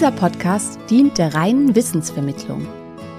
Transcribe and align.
Dieser 0.00 0.12
Podcast 0.12 0.78
dient 0.88 1.18
der 1.18 1.34
reinen 1.34 1.74
Wissensvermittlung. 1.74 2.66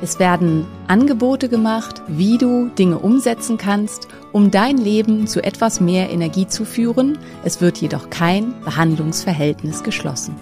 Es 0.02 0.18
werden 0.18 0.66
Angebote 0.88 1.48
gemacht, 1.48 2.02
wie 2.08 2.40
du 2.40 2.70
Dinge 2.70 2.98
umsetzen 2.98 3.60
kannst, 3.60 4.08
um 4.32 4.50
dein 4.50 4.80
Leben 4.80 5.28
zu 5.28 5.44
etwas 5.44 5.80
mehr 5.80 6.10
Energie 6.10 6.48
zu 6.48 6.66
führen. 6.66 7.20
Es 7.44 7.62
wird 7.62 7.78
jedoch 7.78 8.10
kein 8.10 8.60
Behandlungsverhältnis 8.62 9.84
geschlossen. 9.84 10.36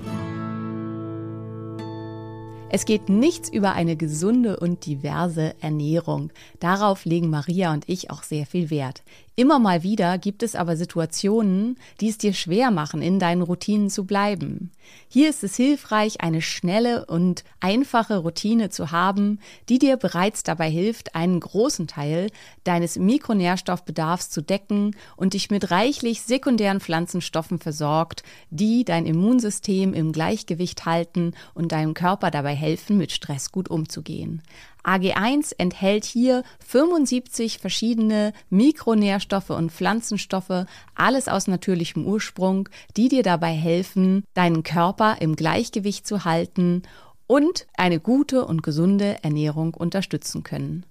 Es 2.71 2.85
geht 2.85 3.09
nichts 3.09 3.49
über 3.49 3.73
eine 3.73 3.97
gesunde 3.97 4.61
und 4.61 4.85
diverse 4.85 5.55
Ernährung. 5.59 6.31
Darauf 6.61 7.03
legen 7.03 7.29
Maria 7.29 7.73
und 7.73 7.83
ich 7.89 8.11
auch 8.11 8.23
sehr 8.23 8.45
viel 8.45 8.69
Wert. 8.69 9.03
Immer 9.39 9.57
mal 9.57 9.83
wieder 9.83 10.17
gibt 10.17 10.43
es 10.43 10.53
aber 10.53 10.75
Situationen, 10.75 11.77
die 12.01 12.09
es 12.09 12.17
dir 12.17 12.33
schwer 12.33 12.71
machen, 12.71 13.01
in 13.01 13.19
deinen 13.19 13.41
Routinen 13.41 13.89
zu 13.89 14.03
bleiben. 14.03 14.69
Hier 15.07 15.29
ist 15.29 15.45
es 15.45 15.55
hilfreich, 15.55 16.19
eine 16.19 16.41
schnelle 16.41 17.05
und 17.05 17.45
einfache 17.61 18.17
Routine 18.17 18.69
zu 18.69 18.91
haben, 18.91 19.39
die 19.69 19.79
dir 19.79 19.95
bereits 19.95 20.43
dabei 20.43 20.69
hilft, 20.69 21.15
einen 21.15 21.39
großen 21.39 21.87
Teil 21.87 22.31
deines 22.65 22.99
Mikronährstoffbedarfs 22.99 24.29
zu 24.29 24.41
decken 24.41 24.93
und 25.15 25.33
dich 25.33 25.49
mit 25.49 25.71
reichlich 25.71 26.21
sekundären 26.21 26.81
Pflanzenstoffen 26.81 27.59
versorgt, 27.59 28.23
die 28.49 28.83
dein 28.83 29.05
Immunsystem 29.05 29.93
im 29.93 30.11
Gleichgewicht 30.11 30.85
halten 30.85 31.33
und 31.53 31.71
deinem 31.71 31.93
Körper 31.93 32.29
dabei 32.29 32.55
helfen, 32.55 32.97
mit 32.97 33.13
Stress 33.13 33.53
gut 33.53 33.69
umzugehen. 33.69 34.41
AG1 34.83 35.53
enthält 35.57 36.05
hier 36.05 36.43
75 36.65 37.59
verschiedene 37.59 38.33
Mikronährstoffe 38.49 39.49
und 39.49 39.71
Pflanzenstoffe, 39.71 40.65
alles 40.95 41.27
aus 41.27 41.47
natürlichem 41.47 42.05
Ursprung, 42.05 42.69
die 42.95 43.09
dir 43.09 43.23
dabei 43.23 43.51
helfen, 43.51 44.23
deinen 44.33 44.63
Körper 44.63 45.17
im 45.19 45.35
Gleichgewicht 45.35 46.07
zu 46.07 46.25
halten 46.25 46.83
und 47.27 47.67
eine 47.77 47.99
gute 47.99 48.45
und 48.45 48.63
gesunde 48.63 49.23
Ernährung 49.23 49.73
unterstützen 49.73 50.43
können. 50.43 50.85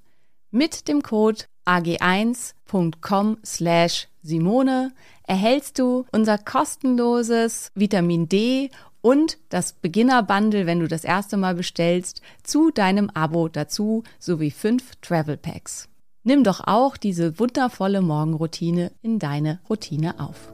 Mit 0.51 0.89
dem 0.89 1.03
Code 1.03 1.45
ag1.com 1.67 3.39
slash 3.45 4.09
Simone 4.23 4.93
erhältst 5.27 5.79
du 5.79 6.07
unser 6.13 6.39
kostenloses 6.39 7.71
Vitamin 7.75 8.29
D 8.29 8.71
und 9.01 9.39
das 9.49 9.73
Beginner-Bundle, 9.73 10.67
wenn 10.67 10.81
du 10.81 10.89
das 10.89 11.05
erste 11.05 11.37
Mal 11.37 11.55
bestellst, 11.55 12.23
zu 12.43 12.71
deinem 12.71 13.11
Abo 13.11 13.49
dazu 13.49 14.03
sowie 14.19 14.51
fünf 14.51 14.97
Travel 15.01 15.37
Packs. 15.37 15.89
Nimm 16.25 16.45
doch 16.45 16.61
auch 16.67 16.97
diese 16.97 17.39
wundervolle 17.39 18.03
Morgenroutine 18.03 18.93
in 19.03 19.19
deine 19.19 19.61
Routine 19.71 20.19
auf. 20.19 20.53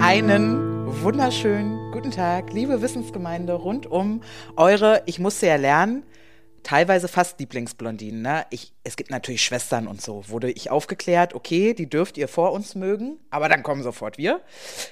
Einen 0.00 1.02
wunderschönen 1.02 1.92
guten 1.92 2.12
Tag, 2.12 2.52
liebe 2.52 2.80
Wissensgemeinde 2.80 3.52
rund 3.52 3.86
um 3.86 4.22
eure, 4.56 5.02
ich 5.06 5.18
musste 5.18 5.48
ja 5.48 5.56
lernen, 5.56 6.04
teilweise 6.66 7.06
fast 7.06 7.38
Lieblingsblondinen. 7.38 8.22
Ne? 8.22 8.44
Ich, 8.50 8.72
es 8.86 8.96
gibt 8.96 9.10
natürlich 9.10 9.42
Schwestern 9.42 9.88
und 9.88 10.00
so. 10.00 10.28
Wurde 10.28 10.48
ich 10.48 10.70
aufgeklärt, 10.70 11.34
okay, 11.34 11.74
die 11.74 11.90
dürft 11.90 12.16
ihr 12.16 12.28
vor 12.28 12.52
uns 12.52 12.76
mögen, 12.76 13.18
aber 13.30 13.48
dann 13.48 13.64
kommen 13.64 13.82
sofort 13.82 14.16
wir. 14.16 14.40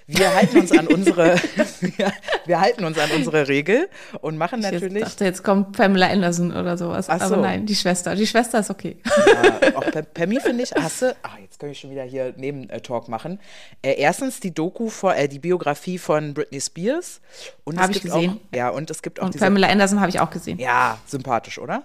Wir 0.08 0.34
halten 0.34 0.58
uns 0.58 0.72
an 0.72 0.88
unsere, 0.88 1.36
wir, 1.80 2.12
wir 2.44 2.60
halten 2.60 2.84
uns 2.84 2.98
an 2.98 3.10
unsere 3.12 3.46
Regel 3.46 3.88
und 4.20 4.36
machen 4.36 4.60
natürlich. 4.60 4.96
Ich 4.96 5.08
dachte, 5.08 5.24
jetzt 5.24 5.44
kommt 5.44 5.76
Pamela 5.76 6.08
Anderson 6.08 6.50
oder 6.50 6.76
sowas. 6.76 7.08
Ach 7.08 7.20
so. 7.20 7.34
Aber 7.34 7.42
nein, 7.42 7.66
die 7.66 7.76
Schwester. 7.76 8.16
Die 8.16 8.26
Schwester 8.26 8.58
ist 8.58 8.70
okay. 8.70 8.96
Ja, 9.04 9.76
auch 9.76 9.84
Pammy 10.12 10.40
finde 10.40 10.64
ich, 10.64 10.72
hast 10.74 11.02
du, 11.02 11.16
ach, 11.22 11.38
jetzt 11.38 11.60
kann 11.60 11.70
ich 11.70 11.78
schon 11.78 11.90
wieder 11.90 12.02
hier 12.02 12.34
Neben-Talk 12.36 13.08
machen. 13.08 13.38
Äh, 13.80 13.94
erstens 13.94 14.40
die 14.40 14.52
Doku, 14.52 14.88
vor, 14.88 15.14
äh, 15.14 15.28
die 15.28 15.38
Biografie 15.38 15.98
von 15.98 16.34
Britney 16.34 16.60
Spears. 16.60 17.20
Und 17.62 17.78
Hab 17.78 17.90
es 17.90 17.96
ich 17.96 18.02
gesehen. 18.02 18.40
Auch, 18.52 18.56
ja, 18.56 18.68
und 18.70 18.90
es 18.90 19.02
gibt 19.02 19.20
auch 19.20 19.26
Und 19.26 19.38
Pamela 19.38 19.68
Anderson 19.68 20.00
habe 20.00 20.10
ich 20.10 20.18
auch 20.18 20.30
gesehen. 20.30 20.58
ja, 20.58 20.98
sympathisch, 21.06 21.58
oder? 21.60 21.84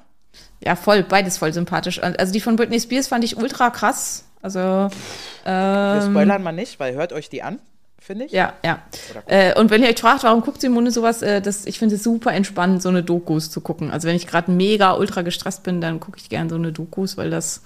Ja, 0.63 0.75
voll, 0.75 1.03
beides 1.03 1.37
voll 1.37 1.53
sympathisch. 1.53 2.01
Also 2.01 2.33
die 2.33 2.41
von 2.41 2.55
Britney 2.55 2.79
Spears 2.79 3.07
fand 3.07 3.23
ich 3.23 3.37
ultra 3.37 3.69
krass. 3.69 4.25
Also, 4.41 4.59
Wir 4.59 4.91
ähm, 5.45 6.11
spoilern 6.11 6.43
mal 6.43 6.51
nicht, 6.51 6.79
weil 6.79 6.95
hört 6.95 7.11
euch 7.11 7.29
die 7.29 7.43
an, 7.43 7.59
finde 7.97 8.25
ich. 8.25 8.31
ja, 8.31 8.53
ja. 8.63 8.81
Äh, 9.25 9.59
und 9.59 9.69
wenn 9.69 9.83
ihr 9.83 9.89
euch 9.89 9.99
fragt, 9.99 10.23
warum 10.23 10.41
guckt 10.41 10.61
Simone 10.61 10.91
sowas, 10.91 11.21
äh, 11.21 11.41
das, 11.41 11.65
ich 11.65 11.77
finde 11.77 11.95
es 11.95 12.03
super 12.03 12.33
entspannend, 12.33 12.81
so 12.81 12.89
eine 12.89 13.03
Dokus 13.03 13.51
zu 13.51 13.59
gucken. 13.59 13.91
Also 13.91 14.07
wenn 14.07 14.15
ich 14.15 14.27
gerade 14.27 14.51
mega 14.51 14.93
ultra 14.93 15.23
gestresst 15.23 15.63
bin, 15.63 15.81
dann 15.81 15.99
gucke 15.99 16.17
ich 16.19 16.29
gerne 16.29 16.49
so 16.49 16.55
eine 16.55 16.71
Dokus, 16.71 17.17
weil 17.17 17.29
das, 17.29 17.63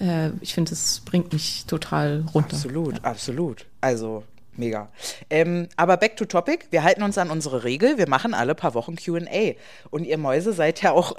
äh, 0.00 0.30
ich 0.40 0.54
finde, 0.54 0.70
das 0.70 1.00
bringt 1.04 1.32
mich 1.34 1.66
total 1.66 2.24
runter. 2.34 2.56
Absolut, 2.56 3.04
absolut. 3.04 3.66
Also 3.82 4.24
mega. 4.56 4.88
Ähm, 5.28 5.68
aber 5.76 5.98
back 5.98 6.16
to 6.16 6.24
topic. 6.24 6.66
Wir 6.70 6.82
halten 6.82 7.02
uns 7.02 7.18
an 7.18 7.30
unsere 7.30 7.64
Regel. 7.64 7.98
Wir 7.98 8.08
machen 8.08 8.32
alle 8.32 8.54
paar 8.54 8.72
Wochen 8.72 8.96
QA. 8.96 9.54
Und 9.90 10.04
ihr 10.04 10.16
Mäuse 10.16 10.54
seid 10.54 10.80
ja 10.80 10.92
auch 10.92 11.14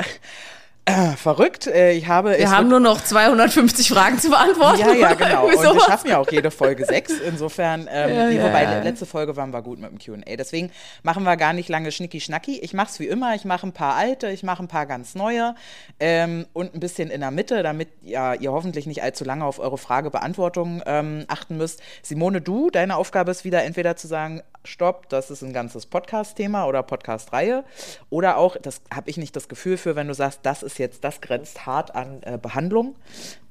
äh, 0.88 1.18
verrückt. 1.18 1.68
Äh, 1.68 1.92
ich 1.92 2.08
habe. 2.08 2.38
Wir 2.38 2.50
haben 2.50 2.70
nur 2.70 2.80
noch 2.80 3.04
250 3.04 3.90
Fragen 3.90 4.20
zu 4.20 4.30
beantworten. 4.30 4.80
Ja, 4.80 4.94
ja, 4.94 5.14
genau. 5.16 5.46
Und 5.48 5.62
wir 5.62 5.82
schaffen 5.82 6.10
ja 6.10 6.18
auch 6.18 6.32
jede 6.32 6.50
Folge 6.50 6.86
sechs. 6.86 7.12
Insofern, 7.20 7.90
ähm, 7.92 8.10
Ja, 8.10 8.30
ja, 8.30 8.44
wobei 8.44 8.64
ja. 8.64 8.82
letzte 8.82 9.06
Folge 9.06 9.36
waren 9.36 9.52
wir 9.52 9.62
gut 9.62 9.80
mit 9.80 9.92
dem 9.92 10.00
QA. 10.00 10.38
Deswegen 10.38 10.72
machen 11.04 11.24
wir 11.24 11.36
gar 11.36 11.52
nicht 11.52 11.68
lange 11.68 11.92
Schnicki-Schnacki. 11.92 12.60
Ich 12.60 12.74
mache 12.74 12.88
es 12.90 13.00
wie 13.02 13.08
immer. 13.08 13.36
Ich 13.36 13.44
mache 13.44 13.68
ein 13.68 13.74
paar 13.74 13.96
alte, 13.96 14.30
ich 14.30 14.44
mache 14.44 14.64
ein 14.64 14.70
paar 14.70 14.86
ganz 14.86 15.14
neue 15.14 15.56
ähm, 16.00 16.46
und 16.54 16.74
ein 16.74 16.80
bisschen 16.80 17.10
in 17.10 17.20
der 17.20 17.32
Mitte, 17.32 17.64
damit 17.64 17.90
ja, 18.02 18.34
ihr 18.34 18.54
hoffentlich 18.54 18.88
nicht 18.88 19.04
allzu 19.04 19.26
lange 19.26 19.44
auf 19.44 19.60
eure 19.60 19.78
Fragebeantwortung 19.78 20.84
ähm, 20.86 21.26
achten 21.28 21.58
müsst. 21.58 21.82
Simone, 22.02 22.40
du, 22.40 22.70
deine 22.70 22.96
Aufgabe 22.96 23.32
ist 23.32 23.44
wieder 23.44 23.64
entweder 23.64 23.98
zu 23.98 24.08
sagen, 24.08 24.42
stopp, 24.64 25.10
das 25.10 25.32
ist 25.32 25.42
ein 25.42 25.54
ganzes 25.54 25.86
Podcast-Thema 25.86 26.66
oder 26.66 26.84
Podcast-Reihe. 26.84 27.64
Oder 28.10 28.38
auch, 28.38 28.58
das 28.58 28.82
habe 28.94 29.10
ich 29.10 29.18
nicht 29.18 29.36
das 29.36 29.48
Gefühl 29.48 29.78
für, 29.78 29.96
wenn 29.96 30.08
du 30.08 30.14
sagst, 30.14 30.40
das 30.44 30.64
ist 30.64 30.77
jetzt, 30.78 31.04
das 31.04 31.22
grenzt 31.22 31.66
hart 31.66 31.96
an 31.96 32.22
äh, 32.24 32.38
Behandlung. 32.42 32.96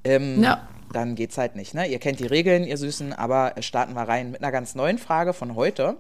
Ähm, 0.05 0.43
Ja. 0.43 0.69
Dann 0.93 1.17
geht's 1.17 1.37
halt 1.37 1.57
nicht. 1.57 1.75
Ne? 1.75 1.87
Ihr 1.89 1.99
kennt 1.99 2.21
die 2.21 2.27
Regeln, 2.27 2.63
ihr 2.65 2.77
Süßen, 2.77 3.13
aber 3.13 3.55
starten 3.61 3.95
wir 3.95 4.03
rein 4.03 4.31
mit 4.31 4.41
einer 4.43 4.53
ganz 4.53 4.77
neuen 4.77 4.99
Frage 4.99 5.33
von 5.33 5.57
heute. 5.57 5.97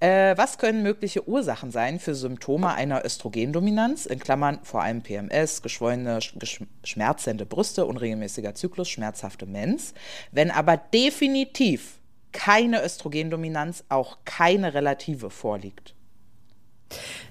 Äh, 0.00 0.36
was 0.36 0.58
können 0.58 0.82
mögliche 0.82 1.28
Ursachen 1.28 1.70
sein 1.72 1.98
für 1.98 2.14
Symptome 2.14 2.72
einer 2.74 3.04
Östrogendominanz, 3.04 4.06
in 4.06 4.18
Klammern 4.20 4.60
vor 4.62 4.82
allem 4.82 5.02
PMS, 5.02 5.62
geschwollene, 5.62 6.18
sch- 6.18 6.38
gesch- 6.38 6.66
schmerzende 6.84 7.44
Brüste, 7.44 7.86
unregelmäßiger 7.86 8.54
Zyklus, 8.54 8.88
schmerzhafte 8.88 9.46
Mens, 9.46 9.94
wenn 10.30 10.50
aber 10.50 10.76
definitiv 10.76 11.98
keine 12.32 12.84
Östrogendominanz, 12.84 13.84
auch 13.88 14.18
keine 14.24 14.74
relative 14.74 15.30
vorliegt? 15.30 15.93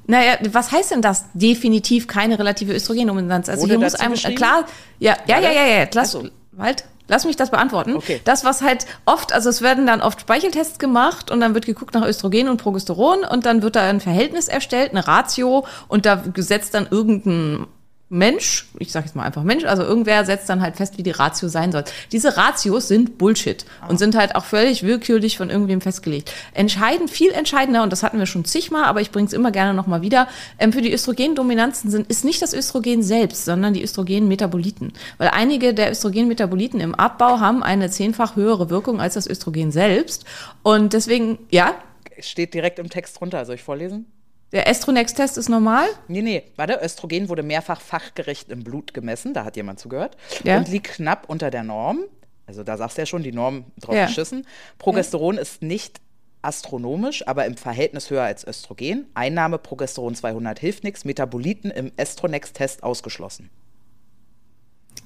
Naja, 0.06 0.38
was 0.52 0.72
heißt 0.72 0.92
denn 0.92 1.02
das? 1.02 1.26
Definitiv 1.34 2.08
keine 2.08 2.38
relative 2.38 2.74
Östrogendominanz. 2.74 3.48
Also 3.50 3.64
Wurde 3.64 3.74
hier 3.74 3.80
muss 3.80 3.96
einem 3.96 4.16
äh, 4.16 4.36
klar, 4.36 4.66
ja, 5.00 5.16
ja, 5.28 5.40
ja, 5.40 5.52
ja, 5.52 5.66
ja, 5.66 5.88
lass, 5.94 6.12
so. 6.12 6.28
halt, 6.58 6.84
lass 7.08 7.26
mich 7.26 7.38
das 7.38 7.52
beantworten. 7.52 7.96
Okay. 7.96 8.20
Das, 8.26 8.44
was 8.44 8.62
halt 8.62 8.86
oft, 9.06 9.32
also 9.32 9.50
es 9.50 9.62
werden 9.62 9.88
dann 9.88 10.02
oft 10.02 10.20
Speicheltests 10.20 10.78
gemacht 10.78 11.32
und 11.32 11.40
dann 11.40 11.54
wird 11.54 11.66
geguckt 11.66 11.94
nach 11.94 12.06
Östrogen 12.06 12.50
und 12.50 12.58
Progesteron 12.58 13.24
und 13.24 13.46
dann 13.46 13.62
wird 13.62 13.78
da 13.78 13.90
ein 13.90 14.02
Verhältnis 14.02 14.50
erstellt, 14.50 14.92
eine 14.92 15.08
Ratio 15.08 15.66
und 15.88 16.06
da 16.06 16.16
gesetzt 16.16 16.74
dann 16.74 16.88
irgendein 16.90 17.68
Mensch, 18.14 18.68
ich 18.78 18.92
sage 18.92 19.08
jetzt 19.08 19.16
mal 19.16 19.24
einfach 19.24 19.44
Mensch, 19.44 19.66
also 19.66 19.82
irgendwer 19.84 20.24
setzt 20.24 20.48
dann 20.48 20.62
halt 20.62 20.76
fest, 20.76 20.98
wie 20.98 21.04
die 21.04 21.12
Ratio 21.12 21.48
sein 21.48 21.72
soll. 21.72 21.84
Diese 22.12 22.38
Ratios 22.38 22.88
sind 22.88 23.18
Bullshit 23.18 23.66
und 23.90 23.98
sind 23.98 24.16
halt 24.16 24.36
auch 24.36 24.46
völlig 24.46 24.84
willkürlich 24.84 25.38
von 25.38 25.50
irgendwem 25.50 25.82
festgelegt. 25.82 26.32
Entscheidend, 26.54 27.10
viel 27.10 27.32
entscheidender, 27.32 27.82
und 27.84 27.92
das 27.92 28.04
hatten 28.04 28.20
wir 28.20 28.26
schon 28.26 28.46
zigmal, 28.46 28.86
aber 28.86 29.02
ich 29.02 29.12
bringe 29.12 29.28
es 29.28 29.34
immer 29.34 29.52
gerne 29.52 29.74
nochmal 29.74 30.02
wieder, 30.02 30.28
ähm, 30.60 30.72
für 30.72 30.82
die 30.82 30.94
Östrogendominanzen 30.94 31.90
sind, 31.90 32.08
ist 32.08 32.24
nicht 32.24 32.42
das 32.42 32.54
Östrogen 32.54 33.02
selbst, 33.02 33.46
sondern 33.46 33.74
die 33.74 33.84
Östrogenmetaboliten. 33.84 34.94
Weil 35.18 35.30
einige 35.30 35.74
der 35.74 35.92
Östrogenmetaboliten 35.92 36.80
im 36.80 36.94
Abbau 36.94 37.40
haben 37.40 37.64
eine 37.64 37.90
zehnfach 37.90 38.36
höhere 38.36 38.70
Wirkung 38.70 39.02
als 39.02 39.16
das 39.16 39.28
Östrogen 39.28 39.72
selbst. 39.72 40.26
Und 40.62 40.94
deswegen, 40.94 41.40
ja, 41.50 41.74
Steht 42.20 42.54
direkt 42.54 42.80
im 42.80 42.90
Text 42.90 43.20
drunter. 43.20 43.46
Soll 43.46 43.56
ich 43.56 43.64
vorlesen? 43.64 44.06
Der 44.54 44.68
Estronex-Test 44.68 45.38
ist 45.38 45.50
normal. 45.50 45.88
Nee, 46.08 46.22
nee, 46.22 46.44
warte, 46.56 46.80
Östrogen 46.82 47.28
wurde 47.28 47.44
mehrfach 47.44 47.82
fachgerecht 47.82 48.50
im 48.50 48.64
Blut 48.64 48.94
gemessen, 48.94 49.34
da 49.34 49.44
hat 49.44 49.58
jemand 49.58 49.80
zugehört, 49.80 50.16
Ja. 50.44 50.58
und 50.58 50.70
liegt 50.70 50.88
knapp 50.88 51.28
unter 51.28 51.52
der 51.52 51.64
Norm. 51.64 52.00
Also 52.46 52.64
da 52.64 52.78
sagst 52.78 52.98
du 52.98 53.02
ja 53.02 53.06
schon, 53.06 53.24
die 53.24 53.32
Norm 53.32 53.66
drauf 53.80 53.96
Ja. 53.96 54.06
geschissen. 54.06 54.46
Progesteron 54.78 55.38
ist 55.38 55.62
nicht 55.62 56.00
astronomisch, 56.42 57.26
aber 57.28 57.46
im 57.46 57.56
Verhältnis 57.58 58.10
höher 58.10 58.24
als 58.24 58.46
Östrogen. 58.46 59.08
Einnahme 59.14 59.58
Progesteron 59.58 60.14
200 60.14 60.60
hilft 60.60 60.84
nichts. 60.84 61.06
Metaboliten 61.06 61.72
im 61.72 61.92
Estronex-Test 61.96 62.84
ausgeschlossen. 62.84 63.50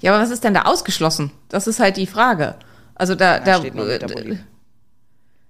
Ja, 0.02 0.14
aber 0.14 0.24
was 0.24 0.32
ist 0.32 0.44
denn 0.44 0.54
da 0.56 0.64
ausgeschlossen? 0.64 1.32
Das 1.50 1.68
ist 1.68 1.80
halt 1.80 1.98
die 1.98 2.08
Frage. 2.08 2.56
Also 2.96 3.16
da, 3.16 3.40
da, 3.40 3.60
steht 3.60 3.76
nur 3.76 3.86
Metabolit. 3.86 4.40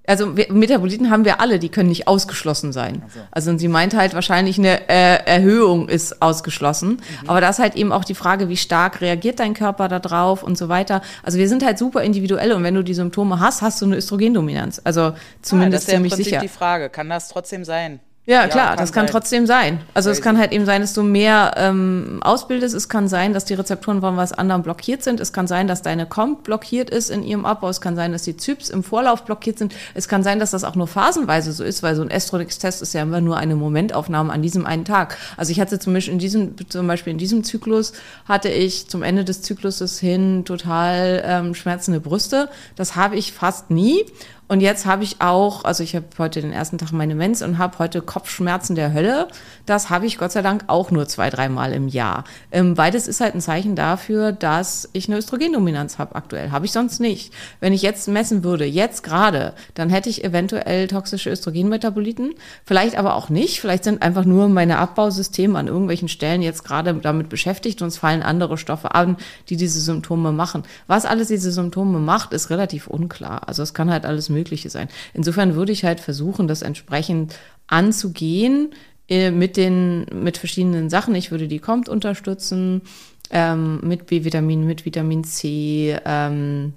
Also 0.07 0.25
Metaboliten 0.25 1.11
haben 1.11 1.25
wir 1.25 1.41
alle, 1.41 1.59
die 1.59 1.67
können 1.69 1.89
nicht 1.89 2.07
ausgeschlossen 2.07 2.71
sein. 2.71 3.03
Also 3.29 3.51
und 3.51 3.59
sie 3.59 3.67
meint 3.67 3.93
halt 3.93 4.13
wahrscheinlich 4.13 4.57
eine 4.57 4.87
äh, 4.89 5.25
Erhöhung 5.25 5.89
ist 5.89 6.21
ausgeschlossen. 6.21 7.01
Aber 7.27 7.41
da 7.41 7.49
ist 7.49 7.59
halt 7.59 7.75
eben 7.75 7.91
auch 7.91 8.05
die 8.05 8.15
Frage, 8.15 8.47
wie 8.47 8.55
stark 8.55 9.01
reagiert 9.01 9.39
dein 9.39 9.53
Körper 9.53 9.89
da 9.89 9.99
drauf 9.99 10.43
und 10.43 10.57
so 10.57 10.69
weiter. 10.69 11.01
Also 11.23 11.37
wir 11.37 11.49
sind 11.49 11.63
halt 11.63 11.77
super 11.77 12.03
individuell 12.03 12.53
und 12.53 12.63
wenn 12.63 12.73
du 12.73 12.83
die 12.83 12.93
Symptome 12.93 13.41
hast, 13.41 13.61
hast 13.61 13.81
du 13.81 13.85
eine 13.85 13.97
Östrogendominanz. 13.97 14.81
Also 14.83 15.01
ah, 15.01 15.15
zumindest 15.41 15.73
das 15.73 15.87
ist 15.87 15.91
ja 15.91 15.97
im 15.97 15.97
ziemlich 15.97 16.13
Prinzip 16.13 16.25
sicher. 16.25 16.41
die 16.41 16.47
Frage. 16.47 16.89
Kann 16.89 17.09
das 17.09 17.27
trotzdem 17.27 17.65
sein? 17.65 17.99
Ja, 18.29 18.49
klar, 18.49 18.75
das 18.75 18.91
kann 18.91 19.05
sein. 19.07 19.11
trotzdem 19.13 19.47
sein. 19.47 19.79
Also 19.93 20.09
es 20.09 20.21
kann 20.21 20.37
halt 20.37 20.51
eben 20.51 20.65
sein, 20.65 20.81
dass 20.81 20.93
du 20.93 21.01
mehr 21.01 21.53
ähm, 21.55 22.19
ausbildest. 22.21 22.75
Es 22.75 22.89
kann 22.89 23.07
sein, 23.07 23.33
dass 23.33 23.45
die 23.45 23.53
Rezeptoren 23.53 24.01
von 24.01 24.17
was 24.17 24.33
anderem 24.33 24.63
blockiert 24.63 25.01
sind. 25.01 25.21
Es 25.21 25.31
kann 25.31 25.47
sein, 25.47 25.69
dass 25.69 25.81
deine 25.81 26.05
COMT 26.05 26.43
blockiert 26.43 26.89
ist 26.89 27.09
in 27.09 27.23
ihrem 27.23 27.45
Abbau. 27.45 27.69
Es 27.69 27.79
kann 27.79 27.95
sein, 27.95 28.11
dass 28.11 28.23
die 28.23 28.35
ZYPs 28.35 28.69
im 28.69 28.83
Vorlauf 28.83 29.23
blockiert 29.23 29.57
sind. 29.57 29.73
Es 29.93 30.09
kann 30.09 30.23
sein, 30.23 30.39
dass 30.39 30.51
das 30.51 30.65
auch 30.65 30.75
nur 30.75 30.87
phasenweise 30.87 31.53
so 31.53 31.63
ist, 31.63 31.83
weil 31.83 31.95
so 31.95 32.01
ein 32.01 32.09
Estronix-Test 32.09 32.81
ist 32.81 32.93
ja 32.93 33.03
immer 33.03 33.21
nur 33.21 33.37
eine 33.37 33.55
Momentaufnahme 33.55 34.33
an 34.33 34.41
diesem 34.41 34.65
einen 34.65 34.83
Tag. 34.83 35.17
Also 35.37 35.53
ich 35.53 35.61
hatte 35.61 35.79
zum 35.79 35.93
Beispiel 35.93 36.11
in 36.11 36.19
diesem, 36.19 36.55
zum 36.67 36.85
Beispiel 36.85 37.11
in 37.11 37.17
diesem 37.17 37.45
Zyklus 37.45 37.93
hatte 38.27 38.49
ich 38.49 38.89
zum 38.89 39.03
Ende 39.03 39.23
des 39.23 39.41
Zykluses 39.41 39.99
hin 39.99 40.43
total 40.43 41.23
ähm, 41.25 41.55
schmerzende 41.55 42.01
Brüste. 42.01 42.49
Das 42.75 42.97
habe 42.97 43.15
ich 43.15 43.31
fast 43.31 43.71
nie. 43.71 44.03
Und 44.49 44.61
jetzt 44.61 44.85
habe 44.85 45.03
ich 45.03 45.17
auch, 45.19 45.65
also 45.65 45.83
ich 45.83 45.93
habe 45.95 46.05
heute 46.17 46.41
den 46.41 46.53
ersten 46.53 46.77
Tag 46.77 46.93
meine 46.93 47.15
Mens 47.15 47.41
und 47.41 47.57
habe 47.57 47.79
heute 47.79 48.01
Kopfschmerzen 48.01 48.75
der 48.75 48.93
Hölle. 48.93 49.27
Das 49.65 49.89
habe 49.89 50.05
ich 50.05 50.17
Gott 50.17 50.31
sei 50.31 50.41
Dank 50.41 50.63
auch 50.67 50.89
nur 50.89 51.07
zwei, 51.07 51.29
dreimal 51.29 51.73
im 51.73 51.89
Jahr. 51.89 52.23
Ähm, 52.51 52.75
beides 52.75 53.09
ist 53.09 53.19
halt 53.19 53.35
ein 53.35 53.41
Zeichen 53.41 53.75
dafür, 53.75 54.31
dass 54.31 54.87
ich 54.93 55.09
eine 55.09 55.17
Östrogendominanz 55.17 55.97
habe 55.97 56.15
aktuell. 56.15 56.51
Habe 56.51 56.65
ich 56.65 56.71
sonst 56.71 57.01
nicht. 57.01 57.33
Wenn 57.59 57.73
ich 57.73 57.81
jetzt 57.81 58.07
messen 58.07 58.45
würde, 58.45 58.63
jetzt 58.63 59.03
gerade, 59.03 59.53
dann 59.73 59.89
hätte 59.89 60.09
ich 60.09 60.23
eventuell 60.23 60.87
toxische 60.87 61.29
Östrogenmetaboliten. 61.29 62.33
Vielleicht 62.63 62.97
aber 62.97 63.15
auch 63.15 63.27
nicht. 63.27 63.59
Vielleicht 63.59 63.83
sind 63.83 64.01
einfach 64.01 64.23
nur 64.23 64.47
meine 64.47 64.77
Abbausysteme 64.77 65.59
an 65.59 65.67
irgendwelchen 65.67 66.07
Stellen 66.07 66.41
jetzt 66.41 66.63
gerade 66.63 66.93
damit 66.93 67.27
beschäftigt 67.27 67.81
und 67.81 67.89
es 67.89 67.97
fallen 67.97 68.23
andere 68.23 68.57
Stoffe 68.57 68.95
an, 68.95 69.17
die 69.49 69.57
diese 69.57 69.81
Symptome 69.81 70.31
machen. 70.31 70.63
Was 70.87 71.05
alles 71.05 71.27
diese 71.27 71.51
Symptome 71.51 71.99
macht, 71.99 72.31
ist 72.31 72.49
relativ 72.49 72.87
unklar. 72.87 73.47
Also 73.49 73.61
es 73.61 73.73
kann 73.73 73.91
halt 73.91 74.05
alles 74.05 74.29
sein. 74.45 74.87
Insofern 75.13 75.55
würde 75.55 75.71
ich 75.71 75.83
halt 75.83 75.99
versuchen, 75.99 76.47
das 76.47 76.61
entsprechend 76.61 77.35
anzugehen 77.67 78.71
äh, 79.09 79.31
mit 79.31 79.57
den 79.57 80.05
mit 80.13 80.37
verschiedenen 80.37 80.89
Sachen. 80.89 81.15
Ich 81.15 81.31
würde 81.31 81.47
die 81.47 81.59
COMT 81.59 81.89
unterstützen 81.89 82.81
ähm, 83.29 83.79
mit 83.83 84.07
B-Vitamin, 84.07 84.65
mit 84.65 84.85
Vitamin 84.85 85.23
C. 85.23 85.97
Ähm, 86.05 86.73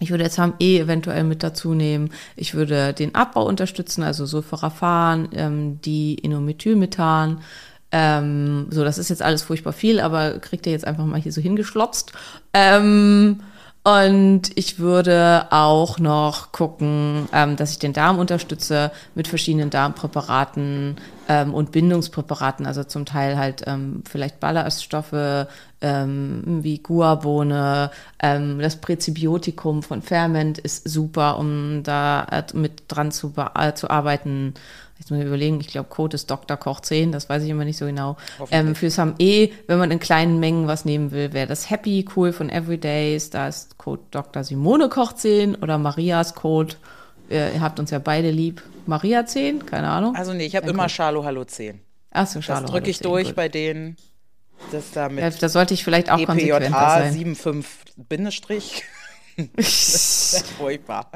ich 0.00 0.10
würde 0.10 0.24
jetzt 0.24 0.38
HME 0.38 0.80
eventuell 0.80 1.24
mit 1.24 1.42
dazu 1.42 1.72
nehmen. 1.74 2.10
Ich 2.36 2.54
würde 2.54 2.92
den 2.92 3.14
Abbau 3.14 3.46
unterstützen, 3.46 4.02
also 4.02 4.26
Sulforaphan, 4.26 5.28
ähm, 5.34 5.80
die 5.80 6.14
Inomethylmethan. 6.14 7.40
Ähm, 7.92 8.66
so, 8.70 8.82
das 8.82 8.98
ist 8.98 9.08
jetzt 9.08 9.22
alles 9.22 9.42
furchtbar 9.42 9.72
viel, 9.72 10.00
aber 10.00 10.40
kriegt 10.40 10.66
ihr 10.66 10.72
jetzt 10.72 10.86
einfach 10.86 11.04
mal 11.04 11.20
hier 11.20 11.32
so 11.32 11.40
hingeschlopst. 11.40 12.12
Ähm, 12.52 13.40
und 13.84 14.42
ich 14.54 14.78
würde 14.78 15.46
auch 15.50 15.98
noch 15.98 16.52
gucken, 16.52 17.28
ähm, 17.34 17.56
dass 17.56 17.72
ich 17.72 17.78
den 17.78 17.92
Darm 17.92 18.18
unterstütze 18.18 18.90
mit 19.14 19.28
verschiedenen 19.28 19.68
Darmpräparaten 19.68 20.96
ähm, 21.28 21.52
und 21.52 21.70
Bindungspräparaten, 21.70 22.64
also 22.64 22.84
zum 22.84 23.04
Teil 23.04 23.36
halt 23.36 23.64
ähm, 23.66 24.02
vielleicht 24.08 24.40
Ballaststoffe 24.40 25.46
ähm, 25.82 26.60
wie 26.62 26.78
Guarbohne. 26.78 27.90
Ähm, 28.22 28.58
das 28.58 28.76
Präzibiotikum 28.80 29.82
von 29.82 30.00
Ferment 30.00 30.56
ist 30.58 30.88
super, 30.88 31.38
um 31.38 31.82
da 31.82 32.24
äh, 32.24 32.42
mit 32.54 32.84
dran 32.88 33.12
zu, 33.12 33.34
äh, 33.54 33.74
zu 33.74 33.90
arbeiten. 33.90 34.54
Jetzt 35.04 35.10
muss 35.10 35.20
ich 35.20 35.26
überlegen, 35.26 35.60
ich 35.60 35.66
glaube, 35.66 35.90
Code 35.90 36.14
ist 36.14 36.30
Dr. 36.30 36.56
Koch 36.56 36.80
10, 36.80 37.12
das 37.12 37.28
weiß 37.28 37.42
ich 37.42 37.50
immer 37.50 37.66
nicht 37.66 37.76
so 37.76 37.84
genau. 37.84 38.16
Ähm, 38.50 38.74
für 38.74 38.88
SAME, 38.88 39.50
wenn 39.66 39.78
man 39.78 39.90
in 39.90 40.00
kleinen 40.00 40.40
Mengen 40.40 40.66
was 40.66 40.86
nehmen 40.86 41.10
will, 41.10 41.34
wäre 41.34 41.46
das 41.46 41.68
Happy 41.68 42.06
cool 42.16 42.32
von 42.32 42.48
Everydays. 42.48 43.28
Da 43.28 43.48
ist 43.48 43.76
Code 43.76 44.00
Dr. 44.10 44.42
Simone 44.44 44.88
Koch 44.88 45.12
10 45.12 45.56
oder 45.56 45.76
Marias 45.76 46.34
Code. 46.34 46.76
Ihr, 47.28 47.60
habt 47.60 47.78
uns 47.78 47.90
ja 47.90 47.98
beide 47.98 48.30
lieb. 48.30 48.62
Maria 48.86 49.26
10? 49.26 49.66
Keine 49.66 49.90
Ahnung. 49.90 50.16
Also 50.16 50.32
nee, 50.32 50.46
ich 50.46 50.56
habe 50.56 50.70
immer. 50.70 50.88
Charlo 50.88 51.22
Hallo 51.22 51.44
10. 51.44 51.80
Achso, 52.10 52.38
Das 52.38 52.46
schade. 52.46 52.64
drücke 52.64 52.88
ich 52.88 53.00
durch 53.00 53.34
bei 53.34 53.50
denen. 53.50 53.98
Das 54.72 54.90
da 54.92 55.10
mit 55.10 55.18
Ja, 55.22 55.28
da 55.28 55.48
sollte 55.50 55.74
ich 55.74 55.84
vielleicht 55.84 56.10
auch 56.10 56.24
konsequenter 56.24 56.68
EPJA 56.68 56.98
sein. 57.12 57.12
75 57.12 57.94
Bindestrich. 58.08 58.84
Furchtbar. 60.58 61.10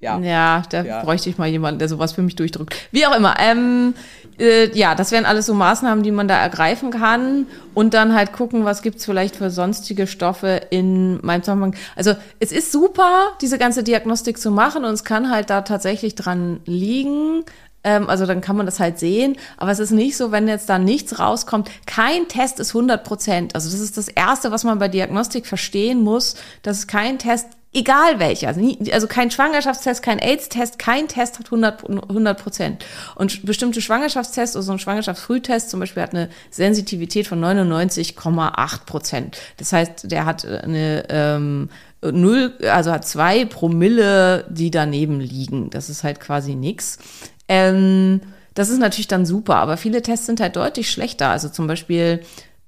ja. 0.00 0.18
Ja, 0.18 0.62
da 0.70 0.82
Ja. 0.82 1.02
bräuchte 1.02 1.28
ich 1.30 1.38
mal 1.38 1.48
jemanden, 1.48 1.78
der 1.78 1.88
sowas 1.88 2.12
für 2.12 2.22
mich 2.22 2.36
durchdrückt. 2.36 2.74
Wie 2.90 3.06
auch 3.06 3.14
immer. 3.16 3.34
Ähm, 3.40 3.94
äh, 4.38 4.70
ja, 4.76 4.94
das 4.94 5.12
wären 5.12 5.24
alles 5.26 5.46
so 5.46 5.54
Maßnahmen, 5.54 6.02
die 6.02 6.10
man 6.10 6.28
da 6.28 6.36
ergreifen 6.40 6.90
kann. 6.90 7.46
Und 7.74 7.92
dann 7.94 8.14
halt 8.14 8.32
gucken, 8.32 8.64
was 8.64 8.82
gibt's 8.82 9.04
vielleicht 9.04 9.36
für 9.36 9.50
sonstige 9.50 10.06
Stoffe 10.06 10.60
in 10.70 11.18
meinem 11.24 11.42
Zusammenhang. 11.42 11.74
Also 11.96 12.14
es 12.38 12.52
ist 12.52 12.70
super, 12.72 13.32
diese 13.40 13.58
ganze 13.58 13.82
Diagnostik 13.82 14.38
zu 14.38 14.50
machen 14.50 14.84
und 14.84 14.92
es 14.94 15.04
kann 15.04 15.30
halt 15.30 15.50
da 15.50 15.62
tatsächlich 15.62 16.14
dran 16.14 16.60
liegen. 16.66 17.44
Ähm, 17.84 18.08
also 18.08 18.26
dann 18.26 18.40
kann 18.40 18.56
man 18.56 18.66
das 18.66 18.80
halt 18.80 18.98
sehen. 18.98 19.36
Aber 19.56 19.70
es 19.70 19.78
ist 19.78 19.90
nicht 19.90 20.16
so, 20.16 20.32
wenn 20.32 20.48
jetzt 20.48 20.68
da 20.68 20.78
nichts 20.78 21.18
rauskommt. 21.18 21.70
Kein 21.86 22.26
Test 22.28 22.58
ist 22.58 22.74
100 22.74 23.04
Prozent. 23.04 23.54
Also 23.54 23.70
das 23.70 23.80
ist 23.80 23.96
das 23.96 24.08
Erste, 24.08 24.50
was 24.50 24.64
man 24.64 24.78
bei 24.78 24.88
Diagnostik 24.88 25.46
verstehen 25.46 26.02
muss, 26.02 26.34
dass 26.62 26.86
kein 26.86 27.18
Test 27.18 27.48
Egal 27.76 28.20
welcher, 28.20 28.46
also, 28.46 28.60
nie, 28.60 28.78
also 28.92 29.08
kein 29.08 29.32
Schwangerschaftstest, 29.32 30.00
kein 30.00 30.20
AIDS-Test, 30.20 30.78
kein 30.78 31.08
Test 31.08 31.40
hat 31.40 31.52
100 31.52 32.40
Prozent. 32.40 32.84
Und 33.16 33.44
bestimmte 33.44 33.80
Schwangerschaftstests, 33.80 34.54
also 34.54 34.66
so 34.66 34.72
ein 34.72 34.78
Schwangerschaftsfrühtest 34.78 35.70
zum 35.70 35.80
Beispiel, 35.80 36.04
hat 36.04 36.14
eine 36.14 36.28
Sensitivität 36.50 37.26
von 37.26 37.42
99,8 37.42 38.84
Prozent. 38.86 39.38
Das 39.56 39.72
heißt, 39.72 40.08
der 40.08 40.24
hat 40.24 40.46
eine 40.46 41.04
ähm, 41.08 41.68
null, 42.00 42.52
also 42.62 42.92
hat 42.92 43.08
zwei 43.08 43.44
Promille, 43.44 44.46
die 44.50 44.70
daneben 44.70 45.18
liegen. 45.18 45.70
Das 45.70 45.90
ist 45.90 46.04
halt 46.04 46.20
quasi 46.20 46.54
nix. 46.54 46.98
Ähm, 47.48 48.20
das 48.54 48.70
ist 48.70 48.78
natürlich 48.78 49.08
dann 49.08 49.26
super, 49.26 49.56
aber 49.56 49.76
viele 49.76 50.02
Tests 50.02 50.26
sind 50.26 50.40
halt 50.40 50.56
deutlich 50.56 50.90
schlechter. 50.90 51.30
Also 51.30 51.48
zum 51.48 51.66
Beispiel 51.66 52.20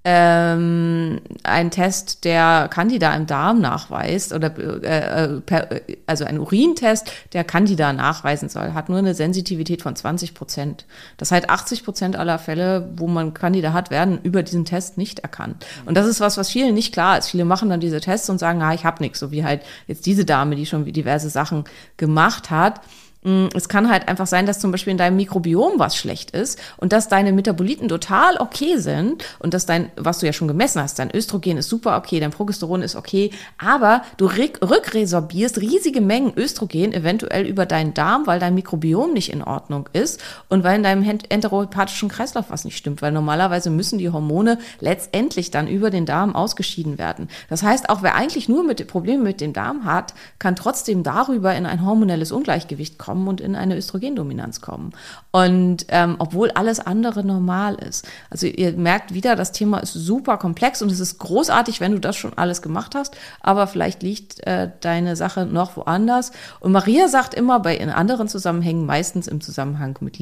ähm, 0.09 1.21
ein 1.43 1.73
Test, 1.73 2.25
der 2.25 2.69
Candida 2.71 3.13
im 3.17 3.27
Darm 3.27 3.61
nachweist 3.61 4.33
oder 4.33 4.57
äh, 4.57 5.25
äh, 5.25 5.41
per, 5.41 5.69
also 6.07 6.25
ein 6.25 6.39
Urintest, 6.39 7.11
der 7.33 7.43
Candida 7.43 7.93
nachweisen 7.93 8.49
soll, 8.49 8.73
hat 8.73 8.89
nur 8.89 8.99
eine 8.99 9.15
Sensitivität 9.15 9.83
von 9.83 9.97
20 9.97 10.35
Prozent. 10.35 10.87
Das 11.17 11.33
heißt, 11.33 11.51
80 11.51 11.85
Prozent 11.85 12.15
aller 12.15 12.39
Fälle, 12.39 12.89
wo 12.95 13.09
man 13.09 13.35
Candida 13.35 13.73
hat, 13.73 13.91
werden 13.91 14.21
über 14.23 14.45
diesen 14.45 14.65
Test 14.65 14.97
nicht 14.97 15.19
erkannt. 15.21 15.67
Und 15.87 15.97
das 15.97 16.07
ist 16.07 16.21
was, 16.21 16.37
was 16.37 16.51
vielen 16.51 16.75
nicht 16.75 16.93
klar 16.93 17.19
ist. 17.19 17.31
Viele 17.31 17.45
machen 17.45 17.69
dann 17.69 17.81
diese 17.81 18.01
Tests 18.01 18.31
und 18.31 18.39
sagen, 18.39 18.63
ah, 18.63 18.75
ich 18.75 18.85
habe 18.85 19.03
nichts, 19.03 19.19
so 19.19 19.33
wie 19.33 19.45
halt 19.45 19.63
jetzt 19.89 20.07
diese 20.07 20.25
Dame, 20.25 20.55
die 20.55 20.67
schon 20.67 20.85
diverse 20.85 21.31
Sachen 21.31 21.65
gemacht 21.97 22.53
hat. 22.53 22.81
Mm, 23.27 23.49
Es 23.55 23.69
kann 23.69 23.91
halt 23.91 24.07
einfach 24.07 24.29
sein, 24.29 24.47
dass 24.47 24.61
zum 24.61 24.71
Beispiel 24.71 24.93
in 24.93 24.99
deinem 24.99 25.17
Mikrobiom 25.17 25.81
was 25.81 25.97
schlecht 25.97 26.31
ist 26.31 26.61
und 26.77 26.93
dass 26.93 27.09
deine 27.09 27.33
Metaboliten 27.33 27.89
total 27.89 28.37
okay 28.37 28.77
sind 28.77 29.25
und 29.41 29.53
dass 29.53 29.67
dein, 29.67 29.91
was 29.97 30.21
du 30.21 30.27
ja 30.27 30.33
schon 30.33 30.47
gemessen 30.47 30.81
hast, 30.81 31.01
dein 31.01 31.11
Östrogen 31.13 31.57
ist 31.59 31.69
super 31.69 31.97
okay, 31.97 32.21
dein 32.21 32.31
Progesteron 32.31 32.83
ist 32.83 32.95
okay, 32.95 33.33
aber 33.59 34.03
du 34.17 34.29
rück- 34.29 34.63
rückresorbierst 34.63 35.61
riesige 35.61 36.01
Mengen 36.01 36.35
Östrogen 36.37 36.93
eventuell 36.93 37.47
über 37.47 37.67
deinen 37.67 37.95
Darm, 37.95 38.29
weil 38.29 38.39
dein 38.39 38.55
Mikrobiom 38.55 39.13
nicht 39.13 39.33
in 39.33 39.43
Ordnung 39.43 39.89
ist 39.93 40.23
und 40.49 40.63
weil 40.63 40.77
in 40.77 40.85
deinem 40.85 41.03
hen- 41.03 41.19
enterohepathischen 41.29 42.09
Kreislauf 42.09 42.45
was 42.51 42.65
nicht 42.65 42.77
stimmt, 42.77 43.03
weil 43.03 43.11
normalerweise 43.11 43.71
müssen 43.71 43.99
die 43.99 44.11
Hormone 44.11 44.59
letztendlich 44.79 45.51
dann 45.51 45.67
über 45.67 45.91
den 45.91 46.07
Darm 46.07 46.37
ausgeschieden 46.37 46.97
werden. 46.97 47.29
Das 47.51 47.65
heißt, 47.65 47.89
auch 47.91 48.03
wer 48.03 48.15
eigentlich 48.15 48.49
nur 48.49 48.63
mit 48.63 48.87
Probleme 48.87 49.25
mit 49.25 49.41
dem 49.41 49.53
Darm 49.53 49.85
hat, 49.85 50.15
kann 50.39 50.55
trotzdem 50.55 51.03
darüber 51.03 51.57
in 51.57 51.67
ein 51.67 51.85
hormonelles 51.85 52.31
Ungleichgewicht 52.31 52.99
kommen 52.99 53.16
und 53.25 53.41
in 53.41 53.57
eine 53.57 53.77
Östrogendominanz 53.77 54.61
kommen. 54.61 54.93
Und 55.31 55.87
ähm, 55.89 56.17
obwohl 56.19 56.51
alles 56.51 56.81
andere 56.81 57.25
normal 57.25 57.77
ist. 57.77 58.07
Also 58.31 58.47
ihr 58.47 58.73
merkt 58.73 59.15
wieder, 59.15 59.37
das 59.37 59.53
Thema 59.53 59.79
ist 59.79 59.93
super 59.93 60.39
komplex 60.39 60.83
und 60.83 60.91
es 60.91 61.01
ist 61.01 61.19
großartig, 61.19 61.81
wenn 61.81 61.93
du 61.93 62.01
das 62.01 62.17
schon 62.17 62.37
alles 62.37 62.63
gemacht 62.63 62.95
hast, 62.95 63.17
aber 63.41 63.67
vielleicht 63.67 64.03
liegt 64.03 64.47
äh, 64.47 64.71
deine 64.81 65.17
Sache 65.17 65.47
noch 65.47 65.77
woanders. 65.77 66.33
Und 66.61 66.73
Maria 66.73 67.09
sagt 67.09 67.35
immer 67.35 67.61
bei 67.61 67.77
in 67.77 67.91
anderen 67.91 68.29
Zusammenhängen, 68.29 68.87
meistens 68.87 69.29
im 69.29 69.41
Zusammenhang 69.41 69.97
mit 70.01 70.19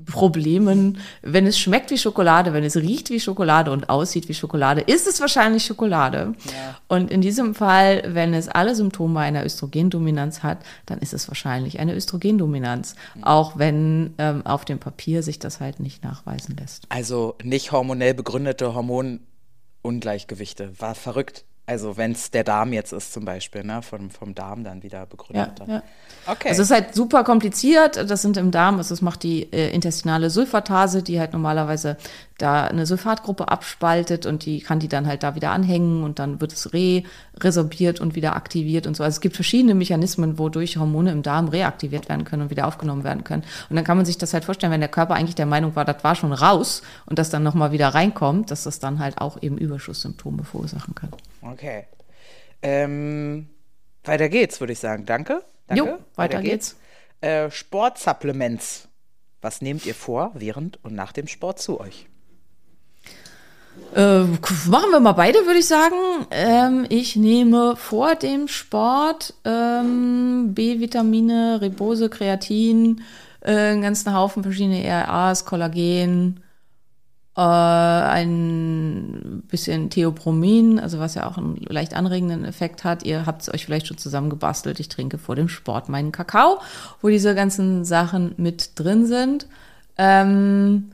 Liebesproblemen, 0.00 0.98
wenn 1.22 1.46
es 1.46 1.58
schmeckt 1.58 1.90
wie 1.90 1.98
Schokolade, 1.98 2.52
wenn 2.52 2.64
es 2.64 2.76
riecht 2.76 3.10
wie 3.10 3.20
Schokolade 3.20 3.70
und 3.70 3.88
aussieht 3.88 4.28
wie 4.28 4.34
Schokolade, 4.34 4.80
ist 4.80 5.06
es 5.06 5.20
wahrscheinlich 5.20 5.64
Schokolade. 5.64 6.34
Und 6.88 7.10
in 7.10 7.20
diesem 7.20 7.54
Fall, 7.54 8.02
wenn 8.06 8.34
es 8.34 8.48
alle 8.48 8.74
Symptome 8.74 9.20
einer 9.20 9.44
Östrogendominanz 9.44 10.42
hat, 10.42 10.58
dann 10.86 10.98
ist 10.98 11.14
es 11.14 11.28
wahrscheinlich 11.28 11.80
eine 11.80 11.94
Östrogendominanz, 11.94 12.94
auch 13.22 13.58
wenn 13.58 14.14
ähm, 14.18 14.44
auf 14.46 14.64
dem 14.64 14.78
Papier 14.78 15.22
sich 15.22 15.38
das 15.38 15.60
halt 15.60 15.80
nicht 15.80 16.02
nachweisen 16.02 16.56
lässt. 16.56 16.84
Also 16.88 17.36
nicht 17.42 17.72
hormonell 17.72 18.14
begründete 18.14 18.74
Hormonungleichgewichte. 18.74 20.80
War 20.80 20.94
verrückt. 20.94 21.44
Also 21.66 21.96
wenn 21.96 22.12
es 22.12 22.32
der 22.32 22.42
Darm 22.42 22.72
jetzt 22.72 22.92
ist 22.92 23.12
zum 23.12 23.24
Beispiel, 23.24 23.62
ne? 23.62 23.80
Vom, 23.82 24.10
vom 24.10 24.34
Darm 24.34 24.64
dann 24.64 24.82
wieder 24.82 25.06
begründet. 25.06 25.52
dann. 25.56 25.68
ja. 25.68 25.82
Okay. 26.26 26.48
Also 26.48 26.62
es 26.62 26.70
ist 26.70 26.74
halt 26.74 26.94
super 26.96 27.22
kompliziert. 27.22 28.10
Das 28.10 28.22
sind 28.22 28.36
im 28.36 28.50
Darm, 28.50 28.78
also 28.78 28.92
das 28.92 29.02
macht 29.02 29.22
die 29.22 29.52
äh, 29.52 29.70
intestinale 29.72 30.30
Sulfatase, 30.30 31.04
die 31.04 31.20
halt 31.20 31.32
normalerweise 31.32 31.96
da 32.38 32.64
eine 32.64 32.86
Sulfatgruppe 32.86 33.48
abspaltet 33.48 34.26
und 34.26 34.46
die 34.46 34.60
kann 34.60 34.80
die 34.80 34.88
dann 34.88 35.06
halt 35.06 35.22
da 35.22 35.34
wieder 35.34 35.52
anhängen 35.52 36.02
und 36.02 36.18
dann 36.18 36.40
wird 36.40 36.52
es 36.52 36.72
re-resorbiert 36.72 38.00
und 38.00 38.14
wieder 38.14 38.34
aktiviert 38.34 38.86
und 38.86 38.96
so. 38.96 39.04
Also 39.04 39.16
es 39.16 39.20
gibt 39.20 39.36
verschiedene 39.36 39.74
Mechanismen, 39.74 40.38
wodurch 40.38 40.76
Hormone 40.76 41.12
im 41.12 41.22
Darm 41.22 41.48
reaktiviert 41.48 42.08
werden 42.08 42.24
können 42.24 42.42
und 42.42 42.50
wieder 42.50 42.66
aufgenommen 42.66 43.04
werden 43.04 43.24
können. 43.24 43.44
Und 43.68 43.76
dann 43.76 43.84
kann 43.84 43.96
man 43.96 44.06
sich 44.06 44.18
das 44.18 44.32
halt 44.34 44.44
vorstellen, 44.44 44.72
wenn 44.72 44.80
der 44.80 44.88
Körper 44.88 45.14
eigentlich 45.14 45.34
der 45.34 45.46
Meinung 45.46 45.76
war, 45.76 45.84
das 45.84 46.02
war 46.02 46.14
schon 46.14 46.32
raus 46.32 46.82
und 47.06 47.18
das 47.18 47.30
dann 47.30 47.42
nochmal 47.42 47.72
wieder 47.72 47.88
reinkommt, 47.88 48.50
dass 48.50 48.64
das 48.64 48.78
dann 48.78 48.98
halt 48.98 49.20
auch 49.20 49.40
eben 49.42 49.56
Überschusssymptome 49.56 50.44
verursachen 50.44 50.94
kann. 50.94 51.10
Okay. 51.42 51.86
Ähm, 52.62 53.48
weiter 54.04 54.28
geht's, 54.28 54.60
würde 54.60 54.72
ich 54.72 54.78
sagen. 54.78 55.06
Danke. 55.06 55.42
Danke. 55.66 55.84
Jo, 55.84 55.98
weiter 56.16 56.42
geht's. 56.42 56.76
Äh, 57.20 57.50
Sportsupplements. 57.50 58.88
Was 59.42 59.62
nehmt 59.62 59.86
ihr 59.86 59.94
vor 59.94 60.32
während 60.34 60.82
und 60.84 60.94
nach 60.94 61.12
dem 61.12 61.26
Sport 61.26 61.60
zu 61.60 61.80
euch? 61.80 62.06
Äh, 63.94 64.24
machen 64.68 64.90
wir 64.90 65.00
mal 65.00 65.12
beide, 65.12 65.46
würde 65.46 65.58
ich 65.58 65.66
sagen. 65.66 65.96
Ähm, 66.30 66.86
ich 66.88 67.16
nehme 67.16 67.76
vor 67.76 68.14
dem 68.14 68.48
Sport 68.48 69.34
ähm, 69.44 70.52
B-Vitamine, 70.54 71.60
Ribose, 71.62 72.08
Kreatin, 72.10 73.02
äh, 73.40 73.52
einen 73.52 73.82
ganzen 73.82 74.14
Haufen 74.14 74.42
verschiedene 74.42 74.84
ERAs, 74.84 75.44
Kollagen, 75.44 76.40
äh, 77.40 77.42
ein 77.42 79.42
bisschen 79.48 79.88
Theopromin, 79.88 80.78
also 80.78 80.98
was 80.98 81.14
ja 81.14 81.26
auch 81.26 81.38
einen 81.38 81.56
leicht 81.68 81.94
anregenden 81.94 82.44
Effekt 82.44 82.84
hat. 82.84 83.04
Ihr 83.04 83.24
habt 83.24 83.42
es 83.42 83.54
euch 83.54 83.64
vielleicht 83.64 83.86
schon 83.86 83.96
zusammengebastelt. 83.96 84.78
Ich 84.78 84.88
trinke 84.88 85.16
vor 85.16 85.36
dem 85.36 85.48
Sport 85.48 85.88
meinen 85.88 86.12
Kakao, 86.12 86.60
wo 87.00 87.08
diese 87.08 87.34
ganzen 87.34 87.84
Sachen 87.84 88.34
mit 88.36 88.78
drin 88.78 89.06
sind. 89.06 89.46
Ähm, 89.96 90.92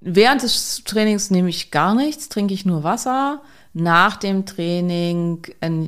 Während 0.00 0.44
des 0.44 0.84
Trainings 0.84 1.30
nehme 1.30 1.48
ich 1.48 1.72
gar 1.72 1.94
nichts, 1.94 2.28
trinke 2.28 2.54
ich 2.54 2.64
nur 2.64 2.84
Wasser. 2.84 3.42
Nach 3.74 4.16
dem 4.16 4.46
Training 4.46 5.42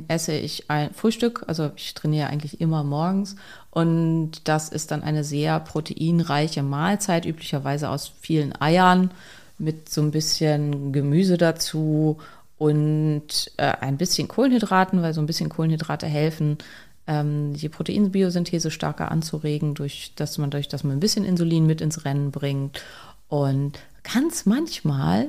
esse 0.09 0.33
ich 0.33 0.69
ein 0.69 0.93
Frühstück, 0.93 1.45
also 1.47 1.71
ich 1.77 1.95
trainiere 1.95 2.29
eigentlich 2.29 2.61
immer 2.61 2.85
morgens 2.85 3.37
und 3.71 4.49
das 4.49 4.69
ist 4.69 4.91
dann 4.91 5.03
eine 5.03 5.25
sehr 5.25 5.59
proteinreiche 5.61 6.63
Mahlzeit, 6.63 7.25
üblicherweise 7.25 7.89
aus 7.89 8.13
vielen 8.21 8.61
Eiern 8.61 9.13
mit 9.61 9.89
so 9.89 10.01
ein 10.01 10.11
bisschen 10.11 10.93
Gemüse 10.93 11.37
dazu 11.37 12.19
und 12.59 13.53
äh, 13.57 13.73
ein 13.81 13.97
bisschen 13.97 14.29
Kohlenhydraten, 14.29 15.03
weil 15.03 15.15
so 15.15 15.21
ein 15.21 15.27
bisschen 15.27 15.49
Kohlenhydrate 15.49 16.07
helfen, 16.07 16.59
ähm, 17.07 17.55
die 17.55 17.69
Proteinbiosynthese 17.69 18.71
stärker 18.71 19.11
anzuregen, 19.11 19.75
durch 19.75 20.13
dass 20.17 20.39
man 20.39 20.51
durch, 20.51 20.69
dass 20.69 20.85
man 20.85 20.97
ein 20.97 21.01
bisschen 21.01 21.25
Insulin 21.25 21.67
mit 21.67 21.81
ins 21.81 22.05
Rennen 22.05 22.31
bringt. 22.31 22.83
Und 23.29 23.79
ganz 24.03 24.47
manchmal, 24.47 25.29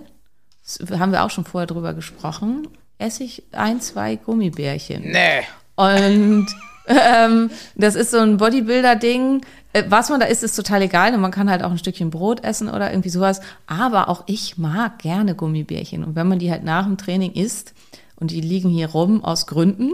das 0.63 0.99
haben 0.99 1.11
wir 1.11 1.23
auch 1.23 1.29
schon 1.29 1.45
vorher 1.45 1.67
drüber 1.67 1.93
gesprochen, 1.93 2.67
esse 2.97 3.23
ich 3.23 3.43
ein, 3.51 3.81
zwei 3.81 4.15
Gummibärchen. 4.15 5.03
Nee. 5.03 5.41
Und 5.75 6.47
ähm, 6.87 7.49
das 7.75 7.95
ist 7.95 8.11
so 8.11 8.19
ein 8.19 8.37
Bodybuilder-Ding. 8.37 9.41
Äh, 9.73 9.83
Was 9.89 10.09
man 10.09 10.19
da 10.19 10.25
isst, 10.25 10.43
ist 10.43 10.55
total 10.55 10.81
egal. 10.81 11.13
Und 11.13 11.21
man 11.21 11.31
kann 11.31 11.49
halt 11.49 11.63
auch 11.63 11.71
ein 11.71 11.77
Stückchen 11.77 12.09
Brot 12.09 12.43
essen 12.43 12.69
oder 12.69 12.91
irgendwie 12.91 13.09
sowas. 13.09 13.41
Aber 13.67 14.09
auch 14.09 14.23
ich 14.27 14.57
mag 14.57 14.99
gerne 14.99 15.35
Gummibärchen. 15.35 16.03
Und 16.03 16.15
wenn 16.15 16.27
man 16.27 16.39
die 16.39 16.51
halt 16.51 16.63
nach 16.63 16.85
dem 16.85 16.97
Training 16.97 17.33
isst, 17.33 17.73
und 18.21 18.29
die 18.29 18.41
liegen 18.41 18.69
hier 18.69 18.89
rum 18.89 19.25
aus 19.25 19.47
Gründen, 19.47 19.93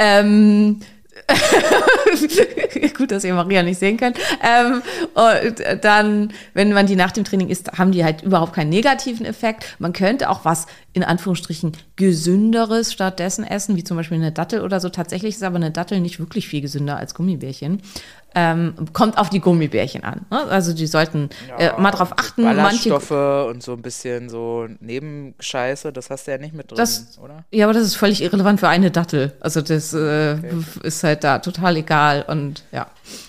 ähm, 0.00 0.80
Gut, 2.96 3.10
dass 3.10 3.24
ihr 3.24 3.34
Maria 3.34 3.62
nicht 3.62 3.78
sehen 3.78 3.96
könnt. 3.96 4.18
Ähm, 4.42 4.82
und 5.14 5.84
dann, 5.84 6.32
wenn 6.54 6.72
man 6.72 6.86
die 6.86 6.96
nach 6.96 7.12
dem 7.12 7.24
Training 7.24 7.48
isst, 7.48 7.72
haben 7.78 7.92
die 7.92 8.04
halt 8.04 8.22
überhaupt 8.22 8.52
keinen 8.52 8.70
negativen 8.70 9.26
Effekt. 9.26 9.76
Man 9.78 9.92
könnte 9.92 10.30
auch 10.30 10.44
was 10.44 10.66
in 10.98 11.04
Anführungsstrichen 11.04 11.72
gesünderes 11.96 12.92
stattdessen 12.92 13.44
essen, 13.44 13.76
wie 13.76 13.84
zum 13.84 13.96
Beispiel 13.96 14.16
eine 14.18 14.32
Dattel 14.32 14.60
oder 14.62 14.80
so. 14.80 14.88
Tatsächlich 14.88 15.36
ist 15.36 15.42
aber 15.42 15.56
eine 15.56 15.70
Dattel 15.70 16.00
nicht 16.00 16.18
wirklich 16.18 16.48
viel 16.48 16.60
gesünder 16.60 16.96
als 16.96 17.14
Gummibärchen. 17.14 17.80
Ähm, 18.34 18.74
kommt 18.92 19.16
auf 19.16 19.30
die 19.30 19.40
Gummibärchen 19.40 20.04
an. 20.04 20.26
Ne? 20.30 20.44
Also 20.50 20.74
die 20.74 20.86
sollten 20.86 21.30
äh, 21.58 21.70
mal 21.80 21.92
drauf 21.92 22.12
achten. 22.18 22.42
Manche, 22.42 22.90
Ballaststoffe 22.90 23.48
und 23.50 23.62
so 23.62 23.72
ein 23.72 23.80
bisschen 23.82 24.28
so 24.28 24.66
Nebenscheiße, 24.80 25.92
das 25.92 26.10
hast 26.10 26.26
du 26.26 26.32
ja 26.32 26.38
nicht 26.38 26.54
mit 26.54 26.70
drin, 26.70 26.76
Das- 26.76 27.18
oder? 27.18 27.44
Ja, 27.50 27.66
aber 27.66 27.72
das 27.72 27.84
ist 27.84 27.94
völlig 27.96 28.22
irrelevant 28.22 28.60
für 28.60 28.68
eine 28.68 28.90
Dattel. 28.90 29.32
Also 29.40 29.62
das 29.62 29.94
äh, 29.94 30.36
ist 30.82 31.02
halt 31.04 31.24
da 31.24 31.38
total 31.38 31.76
egal 31.76 32.24
und 32.28 32.64
ja. 32.70 32.88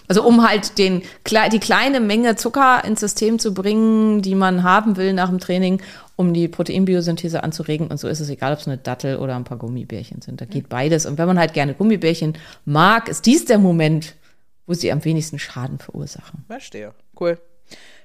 Also 0.09 0.25
um 0.25 0.45
halt 0.45 0.77
den 0.77 1.03
die 1.25 1.59
kleine 1.59 1.99
Menge 1.99 2.35
Zucker 2.35 2.83
ins 2.83 2.99
System 2.99 3.39
zu 3.39 3.53
bringen, 3.53 4.21
die 4.21 4.35
man 4.35 4.63
haben 4.63 4.97
will 4.97 5.13
nach 5.13 5.29
dem 5.29 5.39
Training, 5.39 5.81
um 6.15 6.33
die 6.33 6.47
Proteinbiosynthese 6.47 7.43
anzuregen. 7.43 7.87
Und 7.87 7.97
so 7.97 8.07
ist 8.07 8.19
es 8.19 8.29
egal, 8.29 8.51
ob 8.51 8.59
es 8.59 8.67
eine 8.67 8.77
Dattel 8.77 9.17
oder 9.17 9.35
ein 9.35 9.43
paar 9.43 9.57
Gummibärchen 9.57 10.21
sind. 10.21 10.41
Da 10.41 10.45
geht 10.45 10.67
beides. 10.67 11.05
Und 11.05 11.17
wenn 11.19 11.27
man 11.27 11.39
halt 11.39 11.53
gerne 11.53 11.75
Gummibärchen 11.75 12.37
mag, 12.65 13.07
ist 13.07 13.27
dies 13.27 13.45
der 13.45 13.59
Moment, 13.59 14.15
wo 14.65 14.73
sie 14.73 14.91
am 14.91 15.05
wenigsten 15.05 15.39
Schaden 15.39 15.77
verursachen. 15.77 16.43
Verstehe. 16.47 16.93
Cool. 17.19 17.37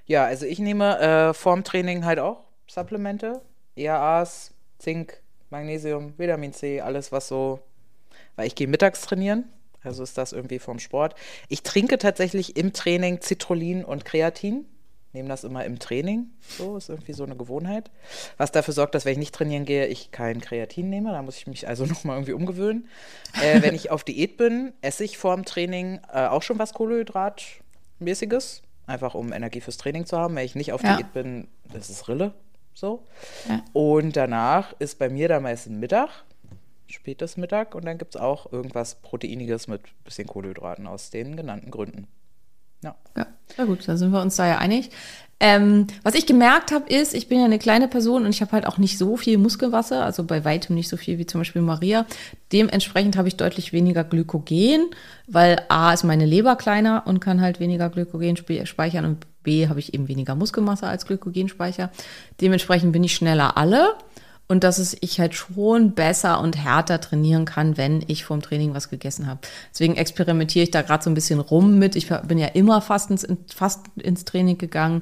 Ja, 0.07 0.27
also 0.27 0.45
ich 0.45 0.59
nehme 0.59 0.99
äh, 0.99 1.35
vorm 1.35 1.65
Training 1.65 2.05
halt 2.05 2.19
auch 2.19 2.45
Supplemente, 2.67 3.41
ERAs, 3.77 4.53
Zink, 4.79 5.21
Magnesium, 5.49 6.13
Vitamin 6.19 6.53
C, 6.53 6.81
alles 6.81 7.13
was 7.13 7.29
so, 7.29 7.61
weil 8.37 8.47
ich 8.47 8.55
gehe 8.55 8.67
mittags 8.67 9.01
trainieren, 9.03 9.45
also 9.85 10.03
ist 10.03 10.19
das 10.19 10.33
irgendwie 10.33 10.59
vom 10.59 10.79
Sport. 10.79 11.15
Ich 11.49 11.63
trinke 11.63 11.99
tatsächlich 11.99 12.57
im 12.57 12.73
Training 12.73 13.21
Citrullin 13.21 13.85
und 13.85 14.05
Kreatin, 14.05 14.65
nehme 15.13 15.29
das 15.29 15.45
immer 15.45 15.65
im 15.65 15.79
Training, 15.79 16.27
so 16.59 16.77
ist 16.77 16.89
irgendwie 16.89 17.13
so 17.13 17.23
eine 17.23 17.37
Gewohnheit, 17.37 17.91
was 18.37 18.51
dafür 18.51 18.75
sorgt, 18.75 18.97
dass 18.97 19.05
wenn 19.05 19.13
ich 19.13 19.19
nicht 19.19 19.35
trainieren 19.35 19.65
gehe, 19.65 19.87
ich 19.87 20.11
kein 20.11 20.41
Kreatin 20.41 20.91
nehme, 20.91 21.13
da 21.13 21.23
muss 21.23 21.37
ich 21.37 21.47
mich 21.47 21.69
also 21.69 21.87
nochmal 21.87 22.17
irgendwie 22.17 22.33
umgewöhnen. 22.33 22.89
Äh, 23.41 23.63
wenn 23.63 23.75
ich 23.77 23.91
auf 23.91 24.03
Diät 24.03 24.37
bin, 24.37 24.73
esse 24.83 25.05
ich 25.05 25.17
vorm 25.17 25.45
Training 25.45 26.01
äh, 26.13 26.27
auch 26.27 26.43
schon 26.43 26.59
was 26.59 26.75
Kohlenhydratmäßiges, 26.75 28.63
einfach 28.87 29.15
um 29.15 29.33
Energie 29.33 29.61
fürs 29.61 29.77
Training 29.77 30.07
zu 30.07 30.19
haben. 30.19 30.35
Wenn 30.35 30.45
ich 30.45 30.55
nicht 30.57 30.73
auf 30.73 30.83
Ja. 30.83 30.97
Diät 30.97 31.13
bin, 31.13 31.49
das 31.73 31.91
ist 31.91 32.09
Rille, 32.09 32.35
so. 32.75 33.05
Ja. 33.49 33.63
Und 33.73 34.17
danach 34.17 34.75
ist 34.81 34.99
bei 34.99 35.09
mir 35.09 35.29
dann 35.29 35.43
meistens 35.45 35.79
Mittag, 35.79 36.25
spätes 36.87 37.37
Mittag 37.37 37.75
und 37.75 37.85
dann 37.85 37.99
gibt 37.99 38.15
es 38.15 38.21
auch 38.21 38.53
irgendwas 38.53 38.97
Proteiniges 38.97 39.69
mit 39.69 39.83
bisschen 40.05 40.27
Kohlenhydraten 40.27 40.87
aus 40.87 41.11
den 41.11 41.37
genannten 41.37 41.71
Gründen. 41.71 42.07
Ja. 42.83 42.95
Ja, 43.17 43.27
sehr 43.57 43.65
gut, 43.67 43.89
da 43.89 43.97
sind 43.97 44.13
wir 44.13 44.21
uns 44.21 44.37
da 44.37 44.47
ja 44.47 44.59
einig. 44.59 44.91
Ähm, 45.41 45.87
was 46.03 46.15
ich 46.15 46.27
gemerkt 46.27 46.71
habe, 46.71 46.89
ist, 46.89 47.13
ich 47.13 47.29
bin 47.29 47.39
ja 47.39 47.45
eine 47.45 47.59
kleine 47.59 47.89
Person 47.89 48.25
und 48.25 48.31
ich 48.31 48.41
habe 48.41 48.53
halt 48.53 48.67
auch 48.67 48.79
nicht 48.79 48.99
so 48.99 49.17
viel 49.17 49.37
Muskelwasser, 49.37 50.05
also 50.05 50.23
bei 50.25 50.45
weitem 50.45 50.75
nicht 50.77 50.89
so 50.89 50.97
viel 50.97 51.19
wie 51.19 51.27
zum 51.27 51.41
Beispiel 51.41 51.63
Maria. 51.63 52.07
Dementsprechend 52.53 53.17
habe 53.17 53.29
ich 53.29 53.37
deutlich 53.37 53.73
weniger 53.73 54.05
Glykogen, 54.05 54.87
weil 55.27 55.63
A 55.69 55.93
ist 55.93 56.05
meine 56.05 56.25
Leber 56.25 56.57
kleiner 56.57 57.03
und 57.07 57.21
kann 57.21 57.41
halt 57.41 57.59
weniger 57.59 57.91
Glykogen 57.91 58.37
spe- 58.37 58.67
speichern 58.67 59.05
und 59.05 59.27
B 59.43 59.69
habe 59.69 59.81
ich 59.81 59.93
eben 59.93 60.09
weniger 60.09 60.35
Muskelmasse 60.35 60.87
als 60.87 61.05
Glykogenspeicher. 61.05 61.91
Dementsprechend 62.41 62.93
bin 62.93 63.05
ich 63.05 63.15
schneller 63.15 63.57
alle 63.57 63.95
und 64.47 64.63
dass 64.63 64.79
es 64.79 64.97
ich 65.01 65.21
halt 65.21 65.35
schon 65.35 65.93
besser 65.93 66.41
und 66.41 66.57
härter 66.57 67.01
trainieren 67.01 67.45
kann, 67.45 67.77
wenn 67.77 68.05
ich 68.07 68.25
vorm 68.25 68.43
Training 68.43 68.75
was 68.75 68.91
gegessen 68.91 69.27
habe. 69.27 69.41
Deswegen 69.73 69.97
experimentiere 69.97 70.65
ich 70.65 70.71
da 70.71 70.83
gerade 70.83 71.03
so 71.03 71.11
ein 71.11 71.15
bisschen 71.15 71.41
rum 71.41 71.79
mit. 71.79 71.97
Ich 71.97 72.09
bin 72.09 72.39
ja 72.39 72.49
immer 72.49 72.83
fast 72.83 73.11
ins, 73.11 73.27
fast 73.55 73.87
ins 73.97 74.25
Training 74.25 74.59
gegangen. 74.59 75.01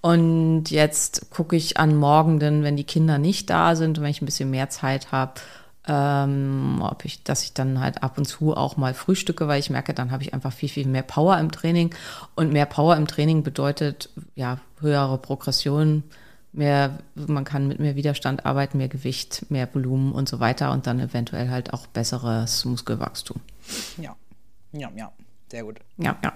Und 0.00 0.70
jetzt 0.70 1.30
gucke 1.30 1.56
ich 1.56 1.76
an 1.76 1.96
Morgenden, 1.96 2.62
wenn 2.62 2.76
die 2.76 2.84
Kinder 2.84 3.18
nicht 3.18 3.50
da 3.50 3.74
sind 3.74 3.98
und 3.98 4.04
wenn 4.04 4.10
ich 4.12 4.22
ein 4.22 4.26
bisschen 4.26 4.50
mehr 4.50 4.70
Zeit 4.70 5.10
habe, 5.10 5.34
ähm, 5.88 6.80
ob 6.80 7.04
ich, 7.04 7.24
dass 7.24 7.42
ich 7.42 7.54
dann 7.54 7.80
halt 7.80 8.02
ab 8.02 8.16
und 8.16 8.26
zu 8.26 8.56
auch 8.56 8.76
mal 8.76 8.94
frühstücke, 8.94 9.48
weil 9.48 9.58
ich 9.58 9.70
merke, 9.70 9.94
dann 9.94 10.12
habe 10.12 10.22
ich 10.22 10.34
einfach 10.34 10.52
viel, 10.52 10.68
viel 10.68 10.86
mehr 10.86 11.02
Power 11.02 11.38
im 11.38 11.50
Training. 11.50 11.94
Und 12.36 12.52
mehr 12.52 12.66
Power 12.66 12.96
im 12.96 13.08
Training 13.08 13.42
bedeutet 13.42 14.10
ja 14.36 14.58
höhere 14.80 15.18
Progression, 15.18 16.04
mehr, 16.52 16.98
man 17.14 17.44
kann 17.44 17.68
mit 17.68 17.78
mehr 17.78 17.96
Widerstand 17.96 18.46
arbeiten, 18.46 18.78
mehr 18.78 18.88
Gewicht, 18.88 19.46
mehr 19.50 19.72
Volumen 19.74 20.12
und 20.12 20.28
so 20.28 20.40
weiter 20.40 20.72
und 20.72 20.86
dann 20.86 21.00
eventuell 21.00 21.50
halt 21.50 21.72
auch 21.72 21.86
besseres 21.86 22.64
Muskelwachstum. 22.64 23.40
Ja, 23.98 24.16
ja, 24.72 24.90
ja, 24.96 25.12
sehr 25.50 25.62
gut. 25.64 25.80
Ja, 25.98 26.16
ja. 26.22 26.32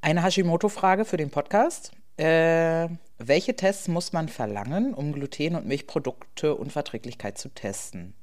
Eine 0.00 0.22
Hashimoto-Frage 0.22 1.04
für 1.04 1.16
den 1.16 1.30
Podcast. 1.30 1.92
Äh, 2.16 2.88
welche 3.18 3.56
Tests 3.56 3.88
muss 3.88 4.12
man 4.12 4.28
verlangen, 4.28 4.94
um 4.94 5.12
Gluten- 5.12 5.56
und 5.56 5.66
Milchprodukte 5.66 6.54
Unverträglichkeit 6.54 7.38
zu 7.38 7.48
testen? 7.48 8.14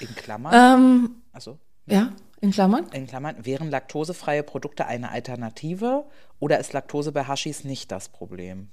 In 0.00 0.14
Klammern, 0.14 0.52
Ähm, 0.54 1.10
also 1.32 1.58
ja, 1.86 2.12
in 2.40 2.50
Klammern. 2.50 2.88
in 2.92 3.06
Klammern, 3.06 3.36
wären 3.46 3.70
laktosefreie 3.70 4.42
Produkte 4.42 4.86
eine 4.86 5.10
Alternative 5.10 6.04
oder 6.40 6.58
ist 6.58 6.72
Laktose 6.72 7.12
bei 7.12 7.26
Hashis 7.26 7.64
nicht 7.64 7.90
das 7.90 8.08
Problem? 8.08 8.68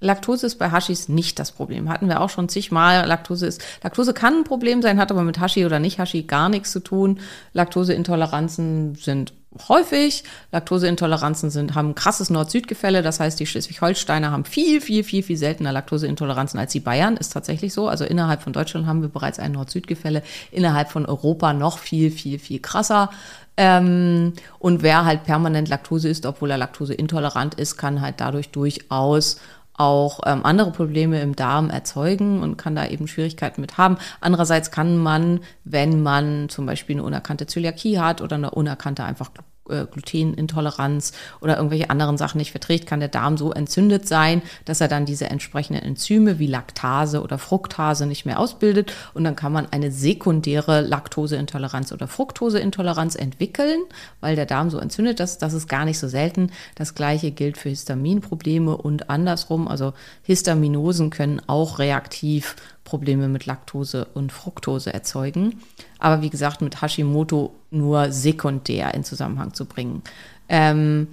Laktose 0.00 0.46
ist 0.46 0.58
bei 0.58 0.70
Hashis 0.70 1.08
nicht 1.08 1.38
das 1.38 1.52
Problem. 1.52 1.88
Hatten 1.88 2.08
wir 2.08 2.20
auch 2.20 2.30
schon 2.30 2.48
zigmal. 2.48 3.06
Laktose 3.06 3.46
ist, 3.46 3.62
Laktose 3.82 4.14
kann 4.14 4.38
ein 4.38 4.44
Problem 4.44 4.82
sein, 4.82 4.98
hat 4.98 5.10
aber 5.10 5.22
mit 5.22 5.40
Hashi 5.40 5.66
oder 5.66 5.78
nicht 5.78 5.98
Hashi 5.98 6.22
gar 6.22 6.48
nichts 6.48 6.72
zu 6.72 6.80
tun. 6.80 7.20
Laktoseintoleranzen 7.52 8.94
sind 8.94 9.34
häufig. 9.68 10.24
Laktoseintoleranzen 10.52 11.50
sind, 11.50 11.74
haben 11.74 11.94
krasses 11.94 12.30
Nord-Süd-Gefälle. 12.30 13.02
Das 13.02 13.20
heißt, 13.20 13.38
die 13.40 13.46
Schleswig-Holsteiner 13.46 14.30
haben 14.30 14.44
viel, 14.44 14.80
viel, 14.80 15.04
viel, 15.04 15.22
viel 15.22 15.36
seltener 15.36 15.72
Laktoseintoleranzen 15.72 16.58
als 16.60 16.72
die 16.72 16.80
Bayern. 16.80 17.16
Ist 17.16 17.32
tatsächlich 17.32 17.72
so. 17.72 17.88
Also 17.88 18.04
innerhalb 18.04 18.42
von 18.42 18.52
Deutschland 18.52 18.86
haben 18.86 19.02
wir 19.02 19.08
bereits 19.08 19.38
ein 19.38 19.52
Nord-Süd-Gefälle. 19.52 20.22
Innerhalb 20.50 20.90
von 20.90 21.06
Europa 21.06 21.52
noch 21.52 21.78
viel, 21.78 22.10
viel, 22.10 22.38
viel 22.38 22.60
krasser. 22.60 23.10
Ähm, 23.56 24.32
und 24.58 24.82
wer 24.82 25.04
halt 25.04 25.24
permanent 25.24 25.68
Laktose 25.68 26.08
isst, 26.08 26.24
obwohl 26.26 26.50
er 26.50 26.58
laktoseintolerant 26.58 27.56
ist, 27.56 27.76
kann 27.76 28.00
halt 28.00 28.14
dadurch 28.18 28.50
durchaus 28.50 29.38
auch 29.80 30.20
ähm, 30.26 30.44
andere 30.44 30.72
Probleme 30.72 31.22
im 31.22 31.34
Darm 31.34 31.70
erzeugen 31.70 32.42
und 32.42 32.58
kann 32.58 32.76
da 32.76 32.86
eben 32.86 33.08
Schwierigkeiten 33.08 33.62
mit 33.62 33.78
haben. 33.78 33.96
Andererseits 34.20 34.70
kann 34.70 34.98
man, 34.98 35.40
wenn 35.64 36.02
man 36.02 36.50
zum 36.50 36.66
Beispiel 36.66 36.96
eine 36.96 37.04
unerkannte 37.04 37.46
Zöliakie 37.46 37.98
hat 37.98 38.20
oder 38.20 38.36
eine 38.36 38.50
unerkannte 38.50 39.04
einfach 39.04 39.30
äh, 39.70 39.86
Glutenintoleranz 39.90 41.12
oder 41.40 41.56
irgendwelche 41.56 41.90
anderen 41.90 42.18
Sachen 42.18 42.38
nicht 42.38 42.50
verträgt, 42.50 42.86
kann 42.86 43.00
der 43.00 43.08
Darm 43.08 43.36
so 43.36 43.52
entzündet 43.52 44.08
sein, 44.08 44.42
dass 44.64 44.80
er 44.80 44.88
dann 44.88 45.06
diese 45.06 45.26
entsprechenden 45.30 45.82
Enzyme 45.82 46.38
wie 46.38 46.46
Laktase 46.46 47.22
oder 47.22 47.38
Fructase 47.38 48.06
nicht 48.06 48.26
mehr 48.26 48.38
ausbildet 48.38 48.92
und 49.14 49.24
dann 49.24 49.36
kann 49.36 49.52
man 49.52 49.66
eine 49.70 49.90
sekundäre 49.90 50.80
Laktoseintoleranz 50.80 51.92
oder 51.92 52.08
Fructoseintoleranz 52.08 53.14
entwickeln, 53.14 53.80
weil 54.20 54.36
der 54.36 54.46
Darm 54.46 54.70
so 54.70 54.78
entzündet 54.78 55.20
ist. 55.20 55.38
Das 55.38 55.52
ist 55.52 55.68
gar 55.68 55.84
nicht 55.84 55.98
so 55.98 56.08
selten. 56.08 56.50
Das 56.74 56.94
gleiche 56.94 57.30
gilt 57.30 57.56
für 57.56 57.68
Histaminprobleme 57.68 58.76
und 58.76 59.10
andersrum. 59.10 59.68
Also 59.68 59.92
Histaminosen 60.22 61.10
können 61.10 61.40
auch 61.46 61.78
reaktiv 61.78 62.56
Probleme 62.84 63.28
mit 63.28 63.46
Laktose 63.46 64.06
und 64.14 64.32
Fructose 64.32 64.92
erzeugen. 64.92 65.60
Aber 65.98 66.22
wie 66.22 66.30
gesagt, 66.30 66.60
mit 66.60 66.82
Hashimoto 66.82 67.54
nur 67.70 68.12
sekundär 68.12 68.94
in 68.94 69.04
Zusammenhang 69.04 69.54
zu 69.54 69.64
bringen. 69.66 70.02
Ähm, 70.48 71.08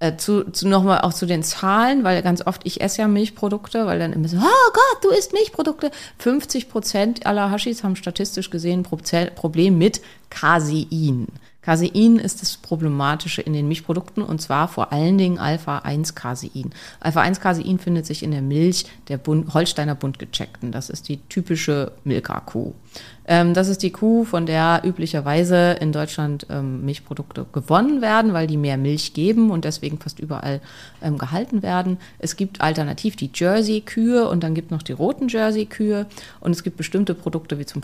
äh, 0.00 0.16
zu, 0.16 0.50
zu 0.50 0.68
nochmal 0.68 1.02
auch 1.02 1.14
zu 1.14 1.24
den 1.24 1.42
Zahlen, 1.42 2.04
weil 2.04 2.20
ganz 2.22 2.46
oft 2.46 2.62
ich 2.64 2.80
esse 2.80 3.02
ja 3.02 3.08
Milchprodukte, 3.08 3.86
weil 3.86 3.98
dann 3.98 4.12
immer 4.12 4.28
so, 4.28 4.36
oh 4.36 4.72
Gott, 4.72 5.04
du 5.04 5.08
isst 5.10 5.32
Milchprodukte. 5.32 5.90
50 6.18 6.68
Prozent 6.68 7.26
aller 7.26 7.50
Hashis 7.50 7.84
haben 7.84 7.96
statistisch 7.96 8.50
gesehen 8.50 8.84
ein 8.92 9.34
Problem 9.34 9.78
mit 9.78 10.02
Casein. 10.30 11.28
Casein 11.64 12.16
ist 12.16 12.42
das 12.42 12.58
Problematische 12.58 13.40
in 13.40 13.54
den 13.54 13.68
Milchprodukten 13.68 14.22
und 14.22 14.42
zwar 14.42 14.68
vor 14.68 14.92
allen 14.92 15.16
Dingen 15.16 15.38
Alpha-1-Casein. 15.38 16.74
Alpha-1-Casein 17.00 17.78
findet 17.78 18.04
sich 18.04 18.22
in 18.22 18.32
der 18.32 18.42
Milch 18.42 18.84
der 19.08 19.16
Bund, 19.16 19.54
Holsteiner 19.54 19.94
Buntgecheckten. 19.94 20.72
Das 20.72 20.90
ist 20.90 21.08
die 21.08 21.16
typische 21.28 21.92
Milka-Kuh. 22.04 22.74
Ähm, 23.26 23.54
das 23.54 23.68
ist 23.68 23.82
die 23.82 23.90
Kuh, 23.90 24.24
von 24.24 24.46
der 24.46 24.82
üblicherweise 24.84 25.72
in 25.80 25.92
Deutschland 25.92 26.46
ähm, 26.50 26.84
Milchprodukte 26.84 27.46
gewonnen 27.52 28.02
werden, 28.02 28.32
weil 28.32 28.46
die 28.46 28.56
mehr 28.56 28.76
Milch 28.76 29.14
geben 29.14 29.50
und 29.50 29.64
deswegen 29.64 29.98
fast 29.98 30.18
überall 30.18 30.60
ähm, 31.02 31.16
gehalten 31.16 31.62
werden. 31.62 31.98
Es 32.18 32.36
gibt 32.36 32.60
alternativ 32.60 33.16
die 33.16 33.30
Jersey-Kühe 33.32 34.28
und 34.28 34.42
dann 34.42 34.54
gibt 34.54 34.70
noch 34.70 34.82
die 34.82 34.92
roten 34.92 35.28
Jersey-Kühe 35.28 36.06
und 36.40 36.52
es 36.52 36.62
gibt 36.62 36.76
bestimmte 36.76 37.14
Produkte 37.14 37.58
wie 37.58 37.66
zum 37.66 37.82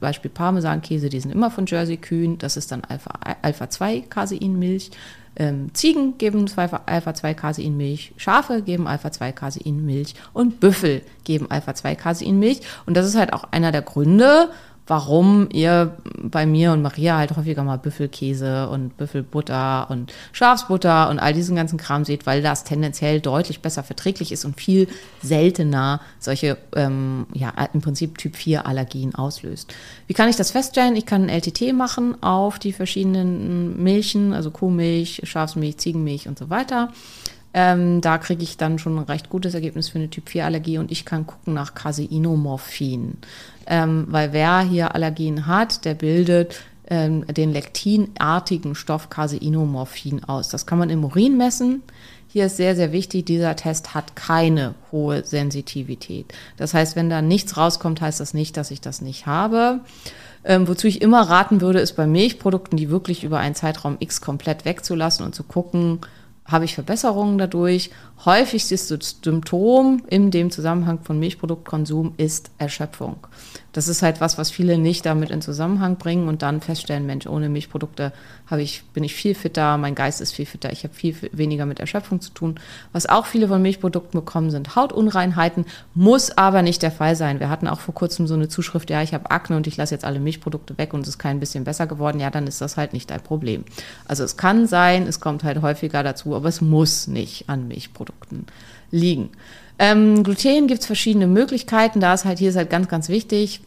Beispiel 0.00 0.30
Parmesankäse, 0.30 1.08
die 1.08 1.20
sind 1.20 1.30
immer 1.30 1.50
von 1.50 1.66
Jersey-Kühen. 1.66 2.38
Das 2.38 2.56
ist 2.56 2.72
dann 2.72 2.82
Alpha, 2.88 3.12
Alpha-2-Caseinmilch. 3.42 4.90
Ähm, 5.36 5.70
Ziegen 5.74 6.18
geben 6.18 6.50
Alpha-2-Caseinmilch, 6.56 8.12
Schafe 8.16 8.62
geben 8.62 8.88
Alpha-2-Caseinmilch 8.88 10.14
und 10.32 10.58
Büffel 10.58 11.02
geben 11.22 11.48
Alpha-2-Caseinmilch. 11.50 12.60
Und 12.84 12.96
das 12.96 13.06
ist 13.06 13.16
halt 13.16 13.32
auch 13.32 13.44
einer 13.52 13.70
der 13.70 13.82
Gründe, 13.82 14.50
warum 14.90 15.48
ihr 15.52 15.96
bei 16.20 16.46
mir 16.46 16.72
und 16.72 16.82
Maria 16.82 17.16
halt 17.16 17.36
häufiger 17.36 17.62
mal 17.62 17.78
Büffelkäse 17.78 18.68
und 18.68 18.96
Büffelbutter 18.96 19.88
und 19.88 20.12
Schafsbutter 20.32 21.08
und 21.08 21.20
all 21.20 21.32
diesen 21.32 21.54
ganzen 21.54 21.78
Kram 21.78 22.04
seht, 22.04 22.26
weil 22.26 22.42
das 22.42 22.64
tendenziell 22.64 23.20
deutlich 23.20 23.60
besser 23.60 23.84
verträglich 23.84 24.32
ist 24.32 24.44
und 24.44 24.56
viel 24.60 24.88
seltener 25.22 26.00
solche, 26.18 26.58
ähm, 26.74 27.26
ja, 27.32 27.52
im 27.72 27.82
Prinzip 27.82 28.18
Typ 28.18 28.34
4 28.34 28.66
Allergien 28.66 29.14
auslöst. 29.14 29.72
Wie 30.08 30.14
kann 30.14 30.28
ich 30.28 30.34
das 30.34 30.50
feststellen? 30.50 30.96
Ich 30.96 31.06
kann 31.06 31.22
ein 31.22 31.28
LTT 31.28 31.72
machen 31.72 32.20
auf 32.20 32.58
die 32.58 32.72
verschiedenen 32.72 33.80
Milchen, 33.80 34.32
also 34.32 34.50
Kuhmilch, 34.50 35.22
Schafsmilch, 35.22 35.78
Ziegenmilch 35.78 36.26
und 36.26 36.36
so 36.36 36.50
weiter. 36.50 36.90
Ähm, 37.52 38.00
da 38.00 38.18
kriege 38.18 38.42
ich 38.42 38.56
dann 38.56 38.78
schon 38.78 38.96
ein 38.96 39.04
recht 39.04 39.28
gutes 39.28 39.54
Ergebnis 39.54 39.88
für 39.88 39.98
eine 39.98 40.08
Typ-4-Allergie 40.08 40.78
und 40.78 40.92
ich 40.92 41.04
kann 41.04 41.26
gucken 41.26 41.54
nach 41.54 41.74
Caseinomorphin. 41.74 43.18
Ähm, 43.70 44.06
weil 44.08 44.32
wer 44.32 44.60
hier 44.60 44.94
Allergien 44.96 45.46
hat, 45.46 45.84
der 45.84 45.94
bildet 45.94 46.60
ähm, 46.88 47.24
den 47.26 47.52
lektinartigen 47.52 48.74
Stoff 48.74 49.08
Caseinomorphin 49.08 50.24
aus. 50.24 50.48
Das 50.48 50.66
kann 50.66 50.78
man 50.78 50.90
im 50.90 51.04
Urin 51.04 51.38
messen. 51.38 51.82
Hier 52.26 52.46
ist 52.46 52.56
sehr, 52.56 52.74
sehr 52.76 52.92
wichtig, 52.92 53.26
dieser 53.26 53.56
Test 53.56 53.94
hat 53.94 54.16
keine 54.16 54.74
hohe 54.92 55.24
Sensitivität. 55.24 56.32
Das 56.56 56.74
heißt, 56.74 56.96
wenn 56.96 57.10
da 57.10 57.22
nichts 57.22 57.56
rauskommt, 57.56 58.00
heißt 58.00 58.20
das 58.20 58.34
nicht, 58.34 58.56
dass 58.56 58.72
ich 58.72 58.80
das 58.80 59.00
nicht 59.00 59.26
habe. 59.26 59.80
Ähm, 60.44 60.66
wozu 60.66 60.88
ich 60.88 61.00
immer 61.00 61.22
raten 61.22 61.60
würde, 61.60 61.80
ist 61.80 61.94
bei 61.94 62.06
Milchprodukten, 62.06 62.76
die 62.76 62.90
wirklich 62.90 63.24
über 63.24 63.38
einen 63.38 63.54
Zeitraum 63.54 63.96
X 64.00 64.20
komplett 64.20 64.64
wegzulassen 64.64 65.24
und 65.24 65.34
zu 65.34 65.44
gucken, 65.44 66.00
habe 66.44 66.64
ich 66.64 66.74
Verbesserungen 66.74 67.38
dadurch. 67.38 67.90
Häufigstes 68.24 68.88
Symptom 68.88 70.02
in 70.08 70.30
dem 70.30 70.50
Zusammenhang 70.50 71.00
von 71.02 71.18
Milchproduktkonsum 71.18 72.14
ist 72.16 72.50
Erschöpfung. 72.58 73.16
Das 73.72 73.86
ist 73.86 74.02
halt 74.02 74.20
was, 74.20 74.36
was 74.36 74.50
viele 74.50 74.78
nicht 74.78 75.06
damit 75.06 75.30
in 75.30 75.42
Zusammenhang 75.42 75.96
bringen 75.96 76.28
und 76.28 76.42
dann 76.42 76.60
feststellen, 76.60 77.06
Mensch, 77.06 77.26
ohne 77.26 77.48
Milchprodukte 77.48 78.12
habe 78.46 78.62
ich, 78.62 78.82
bin 78.92 79.04
ich 79.04 79.14
viel 79.14 79.34
fitter, 79.34 79.76
mein 79.76 79.94
Geist 79.94 80.20
ist 80.20 80.32
viel 80.32 80.46
fitter, 80.46 80.72
ich 80.72 80.82
habe 80.82 80.92
viel 80.92 81.14
weniger 81.32 81.66
mit 81.66 81.78
Erschöpfung 81.78 82.20
zu 82.20 82.32
tun. 82.32 82.58
Was 82.92 83.06
auch 83.06 83.26
viele 83.26 83.46
von 83.48 83.62
Milchprodukten 83.62 84.18
bekommen, 84.18 84.50
sind 84.50 84.74
Hautunreinheiten, 84.74 85.66
muss 85.94 86.36
aber 86.36 86.62
nicht 86.62 86.82
der 86.82 86.90
Fall 86.90 87.14
sein. 87.14 87.38
Wir 87.38 87.48
hatten 87.48 87.68
auch 87.68 87.80
vor 87.80 87.94
kurzem 87.94 88.26
so 88.26 88.34
eine 88.34 88.48
Zuschrift, 88.48 88.90
ja, 88.90 89.02
ich 89.02 89.14
habe 89.14 89.30
Akne 89.30 89.56
und 89.56 89.66
ich 89.66 89.76
lasse 89.76 89.94
jetzt 89.94 90.04
alle 90.04 90.18
Milchprodukte 90.18 90.76
weg 90.76 90.92
und 90.92 91.02
es 91.02 91.08
ist 91.08 91.18
kein 91.18 91.38
bisschen 91.38 91.64
besser 91.64 91.86
geworden. 91.86 92.18
Ja, 92.18 92.30
dann 92.30 92.46
ist 92.46 92.60
das 92.60 92.76
halt 92.76 92.92
nicht 92.92 93.10
dein 93.10 93.20
Problem. 93.20 93.64
Also 94.06 94.24
es 94.24 94.36
kann 94.36 94.66
sein, 94.66 95.06
es 95.06 95.20
kommt 95.20 95.44
halt 95.44 95.62
häufiger 95.62 96.02
dazu, 96.02 96.34
aber 96.34 96.48
es 96.48 96.60
muss 96.60 97.06
nicht 97.06 97.48
an 97.48 97.68
Milchprodukten 97.68 98.46
liegen. 98.90 99.30
Ähm, 99.80 100.22
Gluten 100.22 100.66
gibt 100.66 100.82
es 100.82 100.86
verschiedene 100.86 101.26
Möglichkeiten. 101.26 102.00
Da 102.00 102.12
ist 102.12 102.26
halt 102.26 102.38
hier 102.38 102.50
ist 102.50 102.56
halt 102.56 102.68
ganz, 102.68 102.88
ganz 102.88 103.08
wichtig. 103.08 103.62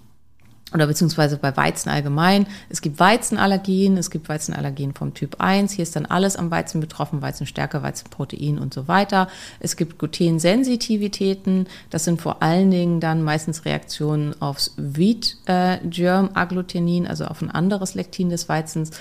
oder 0.73 0.87
beziehungsweise 0.87 1.37
bei 1.37 1.55
Weizen 1.57 1.89
allgemein. 1.89 2.47
Es 2.69 2.81
gibt 2.81 2.99
Weizenallergien, 2.99 3.97
es 3.97 4.09
gibt 4.09 4.27
Weizenallergien 4.29 4.93
vom 4.93 5.13
Typ 5.13 5.35
1. 5.39 5.73
Hier 5.73 5.83
ist 5.83 5.95
dann 5.95 6.07
alles 6.07 6.35
am 6.35 6.49
Weizen 6.51 6.81
betroffen, 6.81 7.21
Weizenstärke, 7.21 7.83
Weizenprotein 7.83 8.57
und 8.59 8.73
so 8.73 8.87
weiter. 8.87 9.27
Es 9.59 9.75
gibt 9.75 9.99
Glutensensitivitäten. 9.99 11.67
Das 11.89 12.05
sind 12.05 12.21
vor 12.21 12.41
allen 12.43 12.71
Dingen 12.71 12.99
dann 12.99 13.23
meistens 13.23 13.65
Reaktionen 13.65 14.39
aufs 14.41 14.73
Wheat-Germ-Agglutenin, 14.77 17.07
also 17.07 17.25
auf 17.25 17.41
ein 17.41 17.51
anderes 17.51 17.93
Lektin 17.95 18.29
des 18.29 18.47
Weizens 18.49 18.91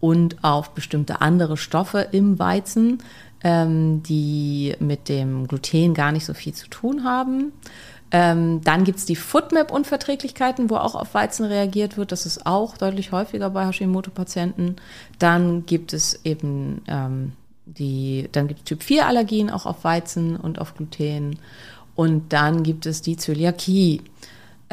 und 0.00 0.42
auf 0.42 0.70
bestimmte 0.70 1.20
andere 1.20 1.56
Stoffe 1.56 2.08
im 2.10 2.40
Weizen, 2.40 2.98
ähm, 3.44 4.02
die 4.02 4.74
mit 4.78 5.08
dem 5.08 5.48
Gluten 5.48 5.94
gar 5.94 6.12
nicht 6.12 6.24
so 6.24 6.34
viel 6.34 6.54
zu 6.54 6.68
tun 6.68 7.04
haben. 7.04 7.52
Ähm, 8.10 8.60
dann 8.62 8.84
gibt 8.84 8.98
es 8.98 9.06
die 9.06 9.16
Footmap-Unverträglichkeiten, 9.16 10.68
wo 10.68 10.76
auch 10.76 10.94
auf 10.94 11.14
Weizen 11.14 11.46
reagiert 11.46 11.96
wird. 11.96 12.12
Das 12.12 12.26
ist 12.26 12.44
auch 12.46 12.76
deutlich 12.76 13.10
häufiger 13.10 13.48
bei 13.50 13.66
Hashimoto-Patienten. 13.66 14.76
Dann 15.18 15.64
gibt 15.64 15.94
es 15.94 16.20
eben 16.24 16.82
ähm, 16.88 17.32
die, 17.64 18.28
dann 18.32 18.48
gibt 18.48 18.60
es 18.60 18.64
Typ-4-Allergien 18.64 19.50
auch 19.50 19.66
auf 19.66 19.84
Weizen 19.84 20.36
und 20.36 20.58
auf 20.58 20.74
Gluten. 20.74 21.38
Und 21.94 22.32
dann 22.32 22.62
gibt 22.62 22.86
es 22.86 23.02
die 23.02 23.16
Zöliakie. 23.16 24.02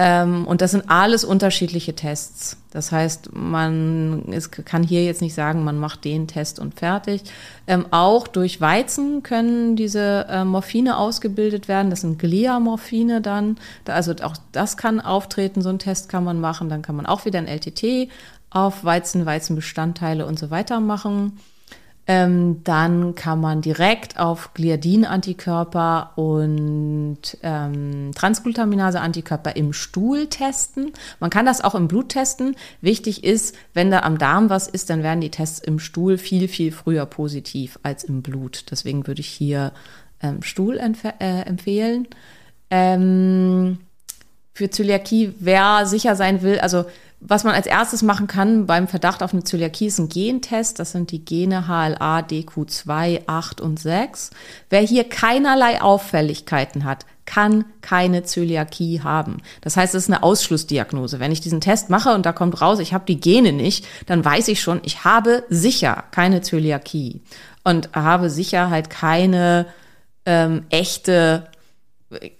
Ähm, 0.02 0.48
und 0.48 0.62
das 0.62 0.72
sind 0.72 0.86
alles 0.90 1.26
unterschiedliche 1.26 1.94
Tests. 1.94 2.56
Das 2.72 2.94
heißt, 2.94 3.32
man 3.34 4.24
es 4.32 4.50
kann 4.50 4.82
hier 4.82 5.04
jetzt 5.04 5.22
nicht 5.22 5.34
sagen, 5.34 5.66
man 5.66 5.78
macht 5.78 6.06
den 6.06 6.26
Test 6.26 6.58
und 6.58 6.80
fertig. 6.80 7.24
Ähm, 7.68 7.86
auch 7.92 8.30
durch 8.30 8.62
Weizen 8.62 9.24
können 9.24 9.76
diese 9.76 10.26
äh, 10.30 10.46
Morphine 10.46 10.98
ausgebildet 10.98 11.68
werden. 11.68 11.90
Das 11.90 12.02
sind 12.02 12.18
Gliamorphine 12.18 13.20
dann. 13.20 13.58
Da, 13.84 13.94
also 13.94 14.14
auch 14.24 14.38
das 14.54 14.78
kann 14.78 15.02
auftreten. 15.02 15.62
So 15.62 15.68
einen 15.68 15.80
Test 15.80 16.08
kann 16.08 16.24
man 16.24 16.40
machen. 16.40 16.70
Dann 16.70 16.82
kann 16.82 16.96
man 16.96 17.06
auch 17.06 17.26
wieder 17.26 17.40
ein 17.40 17.48
LTT 17.48 18.10
auf 18.52 18.86
Weizen, 18.86 19.26
Weizenbestandteile 19.26 20.26
und 20.26 20.40
so 20.40 20.50
weiter 20.50 20.80
machen. 20.80 21.40
Ähm, 22.12 22.64
dann 22.64 23.14
kann 23.14 23.40
man 23.40 23.62
direkt 23.62 24.20
auf 24.20 24.56
Gliadin-Antikörper 24.56 26.14
und 26.16 27.20
ähm, 27.44 28.10
Transglutaminase-Antikörper 28.16 29.56
im 29.56 29.74
Stuhl 29.74 30.26
testen. 30.26 30.92
Man 31.20 31.30
kann 31.30 31.46
das 31.46 31.64
auch 31.64 31.76
im 31.76 31.88
Blut 31.88 32.10
testen. 32.10 32.56
Wichtig 32.82 33.24
ist, 33.24 33.56
wenn 33.76 33.92
da 33.92 34.00
am 34.00 34.18
Darm 34.18 34.50
was 34.50 34.68
ist, 34.68 34.90
dann 34.90 35.04
werden 35.04 35.22
die 35.22 35.30
Tests 35.30 35.60
im 35.60 35.78
Stuhl 35.78 36.18
viel, 36.18 36.48
viel 36.48 36.72
früher 36.72 37.06
positiv 37.06 37.78
als 37.84 38.04
im 38.04 38.24
Blut. 38.24 38.66
Deswegen 38.72 39.06
würde 39.06 39.22
ich 39.22 39.30
hier 39.30 39.72
ähm, 40.20 40.42
Stuhl 40.42 40.78
äh, 40.80 41.42
empfehlen. 41.42 42.08
Ähm, 42.72 43.78
für 44.56 44.72
Zöliakie, 44.72 45.36
wer 45.40 45.86
sicher 45.86 46.16
sein 46.16 46.42
will, 46.42 46.58
also 46.58 46.86
was 47.22 47.44
man 47.44 47.54
als 47.54 47.68
erstes 47.68 48.02
machen 48.02 48.28
kann 48.28 48.66
beim 48.66 48.88
Verdacht 48.88 49.22
auf 49.22 49.34
eine 49.34 49.44
Zöliakie 49.44 49.88
ist 49.88 50.00
ein 50.00 50.08
Gentest. 50.08 50.80
Das 50.80 50.94
sind 50.94 51.12
die 51.12 51.24
Gene 51.26 51.68
HLA, 51.68 52.20
DQ2, 52.20 53.24
8 53.28 53.62
und 53.62 53.80
6. 53.80 54.32
Wer 54.70 54.82
hier 54.82 55.04
keinerlei 55.04 55.82
Auffälligkeiten 55.82 56.86
hat, 56.86 57.06
kann 57.26 57.66
keine 57.82 58.24
Zöliakie 58.24 59.02
haben. 59.02 59.38
Das 59.62 59.76
heißt, 59.78 59.94
es 59.96 60.04
ist 60.04 60.10
eine 60.10 60.24
Ausschlussdiagnose. 60.24 61.20
Wenn 61.20 61.32
ich 61.32 61.42
diesen 61.42 61.62
Test 61.62 61.90
mache 61.90 62.16
und 62.16 62.26
da 62.26 62.32
kommt 62.32 62.62
raus, 62.62 62.80
ich 62.80 62.94
habe 62.94 63.06
die 63.06 63.20
Gene 63.20 63.52
nicht, 63.52 63.86
dann 64.08 64.24
weiß 64.24 64.48
ich 64.48 64.62
schon, 64.62 64.80
ich 64.84 65.04
habe 65.04 65.44
sicher 65.50 66.06
keine 66.12 66.42
Zöliakie 66.42 67.22
und 67.64 67.90
habe 67.94 68.30
sicher 68.30 68.70
halt 68.70 68.90
keine 68.90 69.68
ähm, 70.26 70.64
echte 70.70 71.50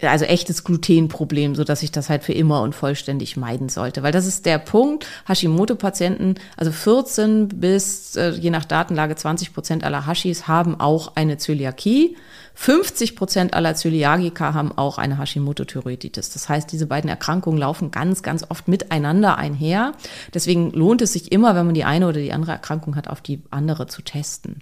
also 0.02 0.24
echtes 0.24 0.64
Glutenproblem, 0.64 1.54
so 1.54 1.62
dass 1.62 1.82
ich 1.82 1.92
das 1.92 2.08
halt 2.08 2.24
für 2.24 2.32
immer 2.32 2.62
und 2.62 2.74
vollständig 2.74 3.36
meiden 3.36 3.68
sollte. 3.68 4.02
Weil 4.02 4.12
das 4.12 4.26
ist 4.26 4.46
der 4.46 4.58
Punkt. 4.58 5.06
Hashimoto-Patienten, 5.28 6.34
also 6.56 6.72
14 6.72 7.48
bis 7.48 8.16
äh, 8.16 8.30
je 8.30 8.50
nach 8.50 8.64
Datenlage 8.64 9.14
20 9.14 9.54
Prozent 9.54 9.84
aller 9.84 10.06
Hashis 10.06 10.48
haben 10.48 10.80
auch 10.80 11.16
eine 11.16 11.38
Zöliakie. 11.38 12.16
50 12.60 13.16
Prozent 13.16 13.54
aller 13.54 13.74
Zöliagiker 13.74 14.52
haben 14.52 14.76
auch 14.76 14.98
eine 14.98 15.16
Hashimoto-Thyreoiditis. 15.16 16.28
Das 16.28 16.50
heißt, 16.50 16.70
diese 16.70 16.86
beiden 16.86 17.08
Erkrankungen 17.08 17.58
laufen 17.58 17.90
ganz, 17.90 18.22
ganz 18.22 18.44
oft 18.50 18.68
miteinander 18.68 19.38
einher. 19.38 19.94
Deswegen 20.34 20.70
lohnt 20.72 21.00
es 21.00 21.14
sich 21.14 21.32
immer, 21.32 21.54
wenn 21.54 21.64
man 21.64 21.74
die 21.74 21.84
eine 21.84 22.06
oder 22.06 22.20
die 22.20 22.34
andere 22.34 22.52
Erkrankung 22.52 22.96
hat, 22.96 23.08
auf 23.08 23.22
die 23.22 23.42
andere 23.48 23.86
zu 23.86 24.02
testen. 24.02 24.58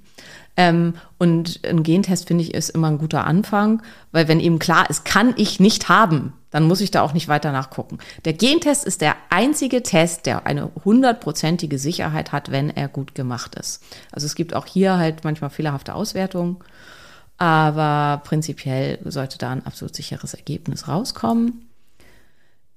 Ähm, 0.57 0.95
und 1.19 1.67
ein 1.67 1.83
Gentest, 1.83 2.29
finde 2.29 2.45
ich, 2.45 2.55
ist 2.55 2.69
immer 2.69 2.87
ein 2.87 2.99
guter 2.99 3.27
Anfang, 3.27 3.83
weil 4.13 4.29
wenn 4.29 4.39
eben 4.39 4.61
klar 4.61 4.89
ist, 4.89 5.05
kann 5.05 5.35
ich 5.37 5.59
nicht 5.59 5.89
haben, 5.89 6.35
dann 6.51 6.69
muss 6.69 6.81
ich 6.81 6.93
da 6.93 7.03
auch 7.03 7.15
nicht 7.15 7.27
weiter 7.27 7.51
nachgucken. 7.51 7.99
Der 8.25 8.33
Gentest 8.33 8.85
ist 8.85 9.01
der 9.01 9.17
einzige 9.29 9.83
Test, 9.83 10.27
der 10.27 10.47
eine 10.47 10.71
hundertprozentige 10.85 11.81
Sicherheit 11.81 12.31
hat, 12.31 12.53
wenn 12.53 12.71
er 12.71 12.87
gut 12.87 13.17
gemacht 13.17 13.57
ist. 13.57 13.83
Also 14.13 14.27
es 14.27 14.37
gibt 14.37 14.55
auch 14.55 14.67
hier 14.67 14.99
halt 14.99 15.25
manchmal 15.25 15.51
fehlerhafte 15.51 15.97
Auswertungen, 15.97 16.59
aber 17.39 18.21
prinzipiell 18.25 18.99
sollte 19.05 19.39
da 19.39 19.51
ein 19.51 19.65
absolut 19.65 19.95
sicheres 19.95 20.35
Ergebnis 20.35 20.89
rauskommen. 20.89 21.65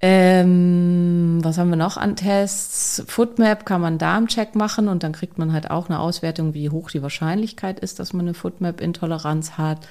Ähm, 0.03 1.39
was 1.43 1.59
haben 1.59 1.69
wir 1.69 1.75
noch 1.75 1.97
an 1.97 2.15
Tests? 2.15 3.03
Footmap 3.07 3.65
kann 3.65 3.81
man 3.81 3.99
Darmcheck 3.99 4.55
machen 4.55 4.87
und 4.87 5.03
dann 5.03 5.11
kriegt 5.11 5.37
man 5.37 5.53
halt 5.53 5.69
auch 5.69 5.89
eine 5.89 5.99
Auswertung, 5.99 6.55
wie 6.55 6.69
hoch 6.69 6.89
die 6.89 7.03
Wahrscheinlichkeit 7.03 7.79
ist, 7.79 7.99
dass 7.99 8.13
man 8.13 8.25
eine 8.25 8.33
Footmap-Intoleranz 8.33 9.57
hat. 9.59 9.87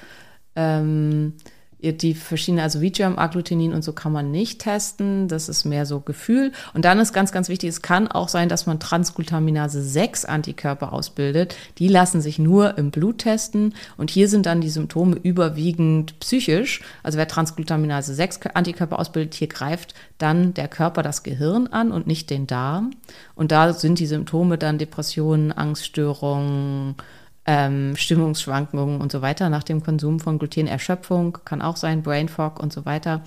Ähm, 0.55 1.35
die 1.81 2.13
verschiedenen, 2.13 2.63
also 2.63 2.79
Vgerm, 2.79 3.17
Agglutenin 3.17 3.73
und 3.73 3.83
so 3.83 3.93
kann 3.93 4.11
man 4.11 4.29
nicht 4.29 4.59
testen. 4.59 5.27
Das 5.27 5.49
ist 5.49 5.65
mehr 5.65 5.85
so 5.85 5.99
Gefühl. 5.99 6.51
Und 6.73 6.85
dann 6.85 6.99
ist 6.99 7.11
ganz, 7.11 7.31
ganz 7.31 7.49
wichtig, 7.49 7.69
es 7.69 7.81
kann 7.81 8.07
auch 8.07 8.29
sein, 8.29 8.49
dass 8.49 8.67
man 8.67 8.79
Transglutaminase 8.79 9.81
6 9.81 10.25
Antikörper 10.25 10.93
ausbildet. 10.93 11.55
Die 11.79 11.87
lassen 11.87 12.21
sich 12.21 12.37
nur 12.37 12.77
im 12.77 12.91
Blut 12.91 13.19
testen. 13.19 13.73
Und 13.97 14.11
hier 14.11 14.29
sind 14.29 14.45
dann 14.45 14.61
die 14.61 14.69
Symptome 14.69 15.15
überwiegend 15.15 16.19
psychisch. 16.19 16.81
Also 17.01 17.17
wer 17.17 17.27
Transglutaminase 17.27 18.13
6 18.13 18.41
Antikörper 18.53 18.99
ausbildet, 18.99 19.33
hier 19.33 19.47
greift 19.47 19.95
dann 20.19 20.53
der 20.53 20.67
Körper 20.67 21.01
das 21.01 21.23
Gehirn 21.23 21.67
an 21.67 21.91
und 21.91 22.05
nicht 22.05 22.29
den 22.29 22.45
Darm. 22.45 22.91
Und 23.33 23.51
da 23.51 23.73
sind 23.73 23.97
die 23.97 24.05
Symptome 24.05 24.59
dann 24.59 24.77
Depressionen, 24.77 25.51
Angststörungen, 25.51 26.95
ähm, 27.45 27.95
Stimmungsschwankungen 27.95 29.01
und 29.01 29.11
so 29.11 29.21
weiter 29.21 29.49
nach 29.49 29.63
dem 29.63 29.83
Konsum 29.83 30.19
von 30.19 30.39
Gluten, 30.39 30.67
Erschöpfung 30.67 31.39
kann 31.45 31.61
auch 31.61 31.77
sein, 31.77 32.03
Brain 32.03 32.29
Fog 32.29 32.59
und 32.59 32.71
so 32.71 32.85
weiter. 32.85 33.23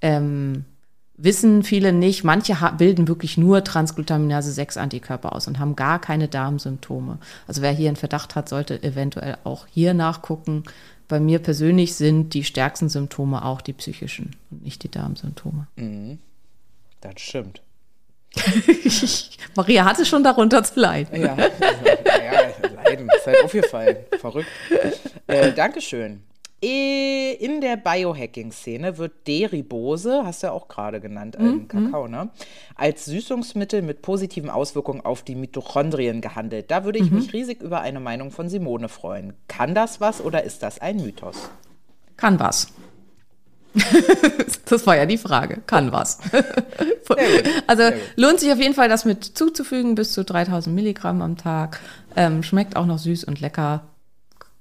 Ähm, 0.00 0.64
wissen 1.16 1.62
viele 1.62 1.92
nicht. 1.92 2.24
Manche 2.24 2.56
bilden 2.78 3.08
wirklich 3.08 3.36
nur 3.36 3.64
Transglutaminase 3.64 4.52
6 4.52 4.76
Antikörper 4.76 5.34
aus 5.34 5.48
und 5.48 5.58
haben 5.58 5.76
gar 5.76 6.00
keine 6.00 6.28
Darmsymptome. 6.28 7.18
Also 7.46 7.62
wer 7.62 7.72
hier 7.72 7.88
einen 7.88 7.96
Verdacht 7.96 8.34
hat, 8.34 8.48
sollte 8.48 8.82
eventuell 8.82 9.36
auch 9.44 9.66
hier 9.66 9.94
nachgucken. 9.94 10.64
Bei 11.08 11.18
mir 11.18 11.40
persönlich 11.40 11.96
sind 11.96 12.34
die 12.34 12.44
stärksten 12.44 12.88
Symptome 12.88 13.44
auch 13.44 13.60
die 13.60 13.72
psychischen 13.72 14.36
und 14.50 14.62
nicht 14.62 14.82
die 14.84 14.90
Darmsymptome. 14.90 15.66
Mhm. 15.76 16.18
Das 17.00 17.14
stimmt. 17.16 17.62
Maria 19.56 19.84
hatte 19.84 20.06
schon 20.06 20.22
darunter 20.22 20.62
zu 20.62 20.78
leiden. 20.78 21.20
Ja, 21.20 21.36
ja 21.36 22.50
leiden, 22.84 23.08
ist 23.14 23.26
halt 23.26 23.44
aufgefallen. 23.44 23.96
Verrückt. 24.18 24.48
Äh, 25.26 25.52
Dankeschön. 25.52 26.22
In 26.62 27.62
der 27.62 27.78
Biohacking-Szene 27.78 28.98
wird 28.98 29.26
Deribose, 29.26 30.24
hast 30.26 30.42
du 30.42 30.48
ja 30.48 30.52
auch 30.52 30.68
gerade 30.68 31.00
genannt, 31.00 31.38
mhm. 31.38 31.68
Kakao, 31.68 32.06
ne? 32.06 32.28
als 32.74 33.06
Süßungsmittel 33.06 33.80
mit 33.80 34.02
positiven 34.02 34.50
Auswirkungen 34.50 35.00
auf 35.00 35.22
die 35.22 35.36
Mitochondrien 35.36 36.20
gehandelt. 36.20 36.70
Da 36.70 36.84
würde 36.84 36.98
ich 36.98 37.10
mhm. 37.10 37.16
mich 37.16 37.32
riesig 37.32 37.62
über 37.62 37.80
eine 37.80 37.98
Meinung 37.98 38.30
von 38.30 38.50
Simone 38.50 38.90
freuen. 38.90 39.32
Kann 39.48 39.74
das 39.74 40.02
was 40.02 40.20
oder 40.20 40.44
ist 40.44 40.62
das 40.62 40.80
ein 40.82 40.98
Mythos? 40.98 41.48
Kann 42.18 42.38
was. 42.38 42.74
das 44.66 44.86
war 44.86 44.96
ja 44.96 45.06
die 45.06 45.18
Frage. 45.18 45.58
Kann 45.66 45.92
was. 45.92 46.18
also 47.66 47.82
lohnt 48.16 48.40
sich 48.40 48.52
auf 48.52 48.58
jeden 48.58 48.74
Fall, 48.74 48.88
das 48.88 49.04
mit 49.04 49.24
zuzufügen, 49.24 49.94
bis 49.94 50.12
zu 50.12 50.24
3000 50.24 50.74
Milligramm 50.74 51.22
am 51.22 51.36
Tag. 51.36 51.80
Ähm, 52.16 52.42
schmeckt 52.42 52.76
auch 52.76 52.86
noch 52.86 52.98
süß 52.98 53.24
und 53.24 53.40
lecker. 53.40 53.82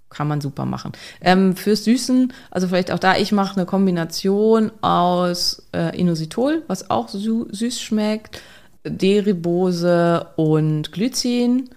Kann 0.10 0.28
man 0.28 0.42
super 0.42 0.66
machen. 0.66 0.94
Ähm, 1.22 1.56
fürs 1.56 1.84
Süßen, 1.84 2.34
also 2.50 2.68
vielleicht 2.68 2.92
auch 2.92 3.00
da, 3.00 3.16
ich 3.18 3.32
mache 3.32 3.58
eine 3.58 3.68
Kombination 3.68 4.72
aus 4.82 5.68
äh, 5.72 5.96
Inositol, 6.00 6.64
was 6.68 6.90
auch 6.90 7.10
süß 7.10 7.80
schmeckt, 7.80 8.42
Deribose 8.84 10.28
und 10.36 10.92
Glycin 10.92 11.70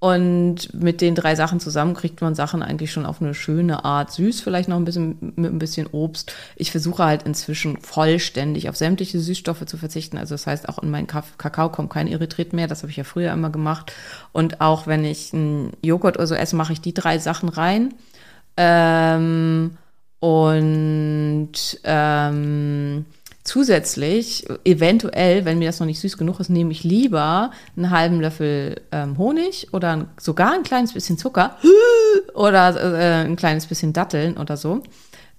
und 0.00 0.72
mit 0.72 1.00
den 1.00 1.16
drei 1.16 1.34
Sachen 1.34 1.58
zusammen 1.58 1.94
kriegt 1.94 2.20
man 2.20 2.36
Sachen 2.36 2.62
eigentlich 2.62 2.92
schon 2.92 3.04
auf 3.04 3.20
eine 3.20 3.34
schöne 3.34 3.84
Art 3.84 4.12
süß, 4.12 4.40
vielleicht 4.40 4.68
noch 4.68 4.76
ein 4.76 4.84
bisschen 4.84 5.32
mit 5.34 5.52
ein 5.52 5.58
bisschen 5.58 5.88
Obst. 5.88 6.32
Ich 6.54 6.70
versuche 6.70 7.04
halt 7.04 7.24
inzwischen 7.24 7.78
vollständig 7.78 8.68
auf 8.68 8.76
sämtliche 8.76 9.18
Süßstoffe 9.18 9.66
zu 9.66 9.76
verzichten. 9.76 10.16
Also 10.16 10.34
das 10.34 10.46
heißt, 10.46 10.68
auch 10.68 10.78
in 10.78 10.90
meinen 10.90 11.08
Kakao 11.08 11.70
kommt 11.70 11.90
kein 11.90 12.06
Erythrit 12.06 12.52
mehr. 12.52 12.68
Das 12.68 12.82
habe 12.82 12.92
ich 12.92 12.96
ja 12.96 13.02
früher 13.02 13.32
immer 13.32 13.50
gemacht. 13.50 13.92
Und 14.30 14.60
auch 14.60 14.86
wenn 14.86 15.04
ich 15.04 15.34
einen 15.34 15.72
Joghurt 15.82 16.16
oder 16.16 16.28
so 16.28 16.36
esse, 16.36 16.54
mache 16.54 16.72
ich 16.72 16.80
die 16.80 16.94
drei 16.94 17.18
Sachen 17.18 17.48
rein. 17.48 17.92
Ähm, 18.56 19.78
und 20.20 21.52
ähm, 21.82 23.04
zusätzlich, 23.48 24.46
eventuell, 24.64 25.44
wenn 25.44 25.58
mir 25.58 25.68
das 25.68 25.80
noch 25.80 25.86
nicht 25.86 26.00
süß 26.00 26.18
genug 26.18 26.38
ist, 26.38 26.50
nehme 26.50 26.70
ich 26.70 26.84
lieber 26.84 27.50
einen 27.76 27.90
halben 27.90 28.20
Löffel 28.20 28.82
ähm, 28.92 29.16
Honig 29.16 29.68
oder 29.72 29.92
ein, 29.92 30.08
sogar 30.20 30.52
ein 30.52 30.62
kleines 30.62 30.92
bisschen 30.92 31.16
Zucker 31.16 31.56
oder 32.34 32.76
äh, 32.76 33.24
ein 33.24 33.36
kleines 33.36 33.66
bisschen 33.66 33.94
Datteln 33.94 34.36
oder 34.36 34.56
so, 34.56 34.82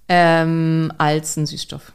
ähm, 0.08 0.92
als 0.98 1.36
einen 1.36 1.46
Süßstoff. 1.46 1.92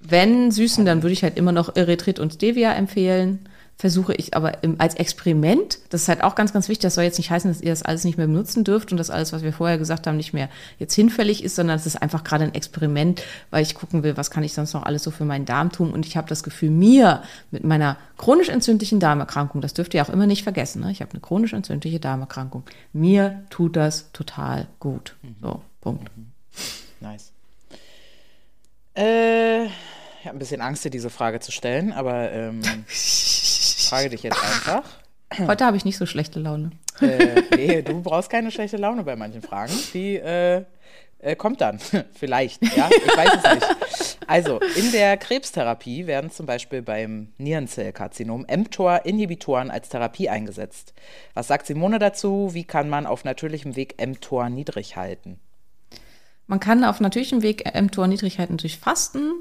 Wenn 0.00 0.50
süßen, 0.50 0.86
dann 0.86 1.02
würde 1.02 1.12
ich 1.12 1.22
halt 1.22 1.36
immer 1.36 1.52
noch 1.52 1.76
Erythrit 1.76 2.18
und 2.18 2.34
Stevia 2.34 2.72
empfehlen. 2.72 3.48
Versuche 3.78 4.14
ich 4.14 4.34
aber 4.34 4.62
im, 4.62 4.80
als 4.80 4.94
Experiment, 4.94 5.78
das 5.90 6.02
ist 6.02 6.08
halt 6.08 6.24
auch 6.24 6.34
ganz, 6.34 6.54
ganz 6.54 6.70
wichtig, 6.70 6.82
das 6.82 6.94
soll 6.94 7.04
jetzt 7.04 7.18
nicht 7.18 7.30
heißen, 7.30 7.50
dass 7.50 7.60
ihr 7.60 7.70
das 7.70 7.82
alles 7.82 8.04
nicht 8.04 8.16
mehr 8.16 8.26
benutzen 8.26 8.64
dürft 8.64 8.90
und 8.90 8.96
dass 8.96 9.10
alles, 9.10 9.34
was 9.34 9.42
wir 9.42 9.52
vorher 9.52 9.76
gesagt 9.76 10.06
haben, 10.06 10.16
nicht 10.16 10.32
mehr 10.32 10.48
jetzt 10.78 10.94
hinfällig 10.94 11.44
ist, 11.44 11.56
sondern 11.56 11.76
es 11.76 11.84
ist 11.84 12.00
einfach 12.00 12.24
gerade 12.24 12.44
ein 12.44 12.54
Experiment, 12.54 13.22
weil 13.50 13.62
ich 13.62 13.74
gucken 13.74 14.02
will, 14.02 14.16
was 14.16 14.30
kann 14.30 14.44
ich 14.44 14.54
sonst 14.54 14.72
noch 14.72 14.84
alles 14.84 15.02
so 15.02 15.10
für 15.10 15.26
meinen 15.26 15.44
Darm 15.44 15.72
tun. 15.72 15.92
Und 15.92 16.06
ich 16.06 16.16
habe 16.16 16.26
das 16.26 16.42
Gefühl, 16.42 16.70
mir 16.70 17.22
mit 17.50 17.64
meiner 17.64 17.98
chronisch 18.16 18.48
entzündlichen 18.48 18.98
Darmerkrankung, 18.98 19.60
das 19.60 19.74
dürft 19.74 19.92
ihr 19.92 20.02
auch 20.02 20.08
immer 20.08 20.26
nicht 20.26 20.42
vergessen, 20.42 20.80
ne? 20.80 20.90
ich 20.90 21.02
habe 21.02 21.10
eine 21.10 21.20
chronisch 21.20 21.52
entzündliche 21.52 22.00
Darmerkrankung, 22.00 22.62
mir 22.94 23.44
tut 23.50 23.76
das 23.76 24.10
total 24.12 24.68
gut. 24.80 25.16
So, 25.42 25.60
Punkt. 25.82 26.10
Nice. 27.00 27.30
Äh, 28.96 29.66
ich 29.66 29.70
habe 30.24 30.36
ein 30.36 30.38
bisschen 30.38 30.62
Angst, 30.62 30.84
dir 30.84 30.90
diese 30.90 31.10
Frage 31.10 31.40
zu 31.40 31.52
stellen, 31.52 31.92
aber 31.92 32.32
ähm, 32.32 32.62
frage 33.88 34.10
dich 34.10 34.22
jetzt 34.22 34.42
einfach. 34.42 34.82
Heute 35.46 35.64
habe 35.64 35.76
ich 35.76 35.84
nicht 35.84 35.96
so 35.96 36.06
schlechte 36.06 36.38
Laune. 36.38 36.70
Äh, 37.00 37.42
nee, 37.54 37.82
du 37.82 38.02
brauchst 38.02 38.30
keine 38.30 38.50
schlechte 38.50 38.76
Laune 38.76 39.04
bei 39.04 39.16
manchen 39.16 39.42
Fragen. 39.42 39.72
Die 39.92 40.16
äh, 40.16 40.64
äh, 41.18 41.36
kommt 41.36 41.60
dann. 41.60 41.78
Vielleicht, 42.14 42.62
ja. 42.76 42.88
Ich 42.90 43.16
weiß 43.16 43.30
es 43.42 43.54
nicht. 43.54 44.18
Also, 44.26 44.60
in 44.76 44.92
der 44.92 45.16
Krebstherapie 45.16 46.06
werden 46.06 46.30
zum 46.30 46.46
Beispiel 46.46 46.82
beim 46.82 47.32
Nierenzellkarzinom 47.38 48.46
mTOR-Inhibitoren 48.48 49.70
als 49.70 49.88
Therapie 49.88 50.28
eingesetzt. 50.28 50.94
Was 51.34 51.48
sagt 51.48 51.66
Simone 51.66 51.98
dazu? 51.98 52.50
Wie 52.52 52.64
kann 52.64 52.88
man 52.88 53.06
auf 53.06 53.24
natürlichem 53.24 53.76
Weg 53.76 53.96
mTOR 54.04 54.48
niedrig 54.48 54.96
halten? 54.96 55.38
Man 56.48 56.60
kann 56.60 56.84
auf 56.84 57.00
natürlichem 57.00 57.42
Weg 57.42 57.64
mTOR 57.74 58.06
niedrig 58.06 58.38
halten 58.38 58.56
durch 58.56 58.78
Fasten. 58.78 59.32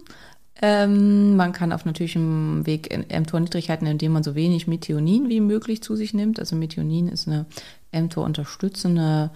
Ähm, 0.61 1.35
man 1.35 1.51
kann 1.51 1.73
auf 1.73 1.85
natürlichem 1.85 2.65
Weg 2.65 2.89
mTOR 3.09 3.39
niedrig 3.39 3.69
halten, 3.69 3.87
indem 3.87 4.13
man 4.13 4.23
so 4.23 4.35
wenig 4.35 4.67
Methionin 4.67 5.27
wie 5.29 5.41
möglich 5.41 5.83
zu 5.83 5.95
sich 5.95 6.13
nimmt. 6.13 6.39
Also 6.39 6.55
Methionin 6.55 7.09
ist 7.09 7.27
eine 7.27 7.45
mTOR-unterstützende 7.91 9.31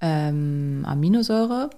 ähm, 0.00 0.84
Aminosäure. 0.86 1.70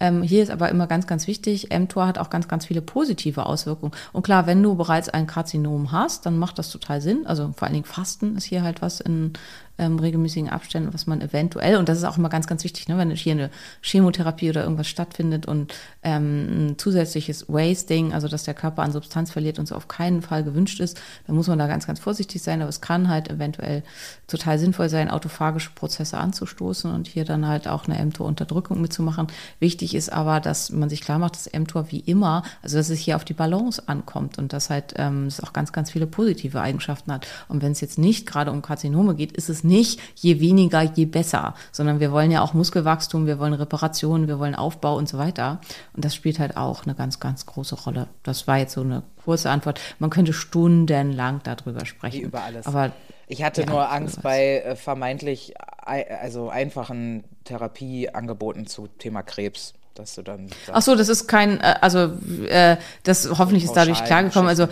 Ähm, 0.00 0.22
hier 0.22 0.42
ist 0.42 0.50
aber 0.50 0.68
immer 0.68 0.86
ganz, 0.86 1.06
ganz 1.06 1.26
wichtig, 1.26 1.68
mTOR 1.70 2.06
hat 2.06 2.18
auch 2.18 2.30
ganz, 2.30 2.48
ganz 2.48 2.66
viele 2.66 2.82
positive 2.82 3.46
Auswirkungen. 3.46 3.92
Und 4.12 4.22
klar, 4.22 4.46
wenn 4.46 4.62
du 4.62 4.74
bereits 4.76 5.08
ein 5.08 5.26
Karzinom 5.26 5.92
hast, 5.92 6.26
dann 6.26 6.38
macht 6.38 6.58
das 6.58 6.70
total 6.70 7.00
Sinn. 7.00 7.26
Also 7.26 7.52
vor 7.56 7.66
allen 7.66 7.74
Dingen 7.74 7.84
Fasten 7.84 8.36
ist 8.36 8.44
hier 8.44 8.62
halt 8.62 8.82
was 8.82 9.00
in 9.00 9.32
ähm, 9.78 9.98
regelmäßigen 9.98 10.50
Abständen, 10.50 10.92
was 10.92 11.06
man 11.06 11.20
eventuell, 11.20 11.76
und 11.76 11.88
das 11.88 11.98
ist 11.98 12.04
auch 12.04 12.18
immer 12.18 12.28
ganz, 12.28 12.46
ganz 12.46 12.64
wichtig, 12.64 12.88
ne, 12.88 12.98
wenn 12.98 13.10
hier 13.12 13.32
eine 13.32 13.50
Chemotherapie 13.80 14.50
oder 14.50 14.64
irgendwas 14.64 14.88
stattfindet 14.88 15.46
und 15.46 15.72
ähm, 16.02 16.70
ein 16.70 16.78
zusätzliches 16.78 17.48
Wasting, 17.48 18.12
also 18.12 18.26
dass 18.28 18.42
der 18.42 18.54
Körper 18.54 18.82
an 18.82 18.92
Substanz 18.92 19.30
verliert 19.30 19.58
und 19.58 19.66
so 19.66 19.76
auf 19.76 19.86
keinen 19.86 20.20
Fall 20.20 20.42
gewünscht 20.42 20.80
ist, 20.80 21.00
dann 21.26 21.36
muss 21.36 21.46
man 21.46 21.58
da 21.58 21.68
ganz, 21.68 21.86
ganz 21.86 22.00
vorsichtig 22.00 22.42
sein, 22.42 22.60
aber 22.60 22.68
es 22.68 22.80
kann 22.80 23.08
halt 23.08 23.30
eventuell 23.30 23.84
total 24.26 24.58
sinnvoll 24.58 24.88
sein, 24.88 25.10
autophagische 25.10 25.70
Prozesse 25.74 26.18
anzustoßen 26.18 26.92
und 26.92 27.06
hier 27.06 27.24
dann 27.24 27.46
halt 27.46 27.68
auch 27.68 27.86
eine 27.86 28.04
mTOR-Unterdrückung 28.04 28.80
mitzumachen. 28.80 29.28
Wichtig 29.60 29.87
ist 29.94 30.12
aber, 30.12 30.40
dass 30.40 30.70
man 30.70 30.88
sich 30.88 31.00
klar 31.00 31.18
macht, 31.18 31.34
dass 31.34 31.50
mTOR 31.52 31.90
wie 31.90 32.00
immer, 32.00 32.42
also 32.62 32.76
dass 32.76 32.90
es 32.90 32.98
hier 32.98 33.16
auf 33.16 33.24
die 33.24 33.34
Balance 33.34 33.82
ankommt 33.86 34.38
und 34.38 34.52
dass 34.52 34.70
halt 34.70 34.94
ähm, 34.96 35.26
es 35.26 35.42
auch 35.42 35.52
ganz, 35.52 35.72
ganz 35.72 35.90
viele 35.90 36.06
positive 36.06 36.60
Eigenschaften 36.60 37.12
hat. 37.12 37.26
Und 37.48 37.62
wenn 37.62 37.72
es 37.72 37.80
jetzt 37.80 37.98
nicht 37.98 38.26
gerade 38.26 38.50
um 38.50 38.62
Karzinome 38.62 39.14
geht, 39.14 39.32
ist 39.32 39.48
es 39.48 39.64
nicht 39.64 40.00
je 40.16 40.40
weniger, 40.40 40.82
je 40.82 41.06
besser, 41.06 41.54
sondern 41.72 42.00
wir 42.00 42.12
wollen 42.12 42.30
ja 42.30 42.42
auch 42.42 42.54
Muskelwachstum, 42.54 43.26
wir 43.26 43.38
wollen 43.38 43.54
Reparation, 43.54 44.28
wir 44.28 44.38
wollen 44.38 44.54
Aufbau 44.54 44.96
und 44.96 45.08
so 45.08 45.18
weiter. 45.18 45.60
Und 45.94 46.04
das 46.04 46.14
spielt 46.14 46.38
halt 46.38 46.56
auch 46.56 46.84
eine 46.84 46.94
ganz, 46.94 47.20
ganz 47.20 47.46
große 47.46 47.74
Rolle. 47.74 48.08
Das 48.22 48.46
war 48.46 48.58
jetzt 48.58 48.74
so 48.74 48.80
eine 48.82 49.02
kurze 49.24 49.50
Antwort. 49.50 49.80
Man 49.98 50.10
könnte 50.10 50.32
stundenlang 50.32 51.40
darüber 51.44 51.84
sprechen. 51.86 52.18
Wie 52.20 52.22
über 52.24 52.42
alles. 52.42 52.66
Aber 52.66 52.92
Ich 53.30 53.42
hatte 53.42 53.60
Ja, 53.62 53.66
nur 53.70 53.90
Angst 53.92 54.22
bei 54.22 54.62
äh, 54.64 54.74
vermeintlich 54.76 55.52
ei- 55.84 56.06
also 56.20 56.48
einfachen 56.48 57.24
Therapieangeboten 57.44 58.66
zu 58.66 58.86
Thema 58.98 59.22
Krebs, 59.22 59.74
dass 59.98 60.14
du 60.14 60.22
dann 60.22 60.48
sagst, 60.48 60.70
Ach 60.72 60.82
so, 60.82 60.94
das 60.94 61.08
ist 61.08 61.26
kein, 61.26 61.60
äh, 61.60 61.74
also 61.80 62.12
äh, 62.46 62.76
das 63.02 63.28
hoffentlich 63.38 63.64
ist 63.64 63.74
dadurch 63.74 64.04
klargekommen. 64.04 64.48
Also 64.48 64.68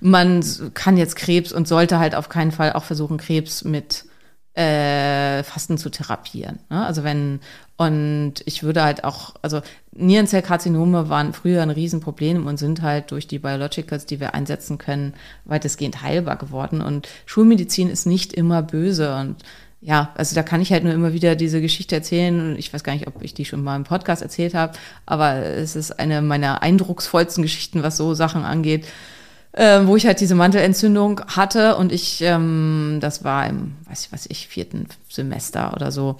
man 0.00 0.44
kann 0.74 0.96
jetzt 0.96 1.16
Krebs 1.16 1.52
und 1.52 1.68
sollte 1.68 1.98
halt 1.98 2.14
auf 2.14 2.28
keinen 2.28 2.52
Fall 2.52 2.72
auch 2.72 2.84
versuchen, 2.84 3.16
Krebs 3.16 3.64
mit 3.64 4.04
äh, 4.54 5.42
Fasten 5.42 5.78
zu 5.78 5.90
therapieren. 5.90 6.60
Ne? 6.70 6.84
Also 6.84 7.02
wenn, 7.02 7.40
und 7.76 8.34
ich 8.44 8.62
würde 8.62 8.84
halt 8.84 9.02
auch, 9.02 9.34
also 9.42 9.62
Nierenzellkarzinome 9.92 11.08
waren 11.08 11.32
früher 11.32 11.62
ein 11.62 11.70
Riesenproblem 11.70 12.46
und 12.46 12.56
sind 12.56 12.82
halt 12.82 13.10
durch 13.10 13.26
die 13.26 13.40
Biologicals, 13.40 14.06
die 14.06 14.20
wir 14.20 14.34
einsetzen 14.34 14.78
können, 14.78 15.14
weitestgehend 15.44 16.02
heilbar 16.02 16.36
geworden. 16.36 16.82
Und 16.82 17.08
Schulmedizin 17.26 17.90
ist 17.90 18.06
nicht 18.06 18.32
immer 18.32 18.62
böse 18.62 19.16
und 19.16 19.42
ja, 19.84 20.12
also 20.16 20.34
da 20.34 20.42
kann 20.42 20.62
ich 20.62 20.72
halt 20.72 20.82
nur 20.82 20.94
immer 20.94 21.12
wieder 21.12 21.36
diese 21.36 21.60
Geschichte 21.60 21.94
erzählen. 21.94 22.56
Ich 22.58 22.72
weiß 22.72 22.82
gar 22.82 22.94
nicht, 22.94 23.06
ob 23.06 23.22
ich 23.22 23.34
die 23.34 23.44
schon 23.44 23.62
mal 23.62 23.76
im 23.76 23.84
Podcast 23.84 24.22
erzählt 24.22 24.54
habe, 24.54 24.72
aber 25.04 25.36
es 25.36 25.76
ist 25.76 26.00
eine 26.00 26.22
meiner 26.22 26.62
eindrucksvollsten 26.62 27.42
Geschichten, 27.42 27.82
was 27.82 27.98
so 27.98 28.14
Sachen 28.14 28.44
angeht 28.44 28.86
ähm, 29.56 29.86
wo 29.86 29.96
ich 29.96 30.06
halt 30.06 30.20
diese 30.20 30.34
Mantelentzündung 30.34 31.20
hatte 31.28 31.76
und 31.76 31.92
ich, 31.92 32.20
ähm, 32.22 32.98
das 33.00 33.22
war 33.22 33.46
im, 33.46 33.76
weiß 33.88 34.06
ich 34.06 34.12
was 34.12 34.26
ich, 34.26 34.48
vierten 34.48 34.88
Semester 35.08 35.72
oder 35.74 35.92
so. 35.92 36.16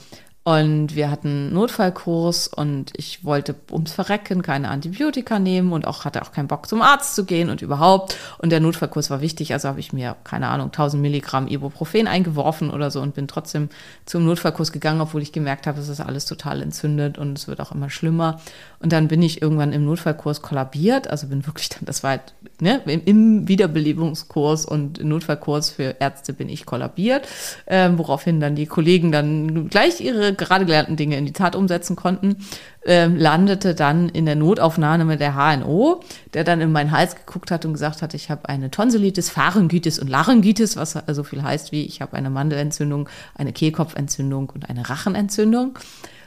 Und 0.47 0.95
wir 0.95 1.11
hatten 1.11 1.29
einen 1.29 1.53
Notfallkurs 1.55 2.49
und 2.49 2.93
ich 2.99 3.25
wollte 3.25 3.55
ums 3.73 3.93
Verrecken 3.93 4.43
keine 4.43 4.69
Antibiotika 4.69 5.39
nehmen 5.39 5.73
und 5.73 5.87
auch 5.87 6.05
hatte 6.05 6.21
auch 6.21 6.33
keinen 6.33 6.49
Bock 6.49 6.69
zum 6.69 6.83
Arzt 6.83 7.15
zu 7.15 7.25
gehen 7.25 7.49
und 7.49 7.63
überhaupt. 7.63 8.19
Und 8.37 8.51
der 8.51 8.61
Notfallkurs 8.61 9.09
war 9.09 9.23
wichtig, 9.23 9.55
also 9.55 9.69
habe 9.69 9.81
ich 9.81 9.95
mir, 9.95 10.17
keine 10.23 10.49
Ahnung, 10.49 10.67
1000 10.67 11.01
Milligramm 11.01 11.49
Ibuprofen 11.49 12.07
eingeworfen 12.07 12.69
oder 12.69 12.91
so 12.91 13.01
und 13.01 13.15
bin 13.15 13.27
trotzdem 13.27 13.71
zum 14.05 14.27
Notfallkurs 14.27 14.71
gegangen, 14.71 15.01
obwohl 15.01 15.23
ich 15.23 15.33
gemerkt 15.33 15.67
habe, 15.67 15.81
es 15.81 15.89
ist 15.89 16.01
alles 16.01 16.27
total 16.27 16.61
entzündet 16.61 17.17
und 17.17 17.39
es 17.39 17.49
wird 17.49 17.63
auch 17.63 17.73
immer 17.73 17.89
schlimmer. 17.89 18.39
Und 18.85 18.93
dann 18.93 19.09
bin 19.09 19.23
ich 19.23 19.41
irgendwann 19.41 19.73
im 19.73 19.87
Notfallkurs 19.87 20.43
kollabiert, 20.43 21.09
also 21.09 21.29
bin 21.29 21.47
wirklich 21.47 21.71
dann, 21.71 21.87
das 21.87 22.03
war 22.03 22.11
halt, 22.11 22.35
ne, 22.61 22.83
im, 22.85 23.49
Wiederbelebungskurs 23.49 24.67
und 24.67 25.03
Notfallkurs 25.03 25.71
für 25.71 25.97
Ärzte 26.01 26.35
bin 26.35 26.51
ich 26.51 26.67
kollabiert, 26.67 27.27
ähm, 27.67 27.97
woraufhin 27.97 28.41
dann 28.41 28.57
die 28.57 28.67
Kollegen 28.67 29.11
dann 29.11 29.71
gleich 29.71 30.03
ihre 30.03 30.35
gerade 30.35 30.67
gelernten 30.67 30.97
Dinge 30.97 31.17
in 31.17 31.25
die 31.25 31.33
Tat 31.33 31.57
umsetzen 31.57 31.97
konnten, 31.97 32.37
ähm, 32.85 33.17
landete 33.17 33.75
dann 33.75 34.11
in 34.11 34.27
der 34.27 34.37
Notaufnahme 34.37 35.07
mit 35.07 35.19
der 35.19 35.35
HNO, 35.35 36.03
der 36.35 36.45
dann 36.45 36.61
in 36.61 36.71
meinen 36.71 36.91
Hals 36.91 37.17
geguckt 37.17 37.51
hat 37.51 37.65
und 37.65 37.73
gesagt 37.73 38.03
hat, 38.03 38.13
ich 38.13 38.29
habe 38.29 38.51
eine 38.51 38.71
Tonsillitis, 38.71 39.31
Pharyngitis 39.31 39.99
und 39.99 40.11
Laryngitis, 40.11 40.77
was 40.77 40.99
so 41.09 41.25
viel 41.25 41.43
heißt 41.43 41.73
wie, 41.73 41.87
ich 41.87 42.03
habe 42.03 42.19
eine 42.19 42.29
Mandelentzündung, 42.29 43.09
eine 43.35 43.55
Kehlkopfentzündung 43.55 44.51
und 44.51 44.69
eine 44.69 44.91
Rachenentzündung. 44.91 45.79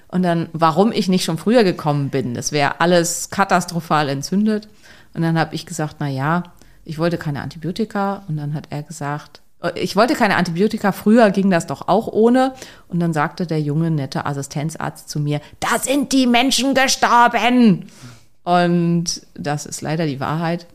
Und 0.09 0.23
dann, 0.23 0.49
warum 0.53 0.91
ich 0.91 1.09
nicht 1.09 1.25
schon 1.25 1.37
früher 1.37 1.63
gekommen 1.63 2.09
bin, 2.09 2.33
das 2.33 2.51
wäre 2.51 2.79
alles 2.79 3.29
katastrophal 3.29 4.09
entzündet. 4.09 4.69
Und 5.13 5.21
dann 5.21 5.37
habe 5.37 5.55
ich 5.55 5.65
gesagt, 5.65 5.97
na 5.99 6.07
ja, 6.07 6.43
ich 6.85 6.97
wollte 6.97 7.17
keine 7.17 7.41
Antibiotika. 7.41 8.23
Und 8.27 8.37
dann 8.37 8.53
hat 8.53 8.67
er 8.69 8.83
gesagt, 8.83 9.41
äh, 9.61 9.77
ich 9.79 9.95
wollte 9.95 10.15
keine 10.15 10.37
Antibiotika, 10.37 10.91
früher 10.91 11.31
ging 11.31 11.49
das 11.49 11.67
doch 11.67 11.87
auch 11.87 12.07
ohne. 12.07 12.53
Und 12.87 12.99
dann 12.99 13.13
sagte 13.13 13.45
der 13.45 13.61
junge, 13.61 13.91
nette 13.91 14.25
Assistenzarzt 14.25 15.09
zu 15.09 15.19
mir, 15.19 15.41
da 15.59 15.79
sind 15.79 16.13
die 16.13 16.27
Menschen 16.27 16.73
gestorben. 16.73 17.87
Und 18.43 19.21
das 19.35 19.65
ist 19.65 19.81
leider 19.81 20.05
die 20.05 20.19
Wahrheit. 20.19 20.67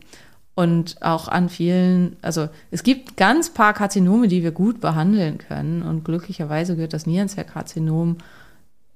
Und 0.54 1.00
auch 1.00 1.28
an 1.28 1.48
vielen, 1.48 2.16
also 2.20 2.50
es 2.70 2.82
gibt 2.82 3.16
ganz 3.16 3.48
paar 3.48 3.72
Karzinome, 3.72 4.28
die 4.28 4.42
wir 4.42 4.50
gut 4.50 4.82
behandeln 4.82 5.38
können. 5.38 5.82
Und 5.82 6.04
glücklicherweise 6.04 6.74
gehört 6.74 6.92
das 6.92 7.06
Nierenzellkarzinom 7.06 8.18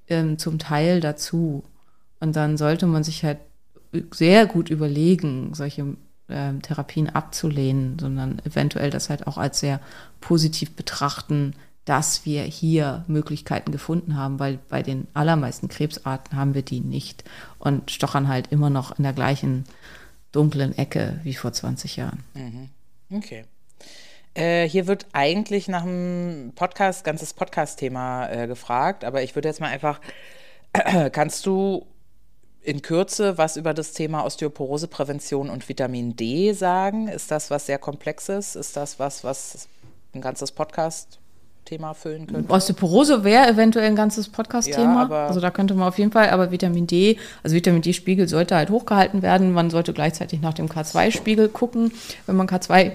ähm, 0.08 0.38
zum 0.38 0.58
Teil 0.58 1.00
dazu. 1.00 1.64
Und 2.20 2.36
dann 2.36 2.56
sollte 2.56 2.86
man 2.86 3.04
sich 3.04 3.24
halt 3.24 3.38
sehr 4.12 4.46
gut 4.46 4.70
überlegen, 4.70 5.54
solche 5.54 5.96
ähm, 6.28 6.62
Therapien 6.62 7.08
abzulehnen, 7.08 7.98
sondern 7.98 8.40
eventuell 8.44 8.90
das 8.90 9.10
halt 9.10 9.26
auch 9.26 9.38
als 9.38 9.60
sehr 9.60 9.80
positiv 10.20 10.74
betrachten, 10.74 11.54
dass 11.84 12.26
wir 12.26 12.42
hier 12.42 13.04
Möglichkeiten 13.06 13.70
gefunden 13.70 14.16
haben, 14.16 14.40
weil 14.40 14.58
bei 14.68 14.82
den 14.82 15.06
allermeisten 15.14 15.68
Krebsarten 15.68 16.36
haben 16.36 16.54
wir 16.54 16.62
die 16.62 16.80
nicht 16.80 17.22
und 17.58 17.92
stochern 17.92 18.26
halt 18.26 18.50
immer 18.50 18.70
noch 18.70 18.98
in 18.98 19.04
der 19.04 19.12
gleichen 19.12 19.64
dunklen 20.32 20.76
Ecke 20.76 21.20
wie 21.22 21.34
vor 21.34 21.52
20 21.52 21.96
Jahren. 21.96 22.24
Okay. 23.10 23.44
Äh, 24.36 24.68
hier 24.68 24.86
wird 24.86 25.06
eigentlich 25.12 25.66
nach 25.66 25.82
dem 25.82 26.52
Podcast, 26.54 27.04
ganzes 27.04 27.32
Podcast-Thema 27.32 28.28
äh, 28.28 28.46
gefragt, 28.46 29.04
aber 29.04 29.22
ich 29.22 29.34
würde 29.34 29.48
jetzt 29.48 29.60
mal 29.60 29.68
einfach, 29.68 30.00
kannst 31.12 31.46
du 31.46 31.86
in 32.62 32.82
Kürze 32.82 33.38
was 33.38 33.56
über 33.56 33.72
das 33.72 33.92
Thema 33.92 34.26
Osteoporoseprävention 34.26 35.48
und 35.48 35.66
Vitamin 35.68 36.16
D 36.16 36.52
sagen? 36.52 37.08
Ist 37.08 37.30
das 37.30 37.50
was 37.50 37.64
sehr 37.64 37.78
Komplexes? 37.78 38.56
Ist 38.56 38.76
das 38.76 38.98
was, 38.98 39.24
was 39.24 39.68
ein 40.12 40.20
ganzes 40.20 40.52
Podcast-Thema 40.52 41.94
füllen 41.94 42.26
könnte? 42.26 42.52
Osteoporose 42.52 43.24
wäre 43.24 43.48
eventuell 43.48 43.86
ein 43.86 43.96
ganzes 43.96 44.28
Podcast-Thema. 44.28 45.08
Ja, 45.08 45.26
also 45.28 45.40
da 45.40 45.50
könnte 45.50 45.72
man 45.72 45.88
auf 45.88 45.98
jeden 45.98 46.12
Fall, 46.12 46.28
aber 46.28 46.50
Vitamin 46.50 46.86
D, 46.86 47.16
also 47.42 47.56
Vitamin 47.56 47.80
D-Spiegel 47.80 48.28
sollte 48.28 48.54
halt 48.54 48.68
hochgehalten 48.68 49.22
werden. 49.22 49.52
Man 49.52 49.70
sollte 49.70 49.94
gleichzeitig 49.94 50.42
nach 50.42 50.52
dem 50.52 50.66
K2-Spiegel 50.66 51.48
gucken. 51.48 51.92
Wenn 52.26 52.36
man 52.36 52.48
K2 52.48 52.92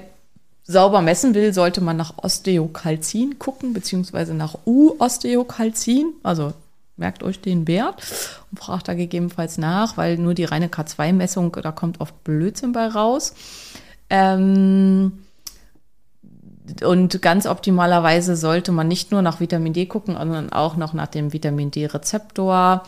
sauber 0.72 1.02
messen 1.02 1.34
will, 1.34 1.54
sollte 1.54 1.82
man 1.82 1.98
nach 1.98 2.14
Osteokalzin 2.18 3.40
gucken, 3.40 3.74
beziehungsweise 3.74 4.34
nach 4.34 4.56
U-Osteokalzin. 4.66 6.14
Also 6.24 6.54
merkt 6.98 7.24
euch 7.24 7.42
den 7.42 7.68
Wert 7.68 8.02
und 8.50 8.60
fragt 8.60 8.88
da 8.88 8.94
gegebenenfalls 8.94 9.58
nach, 9.58 9.98
weil 9.98 10.18
nur 10.18 10.34
die 10.34 10.46
reine 10.46 10.68
K2-Messung, 10.68 11.58
da 11.62 11.72
kommt 11.72 12.00
oft 12.00 12.24
Blödsinn 12.24 12.72
bei 12.72 12.88
raus. 12.88 13.34
Ähm, 14.10 15.14
und 16.84 17.22
ganz 17.22 17.48
optimalerweise 17.48 18.36
sollte 18.36 18.72
man 18.72 18.88
nicht 18.88 19.12
nur 19.12 19.22
nach 19.22 19.40
Vitamin 19.40 19.74
D 19.74 19.86
gucken, 19.86 20.16
sondern 20.16 20.52
auch 20.54 20.78
noch 20.78 20.94
nach 20.94 21.08
dem 21.08 21.34
Vitamin 21.34 21.72
D-Rezeptor 21.72 22.84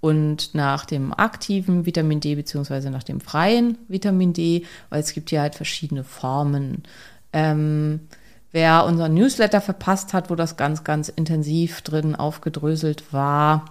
und 0.00 0.54
nach 0.54 0.84
dem 0.84 1.12
aktiven 1.12 1.84
Vitamin 1.84 2.20
D 2.20 2.34
beziehungsweise 2.34 2.90
nach 2.90 3.02
dem 3.02 3.20
freien 3.20 3.78
Vitamin 3.88 4.32
D, 4.32 4.64
weil 4.90 5.00
es 5.00 5.12
gibt 5.12 5.30
hier 5.30 5.40
halt 5.40 5.54
verschiedene 5.54 6.04
Formen. 6.04 6.84
Ähm, 7.32 8.08
wer 8.52 8.84
unseren 8.84 9.14
Newsletter 9.14 9.60
verpasst 9.60 10.12
hat, 10.12 10.30
wo 10.30 10.34
das 10.34 10.56
ganz, 10.56 10.84
ganz 10.84 11.08
intensiv 11.08 11.82
drin 11.82 12.14
aufgedröselt 12.14 13.12
war, 13.12 13.64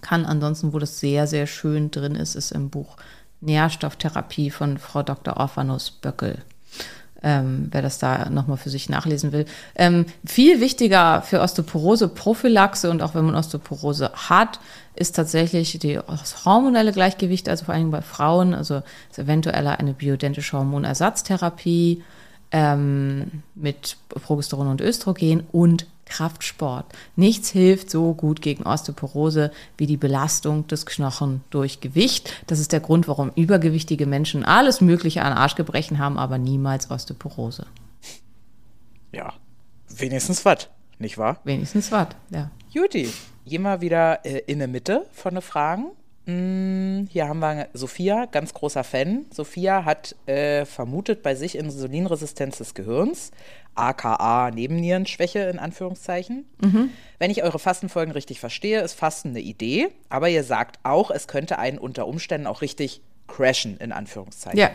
kann 0.00 0.26
ansonsten, 0.26 0.72
wo 0.72 0.78
das 0.78 1.00
sehr, 1.00 1.26
sehr 1.26 1.46
schön 1.46 1.90
drin 1.90 2.14
ist, 2.14 2.34
ist 2.34 2.52
im 2.52 2.70
Buch 2.70 2.96
Nährstofftherapie 3.40 4.50
von 4.50 4.78
Frau 4.78 5.02
Dr. 5.02 5.36
Orphanus 5.36 5.90
Böckel. 5.90 6.38
Ähm, 7.20 7.66
wer 7.72 7.82
das 7.82 7.98
da 7.98 8.30
nochmal 8.30 8.58
für 8.58 8.70
sich 8.70 8.88
nachlesen 8.88 9.32
will. 9.32 9.44
Ähm, 9.74 10.06
viel 10.24 10.60
wichtiger 10.60 11.22
für 11.22 11.40
Osteoporose-Prophylaxe 11.40 12.88
und 12.88 13.02
auch 13.02 13.16
wenn 13.16 13.24
man 13.24 13.34
Osteoporose 13.34 14.12
hat, 14.14 14.60
ist 14.94 15.16
tatsächlich 15.16 15.76
die, 15.80 15.98
das 16.06 16.44
hormonelle 16.44 16.92
Gleichgewicht, 16.92 17.48
also 17.48 17.64
vor 17.64 17.74
allem 17.74 17.90
bei 17.90 18.02
Frauen, 18.02 18.54
also 18.54 18.82
ist 19.10 19.18
eventuell 19.18 19.66
eine 19.66 19.94
bioidentische 19.94 20.56
Hormonersatztherapie 20.56 22.04
ähm, 22.52 23.42
mit 23.54 23.96
Progesteron 24.08 24.68
und 24.68 24.80
Östrogen 24.80 25.44
und 25.52 25.86
Kraftsport. 26.08 26.86
Nichts 27.16 27.50
hilft 27.50 27.90
so 27.90 28.14
gut 28.14 28.40
gegen 28.42 28.64
Osteoporose 28.64 29.52
wie 29.76 29.86
die 29.86 29.96
Belastung 29.96 30.66
des 30.66 30.86
Knochen 30.86 31.42
durch 31.50 31.80
Gewicht. 31.80 32.32
Das 32.46 32.60
ist 32.60 32.72
der 32.72 32.80
Grund, 32.80 33.08
warum 33.08 33.30
übergewichtige 33.34 34.06
Menschen 34.06 34.44
alles 34.44 34.80
Mögliche 34.80 35.22
an 35.22 35.32
Arschgebrechen 35.32 35.98
haben, 35.98 36.18
aber 36.18 36.38
niemals 36.38 36.90
Osteoporose. 36.90 37.66
Ja, 39.12 39.32
wenigstens 39.88 40.44
was, 40.44 40.68
nicht 40.98 41.18
wahr? 41.18 41.40
Wenigstens 41.44 41.92
was, 41.92 42.08
ja. 42.30 42.50
Juti, 42.70 43.08
wir 43.44 43.80
wieder 43.80 44.24
äh, 44.24 44.42
in 44.46 44.58
der 44.58 44.68
Mitte 44.68 45.06
von 45.12 45.34
den 45.34 45.42
Fragen. 45.42 45.90
Mm, 46.28 47.06
hier 47.10 47.26
haben 47.26 47.38
wir 47.38 47.68
Sophia, 47.72 48.26
ganz 48.26 48.52
großer 48.52 48.84
Fan. 48.84 49.24
Sophia 49.32 49.86
hat 49.86 50.14
äh, 50.26 50.66
vermutet 50.66 51.22
bei 51.22 51.34
sich 51.34 51.56
Insulinresistenz 51.56 52.58
des 52.58 52.74
Gehirns, 52.74 53.30
aka 53.74 54.50
Nebennierenschwäche 54.50 55.38
in 55.38 55.58
Anführungszeichen. 55.58 56.44
Wenn 57.18 57.30
ich 57.30 57.42
eure 57.42 57.58
Fastenfolgen 57.58 58.12
richtig 58.12 58.40
verstehe, 58.40 58.82
ist 58.82 58.92
Fasten 58.92 59.30
eine 59.30 59.40
Idee, 59.40 59.88
aber 60.10 60.28
ihr 60.28 60.44
sagt 60.44 60.78
auch, 60.82 61.10
es 61.10 61.28
könnte 61.28 61.58
einen 61.58 61.78
unter 61.78 62.06
Umständen 62.06 62.46
auch 62.46 62.60
richtig 62.60 63.00
crashen 63.26 63.78
in 63.78 63.92
Anführungszeichen. 63.92 64.58
Ja. 64.58 64.70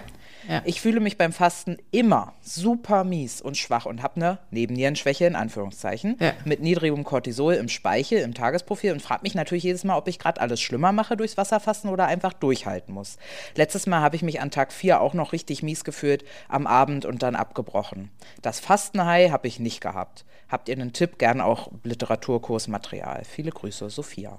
Ja. 0.47 0.61
Ich 0.65 0.81
fühle 0.81 0.99
mich 0.99 1.17
beim 1.17 1.31
Fasten 1.33 1.77
immer 1.91 2.33
super 2.41 3.03
mies 3.03 3.41
und 3.41 3.57
schwach 3.57 3.85
und 3.85 4.01
habe 4.03 4.15
eine 4.17 4.39
Nebennierenschwäche 4.51 5.25
in 5.25 5.35
Anführungszeichen 5.35 6.17
Ja. 6.19 6.33
mit 6.45 6.61
niedrigem 6.61 7.03
Cortisol 7.03 7.53
im 7.55 7.69
Speichel, 7.69 8.19
im 8.19 8.33
Tagesprofil 8.33 8.91
und 8.93 9.01
frage 9.01 9.23
mich 9.23 9.35
natürlich 9.35 9.63
jedes 9.63 9.83
Mal, 9.83 9.97
ob 9.97 10.07
ich 10.07 10.19
gerade 10.19 10.41
alles 10.41 10.61
schlimmer 10.61 10.91
mache 10.91 11.17
durchs 11.17 11.37
Wasserfasten 11.37 11.89
oder 11.89 12.05
einfach 12.07 12.33
durchhalten 12.33 12.93
muss. 12.93 13.17
Letztes 13.55 13.87
Mal 13.87 14.01
habe 14.01 14.15
ich 14.15 14.21
mich 14.23 14.41
an 14.41 14.51
Tag 14.51 14.71
4 14.73 15.01
auch 15.01 15.13
noch 15.13 15.33
richtig 15.33 15.63
mies 15.63 15.83
gefühlt 15.83 16.23
am 16.49 16.67
Abend 16.67 17.05
und 17.05 17.23
dann 17.23 17.35
abgebrochen. 17.35 18.09
Das 18.41 18.59
Fastenhai 18.59 19.29
habe 19.29 19.47
ich 19.47 19.59
nicht 19.59 19.81
gehabt. 19.81 20.25
Habt 20.49 20.69
ihr 20.69 20.75
einen 20.75 20.93
Tipp? 20.93 21.17
Gern 21.17 21.41
auch 21.41 21.69
Literaturkursmaterial. 21.83 23.23
Viele 23.25 23.51
Grüße, 23.51 23.89
Sophia. 23.89 24.37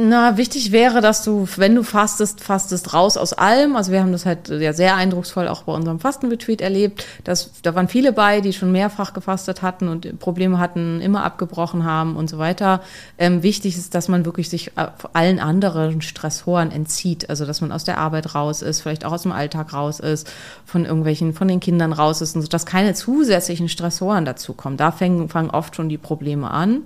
Na, 0.00 0.36
wichtig 0.36 0.70
wäre, 0.70 1.00
dass 1.00 1.24
du, 1.24 1.48
wenn 1.56 1.74
du 1.74 1.82
fastest, 1.82 2.40
fastest 2.40 2.94
raus 2.94 3.16
aus 3.16 3.32
allem. 3.32 3.74
Also 3.74 3.90
wir 3.90 4.00
haben 4.00 4.12
das 4.12 4.26
halt 4.26 4.48
ja 4.48 4.72
sehr 4.72 4.94
eindrucksvoll 4.94 5.48
auch 5.48 5.64
bei 5.64 5.72
unserem 5.72 5.98
Fastenretreat 5.98 6.60
erlebt. 6.60 7.04
Dass, 7.24 7.50
da 7.62 7.74
waren 7.74 7.88
viele 7.88 8.12
bei, 8.12 8.40
die 8.40 8.52
schon 8.52 8.70
mehrfach 8.70 9.12
gefastet 9.12 9.60
hatten 9.60 9.88
und 9.88 10.20
Probleme 10.20 10.60
hatten, 10.60 11.00
immer 11.00 11.24
abgebrochen 11.24 11.82
haben 11.82 12.14
und 12.14 12.30
so 12.30 12.38
weiter. 12.38 12.80
Ähm, 13.18 13.42
wichtig 13.42 13.76
ist, 13.76 13.92
dass 13.96 14.06
man 14.06 14.24
wirklich 14.24 14.48
sich 14.48 14.68
äh, 14.76 14.86
allen 15.14 15.40
anderen 15.40 16.00
Stressoren 16.00 16.70
entzieht. 16.70 17.28
Also 17.28 17.44
dass 17.44 17.60
man 17.60 17.72
aus 17.72 17.82
der 17.82 17.98
Arbeit 17.98 18.36
raus 18.36 18.62
ist, 18.62 18.82
vielleicht 18.82 19.04
auch 19.04 19.12
aus 19.12 19.22
dem 19.22 19.32
Alltag 19.32 19.72
raus 19.72 19.98
ist, 19.98 20.30
von 20.64 20.84
irgendwelchen, 20.84 21.34
von 21.34 21.48
den 21.48 21.58
Kindern 21.58 21.92
raus 21.92 22.20
ist 22.20 22.36
und 22.36 22.42
so, 22.42 22.48
dass 22.48 22.66
keine 22.66 22.94
zusätzlichen 22.94 23.68
Stressoren 23.68 24.24
dazukommen. 24.24 24.76
Da 24.76 24.92
fangen, 24.92 25.28
fangen 25.28 25.50
oft 25.50 25.74
schon 25.74 25.88
die 25.88 25.98
Probleme 25.98 26.52
an. 26.52 26.82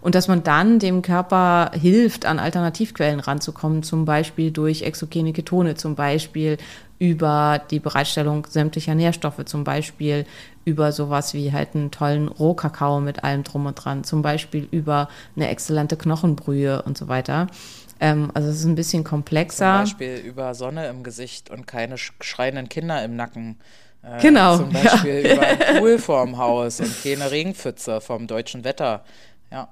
Und 0.00 0.14
dass 0.14 0.28
man 0.28 0.42
dann 0.42 0.78
dem 0.78 1.02
Körper 1.02 1.70
hilft, 1.74 2.26
an 2.26 2.38
Alternativquellen 2.56 3.20
ranzukommen, 3.20 3.82
zum 3.82 4.04
Beispiel 4.04 4.50
durch 4.50 4.82
exogene 4.82 5.32
Ketone, 5.32 5.74
zum 5.74 5.94
Beispiel 5.94 6.56
über 6.98 7.60
die 7.70 7.78
Bereitstellung 7.80 8.46
sämtlicher 8.48 8.94
Nährstoffe, 8.94 9.44
zum 9.44 9.64
Beispiel 9.64 10.24
über 10.64 10.92
sowas 10.92 11.34
wie 11.34 11.52
halt 11.52 11.74
einen 11.74 11.90
tollen 11.90 12.28
Rohkakao 12.28 13.00
mit 13.00 13.22
allem 13.22 13.44
drum 13.44 13.66
und 13.66 13.74
dran, 13.74 14.02
zum 14.04 14.22
Beispiel 14.22 14.66
über 14.70 15.08
eine 15.36 15.48
exzellente 15.48 15.96
Knochenbrühe 15.96 16.82
und 16.82 16.96
so 16.96 17.08
weiter. 17.08 17.48
Ähm, 18.00 18.30
also 18.34 18.48
es 18.48 18.60
ist 18.60 18.64
ein 18.64 18.74
bisschen 18.74 19.02
Zum 19.04 19.10
komplexer. 19.10 19.80
Beispiel 19.80 20.16
über 20.16 20.54
Sonne 20.54 20.88
im 20.88 21.02
Gesicht 21.02 21.50
und 21.50 21.66
keine 21.66 21.98
sch 21.98 22.12
schreienden 22.20 22.68
Kinder 22.68 23.04
im 23.04 23.16
Nacken. 23.16 23.58
Äh, 24.02 24.20
Genau, 24.22 24.56
Zum 24.56 24.72
Beispiel 24.72 25.32
über 25.32 25.42
einen 25.42 25.58
Pool 25.78 25.98
vorm 25.98 26.38
Haus 26.38 26.80
und 26.80 26.92
keine 27.02 27.30
Regenpfütze 27.30 28.00
vom 28.00 28.26
deutschen 28.26 28.64
Wetter. 28.64 29.04
Ja. 29.50 29.68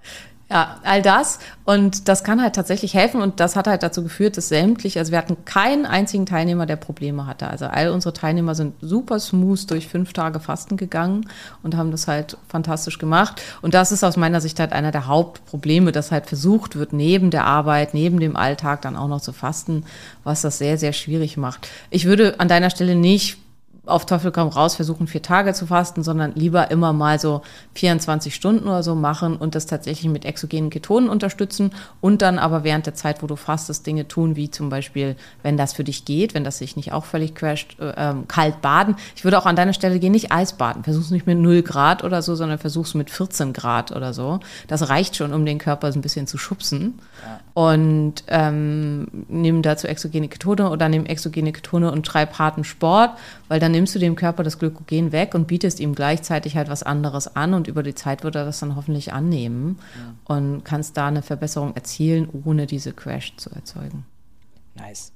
Ja, 0.50 0.78
all 0.84 1.00
das. 1.00 1.38
Und 1.64 2.06
das 2.08 2.22
kann 2.22 2.42
halt 2.42 2.54
tatsächlich 2.54 2.92
helfen. 2.92 3.22
Und 3.22 3.40
das 3.40 3.56
hat 3.56 3.66
halt 3.66 3.82
dazu 3.82 4.02
geführt, 4.02 4.36
dass 4.36 4.48
sämtlich, 4.50 4.98
also 4.98 5.10
wir 5.10 5.18
hatten 5.18 5.44
keinen 5.46 5.86
einzigen 5.86 6.26
Teilnehmer, 6.26 6.66
der 6.66 6.76
Probleme 6.76 7.26
hatte. 7.26 7.48
Also 7.48 7.64
all 7.64 7.88
unsere 7.88 8.12
Teilnehmer 8.12 8.54
sind 8.54 8.74
super 8.82 9.18
smooth 9.18 9.70
durch 9.70 9.88
fünf 9.88 10.12
Tage 10.12 10.40
Fasten 10.40 10.76
gegangen 10.76 11.26
und 11.62 11.76
haben 11.76 11.90
das 11.90 12.08
halt 12.08 12.36
fantastisch 12.46 12.98
gemacht. 12.98 13.40
Und 13.62 13.72
das 13.72 13.90
ist 13.90 14.04
aus 14.04 14.18
meiner 14.18 14.42
Sicht 14.42 14.60
halt 14.60 14.72
einer 14.72 14.92
der 14.92 15.06
Hauptprobleme, 15.06 15.92
dass 15.92 16.12
halt 16.12 16.26
versucht 16.26 16.76
wird, 16.76 16.92
neben 16.92 17.30
der 17.30 17.46
Arbeit, 17.46 17.94
neben 17.94 18.20
dem 18.20 18.36
Alltag 18.36 18.82
dann 18.82 18.96
auch 18.96 19.08
noch 19.08 19.22
zu 19.22 19.32
fasten, 19.32 19.84
was 20.24 20.42
das 20.42 20.58
sehr, 20.58 20.76
sehr 20.76 20.92
schwierig 20.92 21.38
macht. 21.38 21.68
Ich 21.88 22.04
würde 22.04 22.38
an 22.38 22.48
deiner 22.48 22.68
Stelle 22.68 22.96
nicht 22.96 23.38
auf 23.86 24.06
Teufel 24.06 24.32
komm 24.32 24.48
raus 24.48 24.76
versuchen, 24.76 25.06
vier 25.06 25.22
Tage 25.22 25.52
zu 25.52 25.66
fasten, 25.66 26.02
sondern 26.02 26.32
lieber 26.34 26.70
immer 26.70 26.92
mal 26.92 27.18
so 27.18 27.42
24 27.74 28.34
Stunden 28.34 28.66
oder 28.66 28.82
so 28.82 28.94
machen 28.94 29.36
und 29.36 29.54
das 29.54 29.66
tatsächlich 29.66 30.10
mit 30.10 30.24
exogenen 30.24 30.70
Ketonen 30.70 31.08
unterstützen 31.08 31.72
und 32.00 32.22
dann 32.22 32.38
aber 32.38 32.64
während 32.64 32.86
der 32.86 32.94
Zeit, 32.94 33.22
wo 33.22 33.26
du 33.26 33.36
fastest, 33.36 33.86
Dinge 33.86 34.08
tun, 34.08 34.36
wie 34.36 34.50
zum 34.50 34.68
Beispiel, 34.68 35.16
wenn 35.42 35.56
das 35.56 35.72
für 35.72 35.84
dich 35.84 36.04
geht, 36.04 36.34
wenn 36.34 36.44
das 36.44 36.58
sich 36.58 36.76
nicht 36.76 36.92
auch 36.92 37.04
völlig 37.04 37.34
crasht, 37.34 37.78
äh, 37.80 37.92
ähm, 37.96 38.28
kalt 38.28 38.62
baden. 38.62 38.96
Ich 39.16 39.24
würde 39.24 39.38
auch 39.38 39.46
an 39.46 39.56
deiner 39.56 39.72
Stelle 39.72 39.98
gehen, 39.98 40.12
nicht 40.12 40.32
Eisbaden. 40.32 40.84
Versuch's 40.84 41.10
nicht 41.10 41.26
mit 41.26 41.38
0 41.38 41.62
Grad 41.62 42.04
oder 42.04 42.22
so, 42.22 42.34
sondern 42.34 42.58
versuch's 42.58 42.94
mit 42.94 43.10
14 43.10 43.52
Grad 43.52 43.92
oder 43.92 44.14
so. 44.14 44.40
Das 44.68 44.88
reicht 44.88 45.16
schon, 45.16 45.34
um 45.34 45.44
den 45.44 45.58
Körper 45.58 45.92
so 45.92 45.98
ein 45.98 46.02
bisschen 46.02 46.26
zu 46.26 46.38
schubsen. 46.38 46.98
Und 47.54 48.24
ähm, 48.28 49.06
nimm 49.28 49.62
dazu 49.62 49.86
exogene 49.86 50.28
Ketone 50.28 50.70
oder 50.70 50.88
nimm 50.88 51.06
exogene 51.06 51.52
Ketone 51.52 51.92
und 51.92 52.04
treib 52.04 52.38
harten 52.38 52.64
Sport, 52.64 53.12
weil 53.54 53.60
dann 53.60 53.70
nimmst 53.70 53.94
du 53.94 54.00
dem 54.00 54.16
Körper 54.16 54.42
das 54.42 54.58
Glykogen 54.58 55.12
weg 55.12 55.32
und 55.32 55.46
bietest 55.46 55.78
ihm 55.78 55.94
gleichzeitig 55.94 56.56
halt 56.56 56.68
was 56.68 56.82
anderes 56.82 57.36
an 57.36 57.54
und 57.54 57.68
über 57.68 57.84
die 57.84 57.94
Zeit 57.94 58.24
wird 58.24 58.34
er 58.34 58.44
das 58.44 58.58
dann 58.58 58.74
hoffentlich 58.74 59.12
annehmen 59.12 59.78
und 60.24 60.64
kannst 60.64 60.96
da 60.96 61.06
eine 61.06 61.22
Verbesserung 61.22 61.76
erzielen, 61.76 62.28
ohne 62.44 62.66
diese 62.66 62.92
Crash 62.92 63.36
zu 63.36 63.50
erzeugen. 63.50 64.06
Nice. 64.74 65.12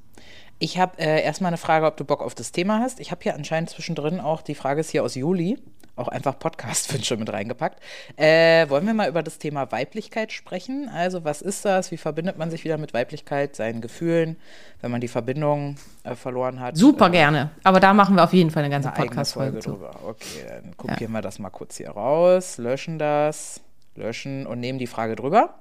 Ich 0.61 0.79
habe 0.79 1.01
äh, 1.01 1.21
erstmal 1.25 1.49
eine 1.49 1.57
Frage, 1.57 1.87
ob 1.87 1.97
du 1.97 2.05
Bock 2.05 2.23
auf 2.23 2.37
das 2.37 2.53
Thema 2.53 2.79
hast. 2.79 3.01
Ich 3.01 3.11
habe 3.11 3.25
hier 3.25 3.35
anscheinend 3.35 3.71
zwischendrin 3.71 4.21
auch, 4.21 4.41
die 4.41 4.55
Frage 4.55 4.83
ist 4.83 4.91
hier 4.91 5.03
aus 5.03 5.17
Juli, 5.17 5.59
auch 5.99 6.09
einfach 6.09 6.39
Podcast-Wünsche 6.39 7.17
mit 7.19 7.33
reingepackt. 7.33 7.81
Äh, 8.17 8.69
wollen 8.69 8.87
wir 8.87 8.95
mal 8.95 9.09
über 9.09 9.23
das 9.23 9.39
Thema 9.39 9.71
Weiblichkeit 9.73 10.33
sprechen? 10.33 10.89
Also, 10.93 11.25
was 11.25 11.43
ist 11.43 11.65
das? 11.65 11.91
Wie 11.91 11.97
verbindet 11.97 12.39
man 12.39 12.51
sich 12.51 12.65
wieder 12.65 12.79
mit 12.79 12.95
Weiblichkeit, 12.95 13.57
seinen 13.57 13.81
Gefühlen, 13.81 14.37
wenn 14.81 14.91
man 14.91 15.01
die 15.01 15.09
Verbindung 15.09 15.77
äh, 16.05 16.15
verloren 16.15 16.61
hat? 16.61 16.77
Super 16.77 17.09
Äh, 17.09 17.13
gerne. 17.13 17.51
Aber 17.65 17.81
da 17.81 17.95
machen 17.95 18.17
wir 18.17 18.25
auf 18.25 18.33
jeden 18.33 18.51
Fall 18.51 18.65
eine 18.65 18.71
ganze 18.71 18.91
Podcast-Folge 18.91 19.61
drüber. 19.61 19.91
Okay, 20.05 20.45
dann 20.49 20.77
kopieren 20.77 21.13
wir 21.13 21.23
das 21.23 21.39
mal 21.39 21.51
kurz 21.51 21.77
hier 21.77 21.91
raus, 21.91 22.59
löschen 22.59 22.99
das, 22.99 23.61
löschen 23.95 24.47
und 24.47 24.61
nehmen 24.61 24.79
die 24.79 24.87
Frage 24.87 25.17
drüber. 25.17 25.55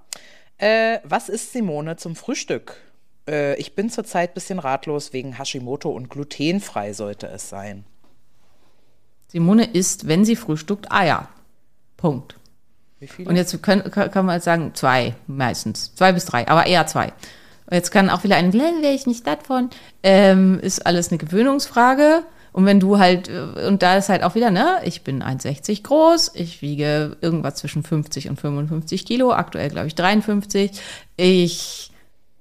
Äh, 0.58 1.00
was 1.04 1.30
isst 1.30 1.54
Simone 1.54 1.98
zum 1.98 2.16
Frühstück? 2.16 2.78
Äh, 3.28 3.56
ich 3.56 3.76
bin 3.76 3.90
zurzeit 3.90 4.32
ein 4.32 4.34
bisschen 4.34 4.60
ratlos 4.60 5.14
wegen 5.14 5.38
Hashimoto 5.38 5.90
und 5.90 6.10
glutenfrei 6.10 6.94
sollte 6.94 7.28
es 7.28 7.50
sein. 7.50 7.86
Simone 9.28 9.66
isst, 9.66 10.08
wenn 10.08 10.26
sie 10.26 10.36
frühstückt, 10.36 10.92
Eier. 10.92 11.28
Punkt. 11.98 12.36
Wie 13.00 13.08
viele? 13.08 13.30
Und 13.30 13.36
jetzt 13.36 13.62
können, 13.62 13.90
kann 13.92 14.12
kann 14.12 14.26
man 14.26 14.36
jetzt 14.36 14.46
sagen, 14.46 14.72
zwei 14.74 15.16
meistens. 15.28 15.94
Zwei 15.96 16.14
bis 16.14 16.26
drei, 16.26 16.48
aber 16.48 16.66
eher 16.66 16.88
zwei. 16.88 17.08
Und 17.68 17.74
Jetzt 17.74 17.92
kann 17.92 18.10
auch 18.10 18.24
wieder 18.24 18.38
ein, 18.38 18.54
wäre 18.54 18.94
ich 18.94 19.06
nicht 19.06 19.28
davon, 19.28 19.70
ähm, 20.02 20.60
ist 20.62 20.86
alles 20.86 21.10
eine 21.10 21.18
Gewöhnungsfrage. 21.18 22.24
Und 22.54 22.66
wenn 22.66 22.80
du 22.80 22.98
halt, 22.98 23.30
äh, 23.30 23.68
und 23.68 23.84
da 23.84 23.98
ist 23.98 24.10
halt 24.10 24.24
auch 24.24 24.34
wieder, 24.34 24.50
ne, 24.50 24.78
ich 24.84 25.04
bin 25.04 25.22
1,60 25.22 25.84
groß, 25.84 26.32
ich 26.34 26.62
wiege 26.62 27.18
irgendwas 27.22 27.56
zwischen 27.56 27.84
50 27.84 28.30
und 28.30 28.40
55 28.40 29.06
Kilo, 29.06 29.32
aktuell 29.32 29.70
glaube 29.70 29.88
ich 29.88 29.96
53. 29.96 30.72
Ich, 31.18 31.92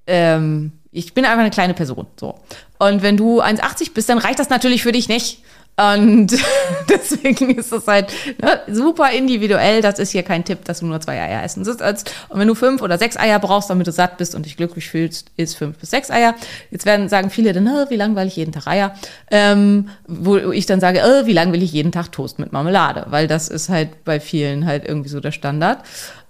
ähm, 0.07 0.73
ich 0.91 1.13
bin 1.13 1.25
einfach 1.25 1.41
eine 1.41 1.51
kleine 1.51 1.75
Person, 1.75 2.07
so. 2.19 2.39
Und 2.79 3.03
wenn 3.03 3.17
du 3.17 3.43
1,80 3.43 3.93
bist, 3.93 4.09
dann 4.09 4.19
reicht 4.19 4.39
das 4.39 4.49
natürlich 4.49 4.83
für 4.83 4.93
dich 4.93 5.09
nicht. 5.09 5.43
Und 5.77 6.29
deswegen 6.89 7.51
ist 7.59 7.71
es 7.71 7.87
halt 7.87 8.11
ne, 8.41 8.61
super 8.69 9.11
individuell. 9.11 9.83
Das 9.83 9.99
ist 9.99 10.11
hier 10.11 10.23
kein 10.23 10.45
Tipp, 10.45 10.65
dass 10.65 10.81
du 10.81 10.87
nur 10.87 11.01
zwei 11.01 11.21
Eier 11.21 11.43
essen 11.43 11.65
sollst. 11.65 12.15
Und 12.29 12.39
wenn 12.39 12.49
du 12.49 12.55
fünf 12.55 12.81
oder 12.81 12.97
sechs 12.97 13.17
Eier 13.19 13.39
brauchst, 13.39 13.69
damit 13.69 13.87
du 13.87 13.93
satt 13.93 14.17
bist 14.17 14.35
und 14.35 14.47
dich 14.47 14.57
glücklich 14.57 14.89
fühlst, 14.89 15.31
ist 15.37 15.57
fünf 15.57 15.77
bis 15.79 15.91
sechs 15.91 16.11
Eier. 16.11 16.35
Jetzt 16.71 16.87
werden 16.87 17.11
sagen 17.11 17.29
viele 17.29 17.53
dann, 17.53 17.67
"Äh, 17.67 17.91
wie 17.91 17.97
langweilig 17.97 18.37
jeden 18.37 18.53
Tag 18.53 18.67
Eier. 18.67 18.95
Ähm, 19.31 19.91
wo 20.07 20.37
ich 20.37 20.65
dann 20.65 20.81
sage, 20.81 21.01
äh, 21.01 21.27
wie 21.27 21.35
lang 21.35 21.53
will 21.53 21.63
ich 21.63 21.73
jeden 21.73 21.93
Tag 21.93 22.11
Toast 22.11 22.39
mit 22.39 22.53
Marmelade? 22.53 23.07
Weil 23.11 23.27
das 23.27 23.49
ist 23.49 23.69
halt 23.69 24.05
bei 24.05 24.19
vielen 24.19 24.65
halt 24.65 24.87
irgendwie 24.87 25.11
so 25.11 25.21
der 25.21 25.33
Standard. 25.33 25.81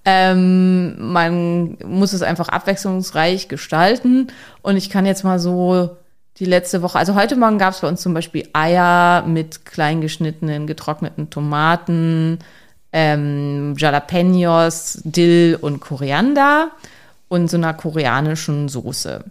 Ähm, 0.04 1.12
man 1.12 1.78
muss 1.84 2.12
es 2.12 2.22
einfach 2.22 2.48
abwechslungsreich 2.48 3.48
gestalten. 3.48 4.28
Und 4.62 4.76
ich 4.76 4.90
kann 4.90 5.06
jetzt 5.06 5.24
mal 5.24 5.38
so 5.38 5.96
die 6.38 6.44
letzte 6.44 6.82
Woche, 6.82 6.98
also 6.98 7.14
heute 7.14 7.36
Morgen 7.36 7.58
gab 7.58 7.72
es 7.72 7.80
bei 7.80 7.88
uns 7.88 8.02
zum 8.02 8.12
Beispiel 8.12 8.48
Eier 8.52 9.22
mit 9.26 9.64
klein 9.64 10.00
geschnittenen, 10.00 10.66
getrockneten 10.66 11.30
Tomaten, 11.30 12.38
ähm, 12.92 13.74
Jalapenos, 13.78 15.00
Dill 15.04 15.58
und 15.60 15.80
Koriander 15.80 16.72
und 17.28 17.50
so 17.50 17.56
einer 17.56 17.74
koreanischen 17.74 18.68
Soße. 18.68 19.24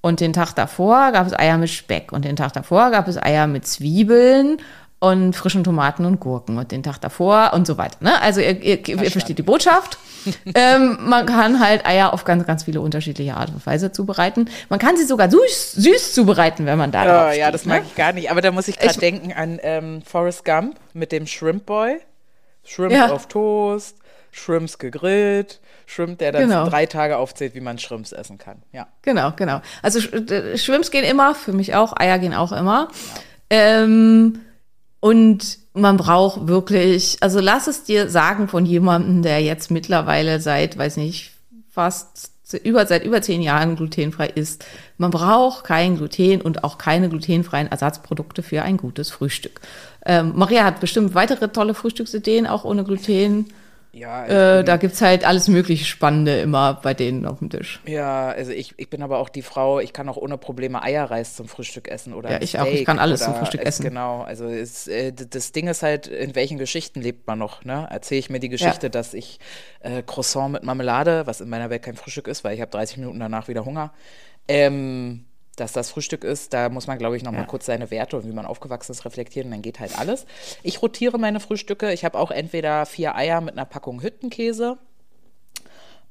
Und 0.00 0.20
den 0.20 0.32
Tag 0.32 0.54
davor 0.54 1.12
gab 1.12 1.26
es 1.26 1.38
Eier 1.38 1.58
mit 1.58 1.70
Speck 1.70 2.12
und 2.12 2.24
den 2.24 2.36
Tag 2.36 2.52
davor 2.52 2.90
gab 2.90 3.08
es 3.08 3.16
Eier 3.16 3.46
mit 3.46 3.66
Zwiebeln 3.66 4.58
und 4.98 5.34
frischen 5.34 5.64
Tomaten 5.64 6.04
und 6.04 6.20
Gurken 6.20 6.58
und 6.58 6.70
den 6.70 6.82
Tag 6.82 7.00
davor 7.00 7.52
und 7.54 7.66
so 7.66 7.76
weiter. 7.76 7.96
Ne? 8.00 8.20
Also 8.20 8.40
ihr, 8.40 8.60
ihr, 8.62 8.88
ihr 8.88 9.10
versteht 9.10 9.38
die 9.38 9.42
Botschaft. 9.42 9.98
ähm, 10.54 10.98
man 11.00 11.26
kann 11.26 11.60
halt 11.60 11.86
Eier 11.86 12.12
auf 12.12 12.24
ganz, 12.24 12.46
ganz 12.46 12.64
viele 12.64 12.80
unterschiedliche 12.80 13.34
Art 13.36 13.50
und 13.50 13.64
Weise 13.66 13.92
zubereiten. 13.92 14.48
Man 14.68 14.78
kann 14.78 14.96
sie 14.96 15.04
sogar 15.04 15.30
süß, 15.30 15.72
süß 15.72 16.14
zubereiten, 16.14 16.66
wenn 16.66 16.78
man 16.78 16.92
da 16.92 17.04
Ja, 17.04 17.24
drauf 17.26 17.36
ja, 17.36 17.44
steht, 17.46 17.54
das 17.54 17.66
ne? 17.66 17.74
mag 17.74 17.82
ich 17.86 17.94
gar 17.94 18.12
nicht. 18.12 18.30
Aber 18.30 18.40
da 18.40 18.50
muss 18.52 18.68
ich 18.68 18.78
gerade 18.78 18.98
denken 18.98 19.32
an 19.32 19.58
ähm, 19.62 20.02
Forrest 20.02 20.44
Gump 20.44 20.76
mit 20.92 21.12
dem 21.12 21.26
Shrimp 21.26 21.66
Boy. 21.66 21.98
Shrimp 22.64 22.92
Ja. 22.92 23.10
auf 23.10 23.26
Toast, 23.26 23.96
Shrimps 24.30 24.78
gegrillt, 24.78 25.60
Shrimp, 25.86 26.18
der 26.18 26.30
dann 26.32 26.42
Genau. 26.48 26.68
drei 26.68 26.86
Tage 26.86 27.16
aufzählt, 27.18 27.54
wie 27.54 27.60
man 27.60 27.78
Shrimps 27.78 28.12
essen 28.12 28.38
kann. 28.38 28.62
Ja. 28.72 28.86
Genau, 29.02 29.32
genau. 29.36 29.60
Also 29.82 29.98
Sch- 29.98 30.30
äh, 30.32 30.56
Schwimms 30.56 30.90
gehen 30.92 31.04
immer, 31.04 31.34
für 31.34 31.52
mich 31.52 31.74
auch, 31.74 31.92
Eier 31.98 32.18
gehen 32.18 32.32
auch 32.34 32.52
immer. 32.52 32.88
Ähm, 33.50 34.40
und 35.02 35.58
man 35.74 35.96
braucht 35.96 36.46
wirklich, 36.46 37.16
also 37.22 37.40
lass 37.40 37.66
es 37.66 37.82
dir 37.82 38.08
sagen 38.08 38.46
von 38.46 38.64
jemandem, 38.64 39.22
der 39.22 39.42
jetzt 39.42 39.68
mittlerweile 39.72 40.40
seit, 40.40 40.78
weiß 40.78 40.96
nicht, 40.96 41.32
fast 41.72 42.30
über, 42.62 42.86
seit 42.86 43.04
über 43.04 43.20
zehn 43.20 43.42
Jahren 43.42 43.74
glutenfrei 43.74 44.28
ist. 44.28 44.64
Man 44.98 45.10
braucht 45.10 45.64
kein 45.64 45.96
Gluten 45.96 46.40
und 46.40 46.62
auch 46.62 46.78
keine 46.78 47.08
glutenfreien 47.08 47.66
Ersatzprodukte 47.66 48.44
für 48.44 48.62
ein 48.62 48.76
gutes 48.76 49.10
Frühstück. 49.10 49.60
Ähm, 50.06 50.34
Maria 50.36 50.62
hat 50.62 50.78
bestimmt 50.78 51.16
weitere 51.16 51.48
tolle 51.48 51.74
Frühstücksideen, 51.74 52.46
auch 52.46 52.64
ohne 52.64 52.84
Gluten. 52.84 53.46
Ja, 53.94 54.26
Äh, 54.26 54.64
da 54.64 54.78
gibt's 54.78 55.02
halt 55.02 55.26
alles 55.26 55.48
mögliche 55.48 55.84
Spannende 55.84 56.40
immer 56.40 56.80
bei 56.82 56.94
denen 56.94 57.26
auf 57.26 57.40
dem 57.40 57.50
Tisch. 57.50 57.78
ja, 57.86 58.28
also 58.30 58.50
ich, 58.50 58.72
ich 58.78 58.88
bin 58.88 59.02
aber 59.02 59.18
auch 59.18 59.28
die 59.28 59.42
Frau, 59.42 59.80
ich 59.80 59.92
kann 59.92 60.08
auch 60.08 60.16
ohne 60.16 60.38
Probleme 60.38 60.82
Eierreis 60.82 61.36
zum 61.36 61.46
Frühstück 61.46 61.88
essen 61.88 62.14
oder 62.14 62.30
Ja, 62.30 62.40
ich 62.40 62.58
auch. 62.58 62.64
Ich 62.64 62.70
Steak 62.70 62.86
kann 62.86 62.98
alles 62.98 63.22
zum 63.22 63.34
Frühstück 63.34 63.60
es- 63.60 63.66
essen. 63.66 63.82
Genau, 63.84 64.22
also 64.22 64.46
es, 64.46 64.88
äh, 64.88 65.12
das 65.12 65.52
Ding 65.52 65.68
ist 65.68 65.82
halt, 65.82 66.06
in 66.06 66.34
welchen 66.34 66.56
Geschichten 66.56 67.02
lebt 67.02 67.26
man 67.26 67.38
noch? 67.38 67.64
Ne? 67.66 67.86
Erzähle 67.90 68.20
ich 68.20 68.30
mir 68.30 68.40
die 68.40 68.48
Geschichte, 68.48 68.88
dass 68.88 69.12
ich 69.12 69.38
äh, 69.80 70.02
Croissant 70.02 70.52
mit 70.52 70.62
Marmelade, 70.62 71.26
was 71.26 71.42
in 71.42 71.50
meiner 71.50 71.68
Welt 71.68 71.82
kein 71.82 71.96
Frühstück 71.96 72.28
ist, 72.28 72.44
weil 72.44 72.54
ich 72.54 72.62
habe 72.62 72.70
30 72.70 72.96
Minuten 72.96 73.20
danach 73.20 73.48
wieder 73.48 73.66
Hunger, 73.66 73.92
ähm, 74.48 75.26
dass 75.56 75.72
das 75.72 75.90
Frühstück 75.90 76.24
ist, 76.24 76.54
da 76.54 76.68
muss 76.70 76.86
man, 76.86 76.98
glaube 76.98 77.16
ich, 77.16 77.22
noch 77.22 77.32
mal 77.32 77.46
kurz 77.46 77.66
seine 77.66 77.90
Werte 77.90 78.16
und 78.16 78.26
wie 78.26 78.32
man 78.32 78.46
aufgewachsen 78.46 78.92
ist 78.92 79.04
reflektieren 79.04 79.48
und 79.48 79.52
dann 79.52 79.62
geht 79.62 79.80
halt 79.80 79.98
alles. 79.98 80.24
Ich 80.62 80.80
rotiere 80.80 81.18
meine 81.18 81.40
Frühstücke. 81.40 81.92
Ich 81.92 82.04
habe 82.04 82.18
auch 82.18 82.30
entweder 82.30 82.86
vier 82.86 83.14
Eier 83.16 83.40
mit 83.42 83.52
einer 83.54 83.66
Packung 83.66 84.02
Hüttenkäse 84.02 84.78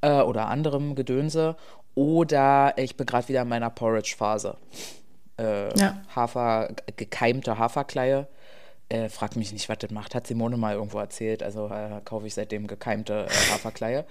äh, 0.01 0.21
oder 0.21 0.47
anderem 0.47 0.93
Gedönse 0.95 1.55
oder 1.95 2.73
ich 2.77 2.95
bin 2.97 3.05
gerade 3.07 3.27
wieder 3.29 3.41
in 3.41 3.47
meiner 3.49 3.69
Porridge-Phase. 3.69 4.57
Äh, 5.39 5.77
Ja. 5.77 6.01
Hafer, 6.15 6.69
gekeimte 6.95 7.57
Haferkleie. 7.57 8.27
Äh, 8.89 9.09
frag 9.09 9.35
mich 9.37 9.53
nicht, 9.53 9.69
was 9.69 9.77
das 9.79 9.89
macht. 9.89 10.13
Hat 10.15 10.27
Simone 10.27 10.57
mal 10.57 10.75
irgendwo 10.75 10.99
erzählt. 10.99 11.41
Also 11.43 11.67
äh, 11.67 12.01
kaufe 12.05 12.27
ich 12.27 12.33
seitdem 12.33 12.67
gekeimte 12.67 13.25
äh, 13.25 13.53
Haferkleie. 13.53 14.05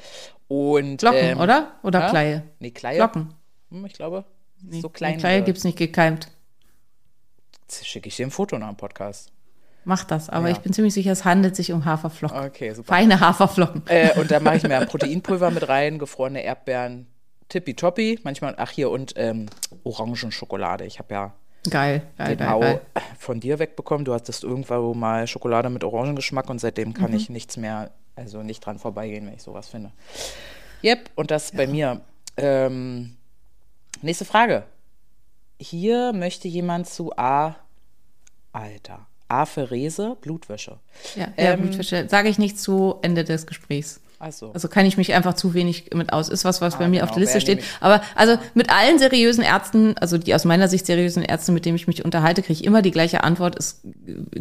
Und, 0.48 0.98
Glocken, 0.98 1.18
ähm, 1.20 1.40
oder? 1.40 1.72
Oder 1.82 2.00
ja? 2.00 2.08
Kleie? 2.10 2.42
Nee, 2.58 2.70
Kleie. 2.70 2.96
Glocken. 2.96 3.34
Hm, 3.70 3.84
ich 3.86 3.92
glaube. 3.92 4.24
Nee, 4.62 4.80
so 4.80 4.88
klein. 4.88 5.18
Kleie 5.18 5.38
äh, 5.40 5.42
gibt's 5.42 5.64
nicht 5.64 5.78
gekeimt. 5.78 6.28
Schicke 7.70 8.08
ich 8.08 8.16
dir 8.16 8.26
ein 8.26 8.30
Foto 8.30 8.58
nach 8.58 8.68
dem 8.68 8.76
Podcast. 8.76 9.30
Mach 9.84 10.04
das, 10.04 10.28
aber 10.28 10.48
Ja. 10.48 10.52
ich 10.54 10.61
bin 10.61 10.72
ziemlich 10.72 10.92
sicher, 10.92 11.12
es 11.12 11.24
handelt 11.24 11.56
sich 11.56 11.72
um 11.72 11.84
Haferflocken. 11.84 12.38
Okay, 12.46 12.72
super. 12.74 12.88
Feine 12.94 13.20
Haferflocken. 13.20 13.82
Äh, 13.86 14.18
und 14.18 14.30
da 14.30 14.40
mache 14.40 14.56
ich 14.56 14.62
mir 14.64 14.84
Proteinpulver 14.86 15.50
mit 15.50 15.68
rein, 15.68 15.98
gefrorene 15.98 16.42
Erdbeeren, 16.42 17.06
tippitoppi, 17.48 18.18
manchmal, 18.22 18.54
ach 18.58 18.70
hier, 18.70 18.90
und 18.90 19.14
ähm, 19.16 19.46
Orangenschokolade. 19.84 20.84
Ich 20.84 20.98
habe 20.98 21.14
ja 21.14 21.34
Geil, 21.68 22.02
geil, 22.18 22.28
den 22.28 22.38
geil, 22.38 22.48
Hau 22.50 22.61
geil. 22.61 22.80
von 23.18 23.38
dir 23.40 23.58
wegbekommen. 23.58 24.04
Du 24.04 24.14
hattest 24.14 24.44
irgendwo 24.44 24.94
mal 24.94 25.26
Schokolade 25.26 25.70
mit 25.70 25.84
Orangengeschmack 25.84 26.48
und 26.50 26.58
seitdem 26.58 26.88
Mhm. 26.90 26.94
kann 26.94 27.12
ich 27.14 27.28
nichts 27.30 27.56
mehr, 27.56 27.90
also 28.16 28.42
nicht 28.42 28.64
dran 28.64 28.78
vorbeigehen, 28.78 29.26
wenn 29.26 29.34
ich 29.34 29.42
sowas 29.42 29.68
finde. 29.68 29.92
Yep, 30.82 31.11
und 31.16 31.30
das 31.30 31.52
bei 31.52 31.66
mir. 31.66 32.00
Ähm, 32.36 33.16
nächste 34.03 34.24
Frage. 34.24 34.64
Hier 35.59 36.12
möchte 36.12 36.48
jemand 36.48 36.88
zu 36.88 37.16
A. 37.16 37.57
Alter. 38.53 39.07
Apherese, 39.28 40.16
Blutwäsche. 40.20 40.78
Ja, 41.14 41.28
ja 41.36 41.53
Ähm, 41.53 41.62
Blutwäsche. 41.62 42.09
Sage 42.09 42.28
ich 42.28 42.38
nicht 42.38 42.59
zu 42.59 42.96
Ende 43.03 43.24
des 43.24 43.46
Gesprächs. 43.46 44.01
Also, 44.18 44.51
Also 44.53 44.68
kann 44.68 44.84
ich 44.84 44.98
mich 44.98 45.14
einfach 45.14 45.32
zu 45.32 45.55
wenig 45.55 45.94
mit 45.94 46.12
aus. 46.12 46.28
Ist 46.28 46.44
was, 46.44 46.61
was 46.61 46.76
bei 46.76 46.88
mir 46.88 47.05
auf 47.05 47.09
genau, 47.09 47.14
der 47.14 47.20
Liste 47.20 47.40
steht. 47.40 47.64
Aber 47.80 48.03
also 48.14 48.36
mit 48.53 48.70
allen 48.70 48.98
seriösen 48.98 49.42
Ärzten, 49.42 49.96
also 49.96 50.18
die 50.18 50.34
aus 50.34 50.44
meiner 50.44 50.68
Sicht 50.68 50.84
seriösen 50.84 51.22
Ärzten, 51.22 51.55
mit 51.55 51.64
denen 51.64 51.76
ich 51.76 51.86
mich 51.86 52.05
unterhalte, 52.05 52.42
kriege 52.42 52.53
ich 52.53 52.64
immer 52.64 52.82
die 52.82 52.90
gleiche 52.90 53.24
Antwort. 53.24 53.57
Ist, 53.57 53.80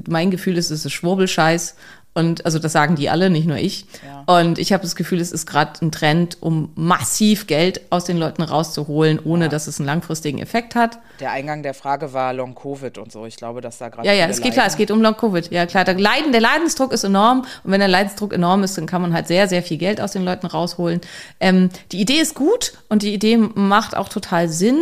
mein 0.10 0.32
Gefühl 0.32 0.58
ist, 0.58 0.70
es 0.70 0.84
ist 0.84 0.92
Schwurbelscheiß. 0.92 1.78
Und 2.20 2.46
also 2.46 2.60
das 2.60 2.74
sagen 2.74 2.96
die 2.96 3.10
alle, 3.10 3.30
nicht 3.30 3.48
nur 3.48 3.58
ich. 3.58 3.86
Ja. 4.06 4.24
Und 4.40 4.60
ich 4.60 4.74
habe 4.74 4.84
das 4.84 4.96
Gefühl, 4.96 5.20
es 5.20 5.32
ist 5.32 5.46
gerade 5.46 5.74
ein 5.82 5.92
Trend, 5.92 6.38
um 6.42 6.72
massiv 6.76 7.48
Geld 7.48 7.82
aus 7.90 8.04
den 8.06 8.18
Leuten 8.18 8.44
rauszuholen, 8.44 9.20
ohne 9.24 9.50
dass 9.50 9.68
es 9.68 9.80
einen 9.80 9.88
langfristigen 9.88 10.40
Effekt 10.40 10.76
hat. 10.76 11.00
der 11.20 11.32
Eingang 11.32 11.64
der 11.64 11.74
Frage 11.74 12.14
war 12.14 12.34
Long 12.34 12.56
Covid 12.56 12.98
und 12.98 13.12
so. 13.12 13.26
Ich 13.26 13.38
glaube, 13.38 13.62
dass 13.62 13.78
da 13.78 13.90
gerade. 13.90 14.08
Ja, 14.08 14.14
ja, 14.14 14.28
es 14.28 14.42
geht 14.42 14.54
klar, 14.54 14.66
leiden. 14.66 14.72
es 14.72 14.78
geht 14.78 14.92
um 14.92 15.02
Long-Covid. 15.02 15.52
Ja, 15.52 15.66
klar, 15.66 15.84
der, 15.86 15.98
Leiden, 15.98 16.32
der 16.32 16.42
Leidensdruck 16.42 16.92
ist 16.92 17.04
enorm. 17.04 17.46
Und 17.64 17.72
wenn 17.72 17.80
der 17.80 17.88
Leidensdruck 17.88 18.34
enorm 18.34 18.64
ist, 18.64 18.78
dann 18.78 18.86
kann 18.86 19.02
man 19.02 19.14
halt 19.14 19.28
sehr, 19.28 19.48
sehr 19.48 19.64
viel 19.64 19.78
Geld 19.78 20.02
aus 20.02 20.12
den 20.12 20.24
Leuten 20.26 20.48
rausholen. 20.48 21.02
Ähm, 21.40 21.70
die 21.92 22.02
Idee 22.02 22.20
ist 22.20 22.36
gut 22.36 22.74
und 22.90 23.02
die 23.04 23.14
Idee 23.14 23.38
macht 23.38 23.96
auch 23.96 24.10
total 24.10 24.50
Sinn. 24.50 24.80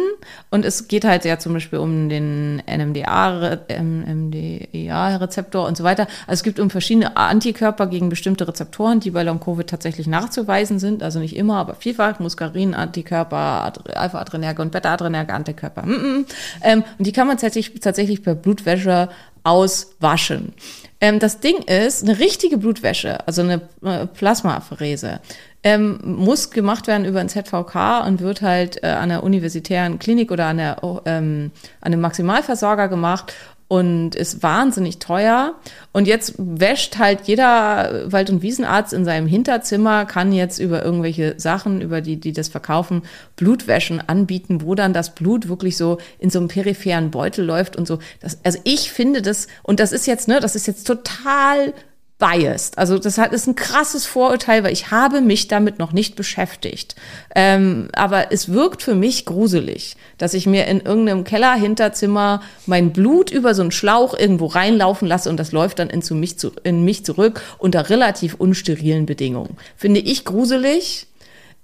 Und 0.50 0.66
es 0.66 0.88
geht 0.88 1.06
halt 1.06 1.26
ja 1.26 1.40
zum 1.40 1.54
Beispiel 1.54 1.80
um 1.80 2.10
den 2.10 2.64
NMDA, 2.66 3.58
NMDA-Rezeptor 3.70 5.68
und 5.68 5.78
so 5.78 5.84
weiter. 5.84 6.08
Also 6.26 6.40
es 6.40 6.44
gibt 6.44 6.60
um 6.60 6.70
verschiedene 6.70 7.18
Antikörper 7.28 7.88
gegen 7.88 8.10
bestimmte 8.10 8.48
Rezeptoren, 8.48 9.00
die 9.00 9.12
bei 9.12 9.24
Long-Covid 9.24 9.68
tatsächlich 9.68 10.08
nachzuweisen 10.08 10.80
sind. 10.80 11.04
Also 11.04 11.20
nicht 11.20 11.36
immer, 11.36 11.58
aber 11.58 11.76
vielfach. 11.76 12.20
Muskarin-Antikörper, 12.20 13.38
Adre- 13.38 13.94
Alpha-Adrenerge 13.94 14.62
und 14.62 14.72
Beta-Adrenerge-Antikörper. 14.72 15.84
Mm 15.86 15.92
-mm. 15.92 16.26
Ähm, 16.64 16.84
und 16.98 17.08
die 17.08 17.12
kann 17.12 17.28
man 17.28 17.38
tatsächlich, 17.38 17.80
tatsächlich 17.80 18.24
per 18.24 18.36
Blutwäsche 18.36 19.10
auswaschen. 19.44 20.54
Ähm, 21.00 21.20
das 21.20 21.40
Ding 21.40 21.58
ist, 21.64 22.04
eine 22.04 22.20
richtige 22.20 22.58
Blutwäsche, 22.58 23.26
also 23.28 23.44
eine 23.44 23.62
äh, 23.84 24.08
Plasmapherese, 24.08 25.20
ähm, 25.64 26.00
muss 26.04 26.50
gemacht 26.52 26.88
werden 26.88 27.06
über 27.06 27.20
ein 27.20 27.30
ZVK 27.30 28.06
und 28.06 28.22
wird 28.22 28.42
halt 28.42 28.84
äh, 28.84 28.88
an 28.88 29.10
der 29.10 29.24
universitären 29.24 30.00
Klinik 30.00 30.32
oder 30.32 30.46
an, 30.46 30.58
der, 30.58 30.84
oh, 30.84 31.02
ähm, 31.06 31.52
an 31.82 31.94
einem 31.94 32.02
Maximalversorger 32.02 32.88
gemacht. 32.88 33.34
Und 33.68 34.16
ist 34.16 34.44
wahnsinnig 34.44 35.00
teuer. 35.00 35.56
Und 35.92 36.08
jetzt 36.08 36.36
wäscht 36.38 36.98
halt 36.98 37.22
jeder 37.26 38.12
Wald- 38.12 38.30
und 38.30 38.42
Wiesenarzt 38.42 38.94
in 38.94 39.04
seinem 39.04 39.28
Hinterzimmer, 39.28 40.06
kann 40.06 40.32
jetzt 40.32 40.60
über 40.60 40.84
irgendwelche 40.84 41.36
Sachen, 41.38 41.82
über 41.82 42.02
die, 42.02 42.18
die 42.18 42.32
das 42.32 42.48
verkaufen, 42.48 43.02
Blutwäschen 43.36 44.02
anbieten, 44.08 44.62
wo 44.62 44.74
dann 44.76 44.94
das 44.94 45.16
Blut 45.16 45.50
wirklich 45.50 45.76
so 45.76 45.98
in 46.20 46.30
so 46.30 46.40
einem 46.40 46.48
peripheren 46.48 47.12
Beutel 47.12 47.46
läuft 47.46 47.76
und 47.76 47.88
so. 47.88 48.00
Das, 48.22 48.40
also 48.44 48.60
ich 48.64 48.92
finde 48.92 49.22
das, 49.22 49.48
und 49.64 49.80
das 49.80 49.92
ist 49.92 50.08
jetzt, 50.08 50.28
ne, 50.28 50.40
das 50.40 50.56
ist 50.56 50.68
jetzt 50.68 50.88
total 50.88 51.74
biased. 52.20 52.78
Also 52.78 52.98
das 52.98 53.18
hat, 53.18 53.32
ist 53.32 53.48
ein 53.48 53.56
krasses 53.56 54.06
Vorurteil, 54.06 54.64
weil 54.64 54.74
ich 54.74 54.90
habe 54.90 55.22
mich 55.22 55.48
damit 55.48 55.78
noch 55.78 55.92
nicht 55.92 56.16
beschäftigt. 56.16 56.96
Ähm, 57.36 57.90
aber 57.94 58.32
es 58.32 58.52
wirkt 58.52 58.82
für 58.82 58.96
mich 58.96 59.26
gruselig, 59.26 59.96
dass 60.18 60.34
ich 60.34 60.48
mir 60.48 60.66
in 60.66 60.82
irgendeinem 60.82 61.24
Keller-Hinterzimmer 61.24 62.42
mein 62.66 62.92
Blut 62.92 63.30
über 63.30 63.54
so 63.54 63.62
einen 63.62 63.72
Schlauch 63.72 64.18
irgendwo 64.18 64.48
reinlaufen 64.48 65.08
lasse 65.08 65.30
und 65.30 65.38
das 65.38 65.52
läuft 65.52 65.78
dann 65.80 65.90
in, 65.90 66.02
zu 66.02 66.16
mich, 66.16 66.40
zu, 66.40 66.52
in 66.64 66.84
mich 66.84 67.06
zurück 67.06 67.42
unter 67.60 67.90
relativ 67.90 68.34
unsterilen 68.36 69.06
Bedingungen. 69.06 69.56
Finde 69.76 70.00
ich 70.00 70.26
gruselig. 70.26 71.06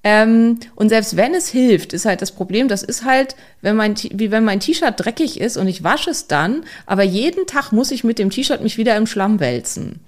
Ähm, 0.03 0.59
und 0.75 0.89
selbst 0.89 1.15
wenn 1.15 1.33
es 1.33 1.47
hilft, 1.47 1.93
ist 1.93 2.05
halt 2.05 2.21
das 2.21 2.31
Problem, 2.31 2.67
das 2.67 2.83
ist 2.83 3.05
halt, 3.05 3.35
wenn 3.61 3.75
mein, 3.75 3.95
wie 4.11 4.31
wenn 4.31 4.43
mein 4.43 4.59
T-Shirt 4.59 4.93
dreckig 4.97 5.39
ist 5.39 5.57
und 5.57 5.67
ich 5.67 5.83
wasche 5.83 6.11
es 6.11 6.27
dann, 6.27 6.65
aber 6.85 7.03
jeden 7.03 7.47
Tag 7.47 7.71
muss 7.71 7.89
ich 7.89 8.03
mit 8.03 8.19
dem 8.19 8.29
T-Shirt 8.29 8.61
mich 8.61 8.77
wieder 8.77 8.97
im 8.97 9.07
Schlamm 9.07 9.39
wälzen. 9.39 10.01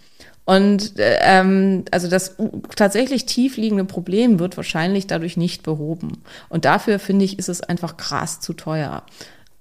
Und 0.46 1.00
äh, 1.00 1.18
ähm, 1.22 1.86
also 1.92 2.08
das 2.08 2.36
tatsächlich 2.76 3.26
tief 3.26 3.58
liegende 3.58 3.86
Problem 3.86 4.40
wird 4.40 4.58
wahrscheinlich 4.58 5.08
dadurch 5.08 5.38
nicht 5.38 5.64
behoben. 5.64 6.24
Und 6.50 6.66
dafür 6.66 7.00
finde 7.00 7.26
ich, 7.26 7.40
ist 7.40 7.50
es 7.50 7.62
einfach 7.62 7.98
krass 7.98 8.40
zu 8.40 8.54
teuer. 8.54 9.04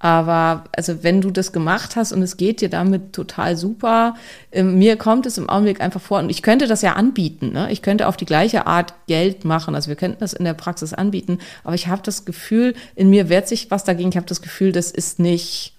Aber 0.04 0.64
also 0.76 1.02
wenn 1.02 1.22
du 1.22 1.30
das 1.30 1.52
gemacht 1.52 1.96
hast 1.96 2.12
und 2.12 2.20
es 2.20 2.36
geht 2.36 2.60
dir 2.60 2.68
damit 2.68 3.14
total 3.14 3.56
super, 3.56 4.16
ähm, 4.52 4.76
mir 4.76 4.96
kommt 4.96 5.24
es 5.24 5.38
im 5.38 5.48
Augenblick 5.48 5.80
einfach 5.80 6.02
vor, 6.02 6.18
und 6.18 6.28
ich 6.28 6.42
könnte 6.42 6.66
das 6.66 6.82
ja 6.82 6.92
anbieten, 6.92 7.52
ne? 7.52 7.72
ich 7.72 7.80
könnte 7.80 8.06
auf 8.06 8.18
die 8.18 8.26
gleiche 8.26 8.66
Art 8.66 8.92
Geld 9.06 9.46
machen, 9.46 9.74
also 9.74 9.88
wir 9.88 9.96
könnten 9.96 10.20
das 10.20 10.34
in 10.34 10.44
der 10.44 10.52
Praxis 10.52 10.92
anbieten, 10.92 11.38
aber 11.62 11.74
ich 11.74 11.86
habe 11.86 12.02
das 12.02 12.26
Gefühl, 12.26 12.74
in 12.94 13.08
mir 13.08 13.30
wehrt 13.30 13.48
sich 13.48 13.70
was 13.70 13.84
dagegen, 13.84 14.10
ich 14.10 14.16
habe 14.18 14.26
das 14.26 14.42
Gefühl, 14.42 14.72
das 14.72 14.90
ist 14.90 15.20
nicht 15.20 15.72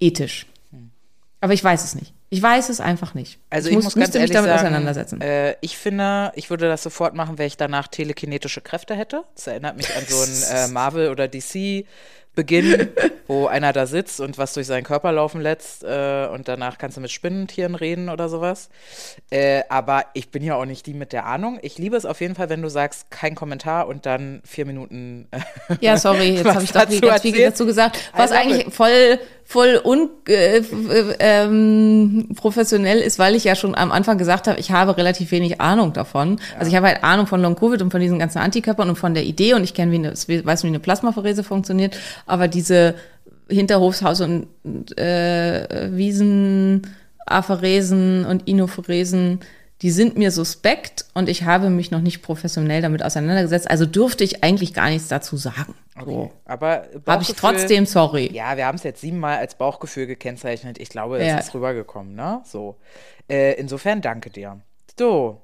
ethisch. 0.00 0.44
Aber 1.40 1.54
ich 1.54 1.64
weiß 1.64 1.82
es 1.82 1.94
nicht. 1.94 2.12
Ich 2.32 2.40
weiß 2.40 2.68
es 2.68 2.80
einfach 2.80 3.14
nicht. 3.14 3.40
Also 3.50 3.68
ich, 3.68 3.74
muss, 3.74 3.84
ganz 3.84 3.96
müsste 3.96 4.18
mich 4.18 4.30
ehrlich 4.30 4.36
damit 4.36 4.50
sagen, 4.50 4.60
auseinandersetzen. 4.68 5.20
Äh, 5.20 5.56
ich 5.60 5.76
finde, 5.76 6.30
ich 6.36 6.48
würde 6.48 6.68
das 6.68 6.82
sofort 6.82 7.14
machen, 7.14 7.38
wenn 7.38 7.48
ich 7.48 7.56
danach 7.56 7.88
telekinetische 7.88 8.60
Kräfte 8.60 8.94
hätte. 8.94 9.24
Das 9.34 9.48
erinnert 9.48 9.76
mich 9.76 9.94
an 9.96 10.04
so 10.06 10.22
ein 10.22 10.68
äh, 10.68 10.68
Marvel 10.68 11.10
oder 11.10 11.26
DC 11.26 11.84
Beginn, 12.34 12.88
wo 13.26 13.46
einer 13.48 13.72
da 13.72 13.86
sitzt 13.86 14.20
und 14.20 14.38
was 14.38 14.54
durch 14.54 14.66
seinen 14.66 14.84
Körper 14.84 15.10
laufen 15.12 15.40
lässt 15.40 15.82
äh, 15.84 16.28
und 16.32 16.46
danach 16.48 16.78
kannst 16.78 16.96
du 16.96 17.00
mit 17.00 17.10
Spinnentieren 17.10 17.74
reden 17.74 18.08
oder 18.08 18.28
sowas. 18.28 18.68
Äh, 19.30 19.62
aber 19.68 20.04
ich 20.14 20.30
bin 20.30 20.42
ja 20.44 20.54
auch 20.54 20.64
nicht 20.64 20.86
die 20.86 20.94
mit 20.94 21.12
der 21.12 21.26
Ahnung. 21.26 21.58
Ich 21.62 21.76
liebe 21.76 21.96
es 21.96 22.06
auf 22.06 22.20
jeden 22.20 22.36
Fall, 22.36 22.48
wenn 22.48 22.62
du 22.62 22.68
sagst, 22.68 23.10
kein 23.10 23.34
Kommentar 23.34 23.88
und 23.88 24.06
dann 24.06 24.40
vier 24.46 24.64
Minuten. 24.64 25.26
äh, 25.32 25.40
Ja, 25.80 25.96
sorry, 25.96 26.36
jetzt 26.36 26.46
habe 26.46 26.62
ich 26.62 26.72
doch 26.72 26.82
dazu 26.82 27.00
ganz 27.00 27.22
viel 27.22 27.42
dazu 27.42 27.66
gesagt, 27.66 27.98
was 28.16 28.30
eigentlich 28.32 28.68
it. 28.68 28.74
voll 28.74 29.18
voll 29.44 29.80
un, 29.84 30.08
äh, 30.28 30.58
f- 30.58 31.16
ähm, 31.18 32.28
professionell 32.36 32.98
ist, 33.00 33.18
weil 33.18 33.34
ich 33.34 33.42
ja 33.42 33.56
schon 33.56 33.74
am 33.74 33.90
Anfang 33.90 34.16
gesagt 34.16 34.46
habe, 34.46 34.60
ich 34.60 34.70
habe 34.70 34.96
relativ 34.96 35.32
wenig 35.32 35.60
Ahnung 35.60 35.92
davon. 35.92 36.40
Also 36.56 36.70
ich 36.70 36.76
habe 36.76 36.86
halt 36.86 37.02
Ahnung 37.02 37.26
von 37.26 37.42
Long 37.42 37.56
Covid 37.56 37.82
und 37.82 37.90
von 37.90 38.00
diesen 38.00 38.20
ganzen 38.20 38.38
Antikörpern 38.38 38.88
und 38.88 38.94
von 38.96 39.12
der 39.12 39.24
Idee 39.24 39.54
und 39.54 39.64
ich 39.64 39.74
kenne 39.74 39.90
wie 39.90 39.96
eine, 39.96 40.12
weiß 40.12 40.62
wie 40.62 40.68
eine 40.68 40.78
Plasmapherese 40.78 41.42
funktioniert, 41.42 41.98
aber 42.26 42.48
diese 42.48 42.94
Hinterhofshaus 43.48 44.20
und 44.20 44.48
äh, 44.98 45.88
Wiesenapheresen 45.92 48.24
und 48.26 48.46
Inopheresen, 48.48 49.40
die 49.82 49.90
sind 49.90 50.16
mir 50.18 50.30
suspekt 50.30 51.06
und 51.14 51.28
ich 51.28 51.44
habe 51.44 51.70
mich 51.70 51.90
noch 51.90 52.02
nicht 52.02 52.22
professionell 52.22 52.82
damit 52.82 53.02
auseinandergesetzt. 53.02 53.70
Also 53.70 53.86
dürfte 53.86 54.24
ich 54.24 54.44
eigentlich 54.44 54.74
gar 54.74 54.90
nichts 54.90 55.08
dazu 55.08 55.36
sagen. 55.38 55.74
So. 56.04 56.30
Aber 56.44 56.84
Habe 57.06 57.22
ich 57.22 57.32
trotzdem, 57.34 57.86
sorry. 57.86 58.30
Ja, 58.32 58.56
wir 58.56 58.66
haben 58.66 58.76
es 58.76 58.82
jetzt 58.84 59.00
siebenmal 59.00 59.38
als 59.38 59.54
Bauchgefühl 59.54 60.06
gekennzeichnet. 60.06 60.78
Ich 60.78 60.90
glaube, 60.90 61.18
es 61.18 61.26
Ja. 61.26 61.38
ist 61.38 61.54
rübergekommen, 61.54 62.14
ne? 62.14 62.42
So. 62.44 62.76
Äh, 63.28 63.54
insofern 63.54 64.00
danke 64.02 64.30
dir. 64.30 64.60
So, 64.98 65.40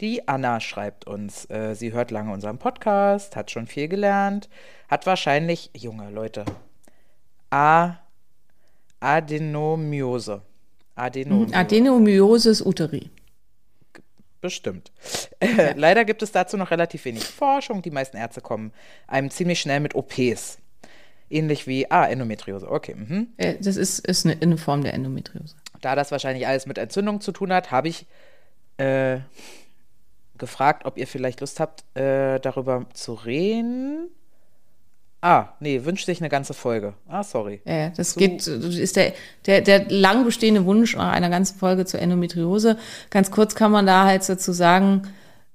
die 0.00 0.28
Anna 0.28 0.60
schreibt 0.60 1.06
uns, 1.06 1.48
äh, 1.50 1.74
sie 1.74 1.92
hört 1.92 2.10
lange 2.10 2.32
unseren 2.32 2.58
Podcast, 2.58 3.36
hat 3.36 3.50
schon 3.50 3.66
viel 3.66 3.88
gelernt, 3.88 4.48
hat 4.88 5.06
wahrscheinlich, 5.06 5.70
junge 5.74 6.10
Leute, 6.10 6.44
A 7.50 7.96
Adenomiose. 9.00 10.42
Adenomiose. 10.94 11.54
Adenomyosis 11.54 12.62
uteri. 12.64 13.10
Bestimmt. 14.40 14.92
Äh, 15.40 15.72
Leider 15.76 16.04
gibt 16.04 16.22
es 16.22 16.32
dazu 16.32 16.56
noch 16.56 16.70
relativ 16.70 17.04
wenig 17.04 17.24
Forschung. 17.24 17.82
Die 17.82 17.90
meisten 17.90 18.16
Ärzte 18.16 18.40
kommen 18.40 18.72
einem 19.06 19.30
ziemlich 19.30 19.60
schnell 19.60 19.80
mit 19.80 19.94
OPs. 19.94 20.58
Ähnlich 21.28 21.66
wie, 21.66 21.90
ah, 21.90 22.06
Endometriose. 22.06 22.70
Okay. 22.70 22.94
Mhm. 22.94 23.28
Äh, 23.36 23.56
Das 23.60 23.76
ist, 23.76 24.06
ist 24.06 24.24
eine, 24.26 24.40
eine 24.40 24.58
Form 24.58 24.82
der 24.82 24.94
Endometriose. 24.94 25.56
Da 25.80 25.94
das 25.94 26.10
wahrscheinlich 26.10 26.46
alles 26.46 26.66
mit 26.66 26.78
Entzündung 26.78 27.20
zu 27.20 27.32
tun 27.32 27.52
hat, 27.52 27.70
habe 27.70 27.88
ich 27.88 28.06
äh, 28.78 29.18
gefragt, 30.38 30.86
ob 30.86 30.98
ihr 30.98 31.06
vielleicht 31.06 31.40
Lust 31.40 31.60
habt, 31.60 31.84
äh, 31.96 32.38
darüber 32.40 32.86
zu 32.92 33.14
reden. 33.14 34.08
Ah, 35.22 35.48
nee, 35.60 35.84
wünscht 35.84 36.06
sich 36.06 36.20
eine 36.20 36.28
ganze 36.28 36.54
Folge. 36.54 36.94
Ah, 37.08 37.24
sorry. 37.24 37.60
Ja, 37.64 37.88
das 37.88 38.14
geht, 38.14 38.46
ist 38.46 38.96
der, 38.96 39.14
der, 39.46 39.60
der 39.60 39.90
lang 39.90 40.24
bestehende 40.24 40.64
Wunsch 40.66 40.94
nach 40.94 41.12
einer 41.12 41.30
ganzen 41.30 41.58
Folge 41.58 41.84
zur 41.84 42.00
Endometriose. 42.00 42.78
Ganz 43.10 43.30
kurz 43.30 43.54
kann 43.54 43.72
man 43.72 43.86
da 43.86 44.04
halt 44.04 44.28
dazu 44.28 44.52
sagen, 44.52 45.02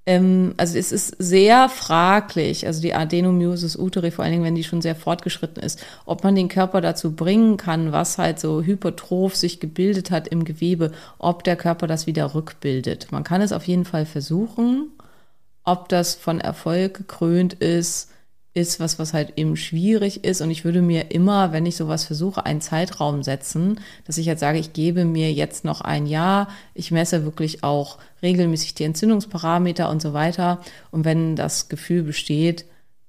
ähm, 0.06 0.54
also 0.58 0.78
es 0.78 0.92
ist 0.92 1.16
sehr 1.20 1.70
fraglich, 1.70 2.66
also 2.66 2.82
die 2.82 2.94
Adenomyosis 2.94 3.78
uteri, 3.78 4.10
vor 4.12 4.24
allen 4.24 4.32
Dingen, 4.34 4.44
wenn 4.44 4.56
die 4.56 4.64
schon 4.64 4.82
sehr 4.82 4.96
fortgeschritten 4.96 5.62
ist, 5.62 5.84
ob 6.06 6.24
man 6.24 6.36
den 6.36 6.50
Körper 6.50 6.82
dazu 6.82 7.16
bringen 7.16 7.58
kann, 7.58 7.92
was 7.92 8.18
halt 8.18 8.40
so 8.40 8.64
hypertroph 8.64 9.36
sich 9.36 9.60
gebildet 9.60 10.10
hat 10.10 10.28
im 10.28 10.44
Gewebe, 10.44 10.92
ob 11.20 11.44
der 11.44 11.56
Körper 11.56 11.86
das 11.86 12.08
wieder 12.08 12.34
rückbildet. 12.34 13.12
Man 13.12 13.24
kann 13.24 13.42
es 13.42 13.52
auf 13.52 13.66
jeden 13.66 13.86
Fall 13.86 14.06
versuchen. 14.06 14.92
Ob 15.64 15.90
das 15.90 16.16
von 16.16 16.40
Erfolg 16.40 16.96
gekrönt 16.96 17.54
ist, 17.54 18.10
ist 18.54 18.80
was, 18.80 19.00
was 19.00 19.14
halt 19.14 19.38
eben 19.38 19.56
schwierig 19.56 20.26
ist. 20.26 20.42
Und 20.42 20.52
ich 20.52 20.66
würde 20.66 20.82
mir 20.82 21.12
immer, 21.12 21.54
wenn 21.54 21.66
ich 21.66 21.78
sowas 21.78 22.06
versuche, 22.06 22.46
einen 22.46 22.62
Zeitraum 22.62 23.24
setzen, 23.24 23.80
dass 24.06 24.18
ich 24.18 24.26
jetzt 24.26 24.42
sage, 24.42 24.60
ich 24.60 24.74
gebe 24.74 25.06
mir 25.06 25.32
jetzt 25.32 25.64
noch 25.64 25.82
ein 25.82 26.06
Jahr, 26.06 26.50
ich 26.74 26.92
messe 26.92 27.24
wirklich 27.24 27.64
auch 27.64 27.98
regelmäßig 28.22 28.74
die 28.76 28.84
Entzündungsparameter 28.84 29.90
und 29.90 30.02
so 30.02 30.14
weiter. 30.14 30.60
Und 30.92 31.06
wenn 31.06 31.36
das 31.36 31.70
Gefühl 31.70 32.04
besteht, 32.04 32.66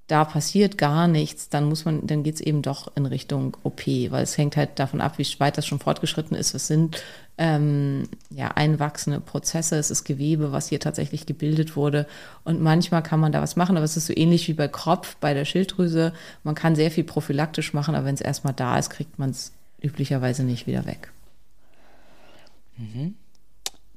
da 0.07 0.25
passiert 0.25 0.77
gar 0.77 1.07
nichts, 1.07 1.49
dann 1.49 1.65
muss 1.65 1.85
man, 1.85 2.05
dann 2.05 2.23
geht's 2.23 2.41
eben 2.41 2.61
doch 2.61 2.91
in 2.95 3.05
Richtung 3.05 3.57
OP, 3.63 3.87
weil 3.87 4.23
es 4.23 4.37
hängt 4.37 4.57
halt 4.57 4.77
davon 4.77 5.01
ab, 5.01 5.17
wie 5.17 5.27
weit 5.39 5.57
das 5.57 5.65
schon 5.65 5.79
fortgeschritten 5.79 6.35
ist. 6.35 6.53
Es 6.53 6.67
sind 6.67 7.01
ähm, 7.37 8.03
ja 8.29 8.49
einwachsende 8.49 9.19
Prozesse, 9.19 9.77
es 9.77 9.89
ist 9.89 10.03
Gewebe, 10.03 10.51
was 10.51 10.69
hier 10.69 10.79
tatsächlich 10.79 11.25
gebildet 11.25 11.75
wurde. 11.75 12.07
Und 12.43 12.61
manchmal 12.61 13.01
kann 13.01 13.19
man 13.19 13.31
da 13.31 13.41
was 13.41 13.55
machen, 13.55 13.75
aber 13.75 13.85
es 13.85 13.97
ist 13.97 14.05
so 14.05 14.13
ähnlich 14.15 14.47
wie 14.47 14.53
bei 14.53 14.67
Kropf, 14.67 15.15
bei 15.17 15.33
der 15.33 15.45
Schilddrüse. 15.45 16.13
Man 16.43 16.55
kann 16.55 16.75
sehr 16.75 16.91
viel 16.91 17.03
prophylaktisch 17.03 17.73
machen, 17.73 17.95
aber 17.95 18.05
wenn 18.05 18.15
es 18.15 18.21
erstmal 18.21 18.53
da 18.53 18.77
ist, 18.77 18.89
kriegt 18.89 19.17
man 19.17 19.31
es 19.31 19.51
üblicherweise 19.81 20.43
nicht 20.43 20.67
wieder 20.67 20.85
weg. 20.85 21.11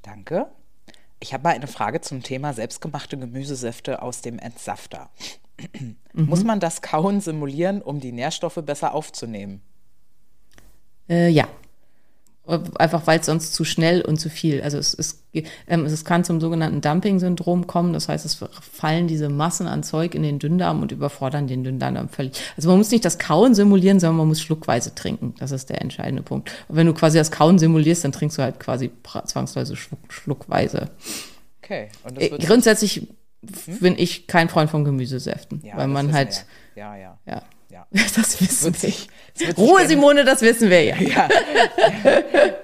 Danke. 0.02 0.46
Ich 1.20 1.32
habe 1.32 1.44
mal 1.44 1.54
eine 1.54 1.66
Frage 1.66 2.00
zum 2.00 2.22
Thema 2.22 2.52
selbstgemachte 2.52 3.16
Gemüsesäfte 3.16 4.02
aus 4.02 4.20
dem 4.20 4.38
Entsafter. 4.38 5.10
Muss 6.12 6.44
man 6.44 6.60
das 6.60 6.82
Kauen 6.82 7.20
simulieren, 7.20 7.82
um 7.82 8.00
die 8.00 8.12
Nährstoffe 8.12 8.60
besser 8.64 8.94
aufzunehmen? 8.94 9.62
Äh, 11.08 11.28
ja. 11.28 11.48
Einfach 12.46 13.06
weil 13.06 13.20
es 13.20 13.26
sonst 13.26 13.54
zu 13.54 13.64
schnell 13.64 14.02
und 14.02 14.18
zu 14.18 14.30
viel. 14.30 14.62
Also 14.62 14.78
es, 14.78 14.94
es, 14.94 15.24
ähm, 15.66 15.84
es 15.84 16.04
kann 16.04 16.22
zum 16.22 16.40
sogenannten 16.40 16.80
Dumping-Syndrom 16.80 17.66
kommen. 17.66 17.92
Das 17.92 18.08
heißt, 18.08 18.24
es 18.24 18.38
fallen 18.60 19.08
diese 19.08 19.28
Massen 19.28 19.66
an 19.66 19.82
Zeug 19.82 20.14
in 20.14 20.22
den 20.22 20.38
Dünndarm 20.38 20.80
und 20.82 20.92
überfordern 20.92 21.48
den 21.48 21.64
Dünndarm 21.64 22.08
völlig. 22.08 22.40
Also 22.56 22.68
man 22.68 22.78
muss 22.78 22.90
nicht 22.90 23.04
das 23.04 23.18
Kauen 23.18 23.54
simulieren, 23.54 23.98
sondern 23.98 24.18
man 24.18 24.28
muss 24.28 24.40
schluckweise 24.40 24.94
trinken. 24.94 25.34
Das 25.38 25.50
ist 25.50 25.70
der 25.70 25.82
entscheidende 25.82 26.22
Punkt. 26.22 26.52
Und 26.68 26.76
wenn 26.76 26.86
du 26.86 26.94
quasi 26.94 27.18
das 27.18 27.30
Kauen 27.30 27.58
simulierst, 27.58 28.04
dann 28.04 28.12
trinkst 28.12 28.38
du 28.38 28.42
halt 28.42 28.60
quasi 28.60 28.90
zwangsweise 29.24 29.74
schluck, 29.74 30.00
schluckweise. 30.08 30.90
Okay. 31.62 31.88
Und 32.04 32.16
das 32.16 32.24
Äh, 32.24 32.38
grundsätzlich 32.38 33.08
bin 33.80 33.98
ich 33.98 34.26
kein 34.26 34.48
Freund 34.48 34.70
von 34.70 34.84
Gemüsesäften, 34.84 35.62
Ja, 35.64 35.76
weil 35.76 35.88
man 35.88 36.12
halt, 36.12 36.46
ja. 36.74 36.96
ja, 36.96 37.18
ja. 37.26 37.42
das 38.16 38.40
wissen 38.40 38.74
wir. 38.82 39.54
Ruhe, 39.56 39.86
Simone, 39.86 40.24
das 40.24 40.40
wissen 40.42 40.70
wir 40.70 40.82
ja. 40.82 40.96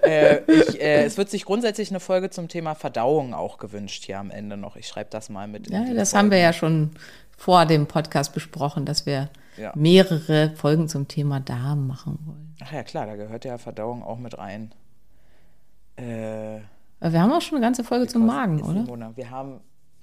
äh, 0.02 0.38
ich, 0.50 0.80
äh, 0.80 1.04
es 1.04 1.16
wird 1.16 1.28
sich 1.30 1.44
grundsätzlich 1.44 1.90
eine 1.90 2.00
Folge 2.00 2.30
zum 2.30 2.48
Thema 2.48 2.74
Verdauung 2.74 3.34
auch 3.34 3.58
gewünscht 3.58 4.04
hier 4.06 4.18
am 4.18 4.30
Ende 4.30 4.56
noch. 4.56 4.76
Ich 4.76 4.88
schreibe 4.88 5.10
das 5.10 5.28
mal 5.28 5.46
mit. 5.48 5.66
in 5.68 5.74
Ja, 5.74 5.94
das 5.94 6.10
Folge. 6.10 6.18
haben 6.18 6.30
wir 6.30 6.38
ja 6.38 6.52
schon 6.52 6.92
vor 7.36 7.66
dem 7.66 7.86
Podcast 7.86 8.32
besprochen, 8.32 8.86
dass 8.86 9.04
wir 9.06 9.28
Ja. 9.58 9.72
mehrere 9.74 10.52
Folgen 10.56 10.88
zum 10.88 11.08
Thema 11.08 11.40
Darm 11.40 11.86
machen 11.86 12.18
wollen. 12.24 12.54
Ach 12.64 12.72
ja, 12.72 12.82
klar, 12.84 13.06
da 13.06 13.16
gehört 13.16 13.44
ja 13.44 13.58
Verdauung 13.58 14.02
auch 14.02 14.18
mit 14.18 14.38
rein. 14.38 14.72
Äh, 15.96 16.60
wir 17.00 17.20
haben 17.20 17.32
auch 17.32 17.42
schon 17.42 17.56
eine 17.58 17.66
ganze 17.66 17.84
Folge 17.84 18.06
zum 18.06 18.24
Magen, 18.26 18.62
oder? 18.62 18.80
Simona? 18.84 19.12
Wir 19.16 19.30
haben 19.30 19.60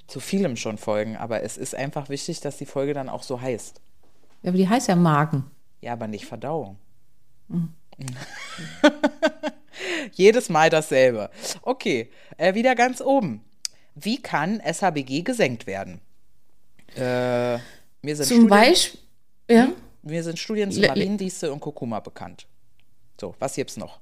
zu 0.08 0.20
vielem 0.20 0.56
schon 0.56 0.78
Folgen, 0.78 1.18
aber 1.18 1.44
es 1.44 1.58
ist 1.58 1.74
einfach 1.74 2.10
wichtig, 2.10 2.42
dass 2.42 2.58
die 2.58 2.66
Folge 2.66 2.94
dann 2.94 3.10
auch 3.10 3.24
so 3.24 3.42
heißt. 3.42 3.82
Ja, 4.42 4.50
aber 4.50 4.58
die 4.58 4.68
heißt 4.68 4.88
ja 4.88 4.96
Magen. 4.96 5.46
Ja, 5.82 5.94
aber 5.94 6.08
nicht 6.08 6.26
Verdauung. 6.26 6.78
Mhm. 7.48 7.74
Jedes 10.14 10.50
Mal 10.50 10.70
dasselbe. 10.70 11.30
Okay, 11.62 12.10
äh, 12.38 12.54
wieder 12.54 12.76
ganz 12.76 13.02
oben. 13.02 13.44
Wie 13.96 14.22
kann 14.22 14.62
SHBG 14.62 15.24
gesenkt 15.24 15.68
werden? 15.68 16.00
Äh, 16.96 17.58
mir, 18.02 18.16
sind 18.16 18.26
Zum 18.26 18.38
Studien, 18.38 18.50
Beispiel, 18.50 19.00
ja, 19.50 19.70
mir 20.02 20.24
sind 20.24 20.40
Studien 20.40 20.72
zu 20.72 20.80
Mariendistel 20.80 21.50
und 21.50 21.60
Kurkuma 21.60 22.00
bekannt. 22.00 22.48
So, 23.20 23.36
was 23.40 23.56
gibt's 23.56 23.78
noch? 23.78 24.00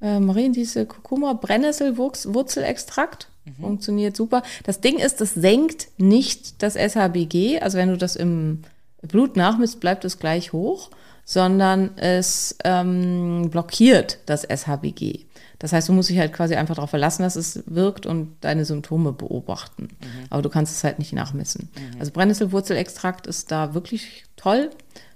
äh, 0.00 0.18
Mariendiese, 0.18 0.86
Kurkuma, 0.86 1.34
Brennnesselwurzelextrakt. 1.34 3.28
Funktioniert 3.60 4.16
super. 4.16 4.42
Das 4.64 4.80
Ding 4.80 4.98
ist, 4.98 5.20
das 5.20 5.34
senkt 5.34 5.88
nicht 5.98 6.62
das 6.62 6.74
SHBG. 6.74 7.60
Also 7.60 7.78
wenn 7.78 7.88
du 7.88 7.96
das 7.96 8.16
im 8.16 8.62
Blut 9.02 9.36
nachmisst, 9.36 9.80
bleibt 9.80 10.04
es 10.04 10.18
gleich 10.18 10.52
hoch, 10.52 10.90
sondern 11.24 11.96
es 11.96 12.56
ähm, 12.64 13.50
blockiert 13.50 14.18
das 14.26 14.42
SHBG. 14.42 15.26
Das 15.58 15.72
heißt, 15.72 15.88
du 15.88 15.92
musst 15.92 16.08
dich 16.08 16.18
halt 16.18 16.32
quasi 16.32 16.54
einfach 16.54 16.74
darauf 16.74 16.90
verlassen, 16.90 17.22
dass 17.22 17.36
es 17.36 17.62
wirkt 17.66 18.06
und 18.06 18.36
deine 18.40 18.64
Symptome 18.64 19.12
beobachten. 19.12 19.88
Aber 20.30 20.42
du 20.42 20.48
kannst 20.48 20.74
es 20.74 20.84
halt 20.84 20.98
nicht 20.98 21.12
nachmessen. 21.12 21.68
Also 21.98 22.12
Brennnesselwurzelextrakt 22.12 23.26
ist 23.26 23.52
da 23.52 23.74
wirklich 23.74 24.24
toll. 24.36 24.70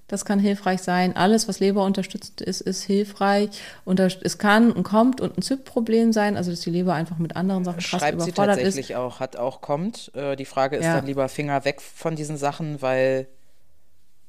Das 0.06 0.24
kann 0.26 0.38
hilfreich 0.38 0.82
sein. 0.82 1.16
Alles, 1.16 1.48
was 1.48 1.60
Leber 1.60 1.82
unterstützt 1.84 2.42
ist, 2.42 2.60
ist 2.60 2.82
hilfreich. 2.84 3.48
Und 3.86 4.00
es 4.00 4.36
kann 4.38 4.70
und 4.70 4.82
kommt 4.82 5.20
und 5.22 5.38
ein 5.38 5.42
ZYP-Problem 5.42 6.12
sein, 6.12 6.36
also 6.36 6.50
dass 6.50 6.60
die 6.60 6.70
Leber 6.70 6.92
einfach 6.94 7.16
mit 7.18 7.36
anderen 7.36 7.64
Sachen 7.64 7.78
krass 7.80 8.00
Schreibt 8.00 8.20
sie 8.20 8.28
überfordert 8.28 8.58
ist. 8.58 8.64
tatsächlich 8.64 8.96
auch, 8.96 9.18
hat 9.20 9.36
auch 9.36 9.60
kommt. 9.62 10.12
Äh, 10.14 10.36
die 10.36 10.44
Frage 10.44 10.76
ist 10.76 10.84
Ja. 10.84 10.96
dann 10.96 11.06
lieber 11.06 11.28
Finger 11.30 11.64
weg 11.64 11.80
von 11.80 12.16
diesen 12.16 12.36
Sachen, 12.36 12.82
weil 12.82 13.26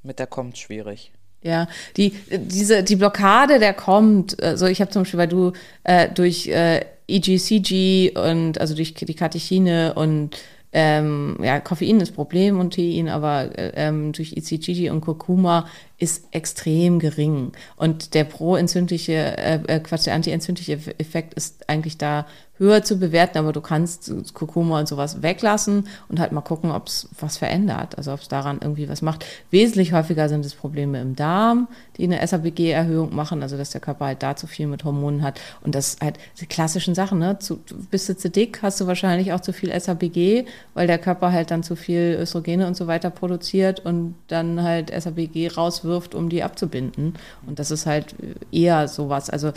mit 0.01 0.19
der 0.19 0.28
kommt 0.28 0.57
schwierig. 0.57 1.11
Ja, 1.41 1.67
die, 1.97 2.11
diese, 2.32 2.82
die 2.84 2.95
Blockade, 2.95 3.59
der 3.59 3.73
kommt, 3.73 4.41
also 4.41 4.65
ich 4.67 4.82
habe 4.82 4.89
zum 4.91 5.03
Beispiel, 5.03 5.19
weil 5.19 5.28
du 5.28 5.51
äh, 5.84 6.09
durch 6.09 6.47
äh, 6.47 6.86
EGCG 7.07 8.13
und 8.17 8.59
also 8.59 8.73
durch 8.76 8.93
die 8.95 9.13
Katechine 9.13 9.93
und 9.93 10.38
ähm, 10.78 11.38
ja, 11.41 11.61
Koffein 11.61 12.01
ist 12.01 12.11
Problem 12.11 12.59
und 12.59 12.76
Tein, 12.76 13.07
aber 13.07 13.57
äh, 13.57 13.71
ähm, 13.76 14.11
durch 14.11 14.34
ECGG 14.34 14.89
und 14.89 14.99
Kurkuma 14.99 15.69
ist 15.97 16.28
extrem 16.32 16.99
gering. 16.99 17.53
Und 17.78 18.13
der 18.13 18.26
pro-entzündliche, 18.26 19.13
äh, 19.38 19.59
äh, 19.67 19.80
Quatsch, 19.80 20.05
der 20.05 20.15
anti-entzündliche 20.15 20.73
Effekt 20.99 21.34
ist 21.36 21.69
eigentlich 21.69 21.97
da 21.97 22.28
höher 22.58 22.84
zu 22.84 22.97
bewerten, 22.97 23.38
aber 23.38 23.51
du 23.51 23.62
kannst 23.62 24.12
Kurkuma 24.34 24.80
und 24.80 24.88
sowas 24.88 25.22
weglassen 25.22 25.88
und 26.08 26.20
halt 26.20 26.32
mal 26.32 26.41
gucken, 26.41 26.72
ob 26.72 26.88
es 26.88 27.10
was 27.20 27.38
verändert, 27.38 27.97
also 27.97 28.14
ob 28.14 28.22
es 28.22 28.28
daran 28.28 28.60
irgendwie 28.62 28.88
was 28.88 29.01
macht. 29.01 29.26
Wesentlich 29.51 29.93
häufiger 29.93 30.30
sind 30.30 30.45
es 30.45 30.56
Probleme 30.56 31.01
im 31.01 31.16
Darm, 31.16 31.68
die 31.97 32.03
eine 32.03 32.26
SABG-Erhöhung 32.26 33.14
machen, 33.14 33.41
also 33.41 33.58
dass 33.58 33.72
der 33.72 33.82
Körper 33.82 34.06
halt 34.06 34.24
da 34.24 34.36
zu 34.36 34.47
viel 34.47 34.68
mit 34.68 34.84
Hormonen 34.84 35.22
hat 35.22 35.39
und 35.62 35.76
das 35.76 35.97
halt 36.01 36.18
die 36.39 36.45
klassischen 36.45 36.95
Sachen, 36.95 37.20
ne? 37.20 37.39
Zu, 37.39 37.60
bist 37.91 38.08
du 38.08 38.16
zu 38.16 38.30
dick, 38.30 38.60
hast 38.62 38.80
du 38.80 38.88
wahrscheinlich 38.88 39.34
auch 39.34 39.41
zu 39.41 39.51
viel 39.51 39.78
SABG, 39.78 40.45
weil 40.74 40.88
der 40.88 40.97
Körper 40.97 41.32
halt 41.32 41.51
dann 41.51 41.64
zu 41.64 41.76
viel 41.76 42.18
Östrogene 42.20 42.68
und 42.68 42.78
so 42.78 42.88
weiter 42.88 43.10
produziert 43.10 43.82
und 43.86 44.16
dann 44.28 44.64
halt 44.64 44.91
SABG 44.91 45.49
rauswirft, 45.49 46.16
um 46.16 46.30
die 46.30 46.43
abzubinden 46.43 47.16
und 47.45 47.60
das 47.60 47.72
ist 47.72 47.86
halt 47.86 48.16
eher 48.51 48.88
sowas, 48.88 49.30
also 49.30 49.51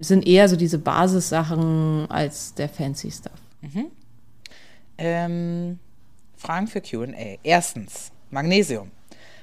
sind 0.00 0.26
eher 0.26 0.48
so 0.48 0.56
diese 0.56 0.78
Basissachen 0.78 2.10
als 2.10 2.54
der 2.54 2.68
fancy 2.68 3.10
Stuff. 3.10 3.40
Ähm, 4.98 5.78
Fragen 6.36 6.66
für 6.66 6.80
QA. 6.80 7.38
Erstens, 7.42 8.12
Magnesium. 8.30 8.90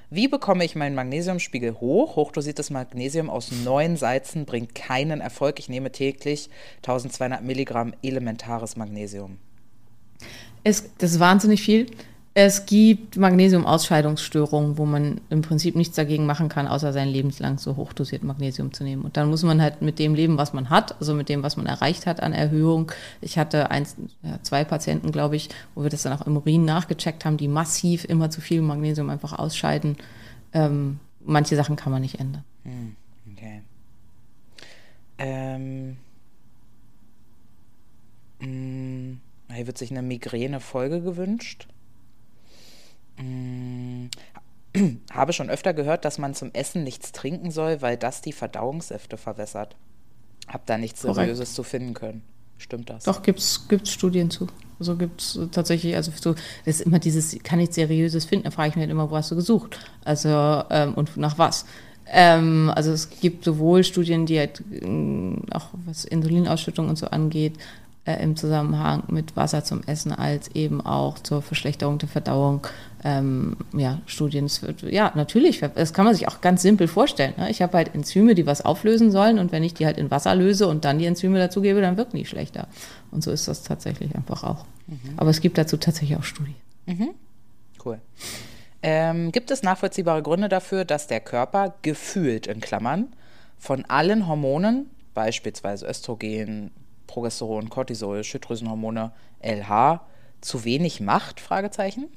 Wie 0.10 0.28
bekomme 0.28 0.64
ich 0.64 0.76
meinen 0.76 0.94
Magnesiumspiegel 0.94 1.80
hoch? 1.80 2.16
Hochdosiertes 2.16 2.70
Magnesium 2.70 3.32
aus 3.32 3.52
neun 3.52 3.98
Salzen 3.98 4.46
bringt 4.46 4.76
keinen 4.76 5.22
Erfolg. 5.22 5.58
Ich 5.58 5.70
nehme 5.70 5.92
täglich 5.92 6.50
1200 6.78 7.42
Milligramm 7.42 7.96
elementares 8.04 8.76
Magnesium. 8.76 9.40
Es, 10.64 10.96
das 11.00 11.14
ist 11.14 11.20
wahnsinnig 11.20 11.64
viel. 11.64 11.88
Es 12.36 12.66
gibt 12.66 13.16
Magnesiumausscheidungsstörungen, 13.18 14.80
wo 14.80 14.86
man 14.86 15.22
im 15.30 15.44
Prinzip 15.44 15.76
nichts 15.76 15.96
dagegen 15.96 16.26
machen 16.26 16.50
kann, 16.50 16.66
außer 16.66 16.92
sein 16.92 17.08
lebenslang 17.08 17.60
so 17.60 17.76
hochdosiert 17.76 18.24
Magnesium 18.24 18.74
zu 18.74 18.84
nehmen. 18.84 19.04
Und 19.04 19.18
dann 19.18 19.30
muss 19.30 19.44
man 19.44 19.62
halt 19.62 19.84
mit 19.84 20.00
dem 20.00 20.16
leben, 20.16 20.36
was 20.36 20.52
man 20.52 20.72
hat, 20.72 21.00
also 21.00 21.14
mit 21.14 21.30
dem, 21.30 21.44
was 21.44 21.58
man 21.58 21.68
erreicht 21.68 22.08
hat 22.08 22.24
an 22.24 22.34
Erhöhung. 22.34 22.92
Ich 23.22 23.38
hatte 23.38 23.70
eins, 23.70 23.96
zwei 24.42 24.64
Patienten, 24.64 25.12
glaube 25.12 25.36
ich, 25.36 25.50
wo 25.76 25.84
wir 25.84 25.92
das 25.92 26.02
dann 26.02 26.14
auch 26.14 26.26
im 26.26 26.36
Urin 26.36 26.66
nachgecheckt 26.66 27.24
haben, 27.24 27.38
die 27.38 27.48
massiv 27.48 28.04
immer 28.06 28.32
zu 28.32 28.42
viel 28.42 28.64
Magnesium 28.64 29.12
einfach 29.12 29.34
ausscheiden. 29.38 29.98
Ähm, 30.54 31.00
manche 31.24 31.56
Sachen 31.56 31.76
kann 31.76 31.92
man 31.92 32.02
nicht 32.02 32.20
ändern. 32.20 32.44
Okay. 33.32 33.62
Ähm, 35.20 35.98
mh, 38.40 39.18
hier 39.54 39.68
wird 39.68 39.78
sich 39.78 39.92
eine 39.92 40.02
Migräne-Folge 40.02 41.02
gewünscht. 41.02 41.68
Mm, 43.18 44.08
Habe 45.12 45.34
schon 45.34 45.50
öfter 45.50 45.74
gehört, 45.74 46.06
dass 46.06 46.18
man 46.18 46.34
zum 46.34 46.52
Essen 46.54 46.84
nichts 46.84 47.12
trinken 47.12 47.52
soll, 47.52 47.82
weil 47.82 47.98
das 47.98 48.22
die 48.22 48.34
Verdauungssäfte 48.34 49.18
verwässert. 49.18 49.76
Hab 50.48 50.66
da 50.66 50.78
nichts 50.78 51.02
Korrekt. 51.02 51.18
Seriöses 51.18 51.54
zu 51.54 51.64
finden 51.64 51.94
können. 51.94 52.24
Stimmt 52.58 52.90
das? 52.90 53.04
Doch, 53.04 53.24
gibt's 53.24 53.68
gibt's 53.68 53.92
Studien 53.92 54.30
zu. 54.30 54.48
Also 54.80 54.96
gibt's 54.96 55.38
tatsächlich, 55.52 55.96
also 55.96 56.12
so, 56.20 56.34
das 56.66 56.80
ist 56.80 56.82
immer 56.82 57.00
dieses, 57.00 57.38
kann 57.44 57.60
nichts 57.60 57.76
Seriöses 57.76 58.26
finden, 58.26 58.46
da 58.46 58.52
frage 58.52 58.70
ich 58.70 58.76
mich 58.76 58.84
halt 58.84 58.92
immer, 58.92 59.10
wo 59.10 59.16
hast 59.16 59.32
du 59.32 59.36
gesucht? 59.36 59.80
Also, 60.04 60.30
ähm, 60.70 60.94
und 60.94 61.18
nach 61.18 61.38
was? 61.38 61.66
Ähm, 62.08 62.72
also 62.76 62.92
es 62.92 63.10
gibt 63.10 63.46
sowohl 63.46 63.84
Studien, 63.84 64.26
die 64.26 64.40
halt 64.40 64.64
ähm, 64.72 65.44
auch 65.52 65.68
was 65.86 66.06
Insulinausschüttung 66.06 66.90
und 66.90 66.98
so 66.98 67.08
angeht, 67.08 67.58
äh, 68.06 68.22
im 68.22 68.36
Zusammenhang 68.36 69.04
mit 69.08 69.36
Wasser 69.36 69.64
zum 69.64 69.84
Essen, 69.84 70.12
als 70.12 70.50
eben 70.50 70.82
auch 70.82 71.20
zur 71.20 71.42
Verschlechterung 71.42 71.98
der 71.98 72.10
Verdauung. 72.10 72.68
Ähm, 73.06 73.58
ja, 73.74 74.02
Studien, 74.06 74.50
wird, 74.62 74.84
ja, 74.84 75.12
natürlich, 75.16 75.60
das 75.60 75.94
kann 75.94 76.06
man 76.06 76.14
sich 76.14 76.28
auch 76.30 76.40
ganz 76.40 76.62
simpel 76.62 76.88
vorstellen. 76.88 77.34
Ne? 77.36 77.50
Ich 77.50 77.62
habe 77.62 77.76
halt 77.76 77.94
Enzyme, 77.94 78.34
die 78.34 78.46
was 78.46 78.64
auflösen 78.64 79.12
sollen 79.12 79.40
und 79.40 79.52
wenn 79.52 79.64
ich 79.64 79.74
die 79.74 79.86
halt 79.86 79.98
in 79.98 80.10
Wasser 80.10 80.34
löse 80.36 80.68
und 80.68 80.86
dann 80.86 81.00
die 81.00 81.06
Enzyme 81.06 81.38
dazugebe, 81.38 81.82
dann 81.82 81.98
wirken 81.98 82.16
die 82.16 82.26
schlechter. 82.26 82.68
Und 83.12 83.22
so 83.22 83.32
ist 83.32 83.48
das 83.48 83.64
tatsächlich 83.64 84.16
einfach 84.16 84.44
auch. 84.44 84.66
Aber 85.18 85.30
es 85.30 85.42
gibt 85.42 85.58
dazu 85.58 85.76
tatsächlich 85.76 86.18
auch 86.18 86.24
Studien. 86.24 86.56
Cool. 87.84 88.00
Ähm, 88.82 89.32
gibt 89.32 89.52
es 89.52 89.64
nachvollziehbare 89.64 90.22
Gründe 90.22 90.50
dafür, 90.50 90.86
dass 90.86 91.08
der 91.08 91.20
Körper 91.20 91.74
gefühlt 91.82 92.48
in 92.48 92.62
Klammern 92.62 93.14
von 93.58 93.86
allen 93.86 94.28
Hormonen, 94.28 94.90
beispielsweise 95.14 95.86
Östrogen, 95.88 96.72
Progesteron, 97.08 97.70
Cortisol, 97.70 98.24
Schilddrüsenhormone, 98.24 99.12
LH, 99.42 100.02
zu 100.42 100.66
wenig 100.66 101.00
macht? 101.00 101.40
Fragezeichen. 101.40 102.08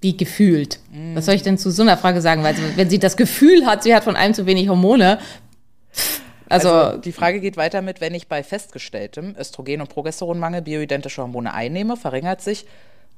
Wie 0.00 0.16
gefühlt. 0.16 0.78
Was 1.14 1.26
soll 1.26 1.34
ich 1.34 1.42
denn 1.42 1.58
zu 1.58 1.70
so 1.70 1.82
einer 1.82 1.96
Frage 1.96 2.20
sagen? 2.20 2.44
Weil 2.44 2.54
wenn 2.76 2.88
sie 2.88 2.98
das 2.98 3.16
Gefühl 3.16 3.66
hat, 3.66 3.82
sie 3.82 3.94
hat 3.94 4.04
von 4.04 4.16
allem 4.16 4.32
zu 4.32 4.46
wenig 4.46 4.68
Hormone, 4.68 5.18
also, 6.48 6.70
Also 6.70 6.98
die 6.98 7.12
Frage 7.12 7.40
geht 7.40 7.56
weiter 7.56 7.82
mit, 7.82 8.00
wenn 8.00 8.14
ich 8.14 8.26
bei 8.26 8.42
festgestelltem 8.42 9.34
Östrogen- 9.36 9.82
und 9.82 9.90
Progesteronmangel 9.90 10.62
bioidentische 10.62 11.22
Hormone 11.22 11.52
einnehme, 11.52 11.96
verringert 11.96 12.40
sich 12.40 12.64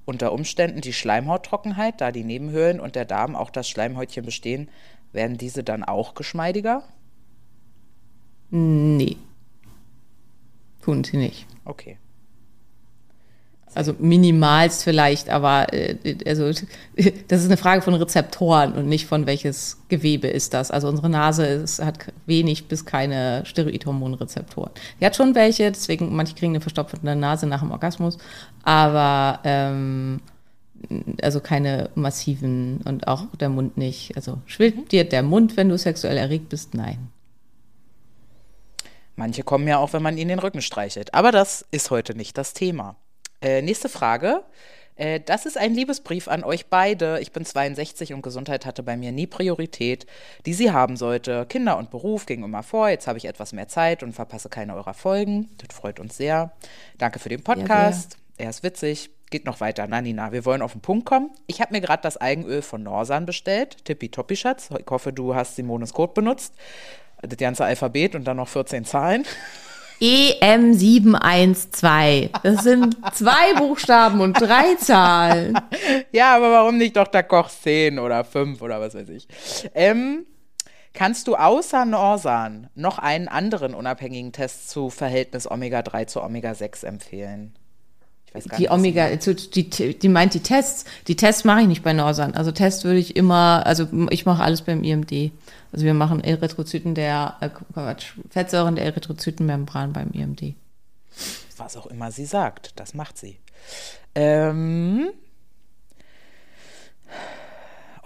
unter 0.04 0.32
Umständen 0.32 0.80
die 0.80 0.92
Schleimhauttrockenheit, 0.92 2.00
da 2.00 2.10
die 2.10 2.24
Nebenhöhlen 2.24 2.80
und 2.80 2.96
der 2.96 3.04
Darm 3.04 3.36
auch 3.36 3.50
das 3.50 3.68
Schleimhäutchen 3.68 4.24
bestehen, 4.24 4.68
werden 5.12 5.36
diese 5.38 5.62
dann 5.62 5.84
auch 5.84 6.14
geschmeidiger? 6.14 6.82
nee. 8.50 9.16
Tun 10.82 11.04
sie 11.04 11.18
nicht. 11.18 11.46
Okay. 11.64 11.98
Also 13.72 13.94
minimalst 13.98 14.82
vielleicht, 14.82 15.28
aber 15.28 15.72
äh, 15.72 15.96
also 16.26 16.46
das 17.28 17.40
ist 17.40 17.46
eine 17.46 17.56
Frage 17.56 17.82
von 17.82 17.94
Rezeptoren 17.94 18.72
und 18.72 18.88
nicht 18.88 19.06
von 19.06 19.26
welches 19.26 19.78
Gewebe 19.88 20.26
ist 20.26 20.54
das. 20.54 20.72
Also 20.72 20.88
unsere 20.88 21.08
Nase 21.08 21.46
ist, 21.46 21.80
hat 21.80 22.12
wenig 22.26 22.66
bis 22.66 22.84
keine 22.84 23.44
Steroidhormonrezeptoren. 23.46 24.72
Die 25.00 25.06
hat 25.06 25.14
schon 25.14 25.36
welche, 25.36 25.70
deswegen 25.70 26.14
manche 26.16 26.34
kriegen 26.34 26.52
eine 26.52 26.60
verstopfte 26.60 26.98
Nase 27.14 27.46
nach 27.46 27.60
dem 27.60 27.70
Orgasmus, 27.70 28.18
aber 28.64 29.38
ähm, 29.44 30.20
also 31.22 31.40
keine 31.40 31.90
massiven 31.94 32.80
und 32.84 33.06
auch 33.06 33.26
der 33.38 33.50
Mund 33.50 33.76
nicht. 33.76 34.16
Also 34.16 34.38
schwillt 34.46 34.90
dir 34.90 35.04
der 35.04 35.22
Mund, 35.22 35.56
wenn 35.56 35.68
du 35.68 35.78
sexuell 35.78 36.16
erregt 36.16 36.48
bist? 36.48 36.74
Nein. 36.74 37.08
Manche 39.14 39.42
kommen 39.42 39.68
ja 39.68 39.78
auch, 39.78 39.92
wenn 39.92 40.02
man 40.02 40.16
ihnen 40.16 40.30
den 40.30 40.38
Rücken 40.38 40.62
streichelt. 40.62 41.14
Aber 41.14 41.30
das 41.30 41.66
ist 41.70 41.90
heute 41.90 42.16
nicht 42.16 42.38
das 42.38 42.54
Thema. 42.54 42.96
Äh, 43.42 43.62
nächste 43.62 43.88
Frage. 43.88 44.42
Äh, 45.00 45.20
das 45.20 45.46
ist 45.46 45.56
ein 45.56 45.74
Liebesbrief 45.74 46.28
an 46.28 46.44
euch 46.44 46.66
beide. 46.66 47.20
Ich 47.20 47.32
bin 47.32 47.44
62 47.44 48.12
und 48.12 48.22
Gesundheit 48.22 48.66
hatte 48.66 48.82
bei 48.82 48.96
mir 48.96 49.12
nie 49.12 49.26
Priorität, 49.26 50.06
die 50.44 50.52
sie 50.52 50.72
haben 50.72 50.96
sollte. 50.96 51.46
Kinder 51.46 51.78
und 51.78 51.90
Beruf 51.90 52.26
gingen 52.26 52.44
immer 52.44 52.62
vor. 52.62 52.90
Jetzt 52.90 53.06
habe 53.06 53.16
ich 53.16 53.24
etwas 53.24 53.52
mehr 53.52 53.66
Zeit 53.66 54.02
und 54.02 54.12
verpasse 54.12 54.50
keine 54.50 54.74
eurer 54.74 54.94
Folgen. 54.94 55.48
Das 55.56 55.74
freut 55.76 56.00
uns 56.00 56.16
sehr. 56.18 56.52
Danke 56.98 57.18
für 57.18 57.30
den 57.30 57.42
Podcast. 57.42 58.18
er 58.36 58.50
ist 58.50 58.62
witzig. 58.62 59.10
Geht 59.30 59.46
noch 59.46 59.60
weiter. 59.60 59.86
Na, 59.88 60.02
Nina, 60.02 60.32
wir 60.32 60.44
wollen 60.44 60.60
auf 60.60 60.72
den 60.72 60.82
Punkt 60.82 61.06
kommen. 61.06 61.30
Ich 61.46 61.60
habe 61.60 61.72
mir 61.72 61.80
gerade 61.80 62.02
das 62.02 62.16
Eigenöl 62.16 62.62
von 62.62 62.82
Norsan 62.82 63.24
bestellt. 63.26 63.84
Tippitoppi, 63.84 64.36
Schatz. 64.36 64.70
Ich 64.76 64.90
hoffe, 64.90 65.12
du 65.12 65.34
hast 65.34 65.56
Simones 65.56 65.94
Code 65.94 66.12
benutzt. 66.12 66.54
Das 67.22 67.38
ganze 67.38 67.64
Alphabet 67.64 68.14
und 68.16 68.24
dann 68.24 68.38
noch 68.38 68.48
14 68.48 68.84
Zahlen. 68.84 69.24
E 70.00 70.32
EM712. 70.40 72.30
Das 72.42 72.64
sind 72.64 72.96
zwei 73.12 73.52
Buchstaben 73.58 74.22
und 74.22 74.32
drei 74.40 74.74
Zahlen. 74.76 75.60
Ja, 76.10 76.36
aber 76.36 76.50
warum 76.50 76.78
nicht 76.78 76.96
Dr. 76.96 77.22
Koch 77.22 77.50
10 77.50 77.98
oder 77.98 78.24
5 78.24 78.62
oder 78.62 78.80
was 78.80 78.94
weiß 78.94 79.10
ich. 79.10 79.28
Ähm, 79.74 80.24
kannst 80.94 81.28
du 81.28 81.36
außer 81.36 81.84
Norsan 81.84 82.70
noch 82.74 82.98
einen 82.98 83.28
anderen 83.28 83.74
unabhängigen 83.74 84.32
Test 84.32 84.70
zu 84.70 84.88
Verhältnis 84.88 85.50
Omega-3 85.50 86.06
zu 86.06 86.22
Omega-6 86.22 86.86
empfehlen? 86.86 87.54
Die 88.32 88.62
nicht, 88.62 88.70
Omega, 88.70 89.08
die, 89.16 89.98
die 89.98 90.08
meint 90.08 90.34
die 90.34 90.40
Tests. 90.40 90.84
Die 91.08 91.16
Tests 91.16 91.44
mache 91.44 91.62
ich 91.62 91.66
nicht 91.66 91.82
bei 91.82 91.92
Norsan. 91.92 92.34
Also 92.34 92.52
Tests 92.52 92.84
würde 92.84 93.00
ich 93.00 93.16
immer, 93.16 93.66
also 93.66 93.88
ich 94.10 94.24
mache 94.24 94.42
alles 94.42 94.62
beim 94.62 94.84
IMD. 94.84 95.32
Also 95.72 95.84
wir 95.84 95.94
machen 95.94 96.22
Erythrozyten 96.22 96.94
der, 96.94 97.36
äh, 97.40 97.48
Quatsch, 97.48 98.12
Fettsäuren 98.30 98.76
der 98.76 98.84
Erythrozytenmembran 98.84 99.92
beim 99.92 100.10
IMD. 100.12 100.54
was 101.56 101.76
auch 101.76 101.86
immer 101.86 102.12
sie 102.12 102.24
sagt. 102.24 102.78
Das 102.78 102.94
macht 102.94 103.18
sie. 103.18 103.38
Ähm, 104.14 105.10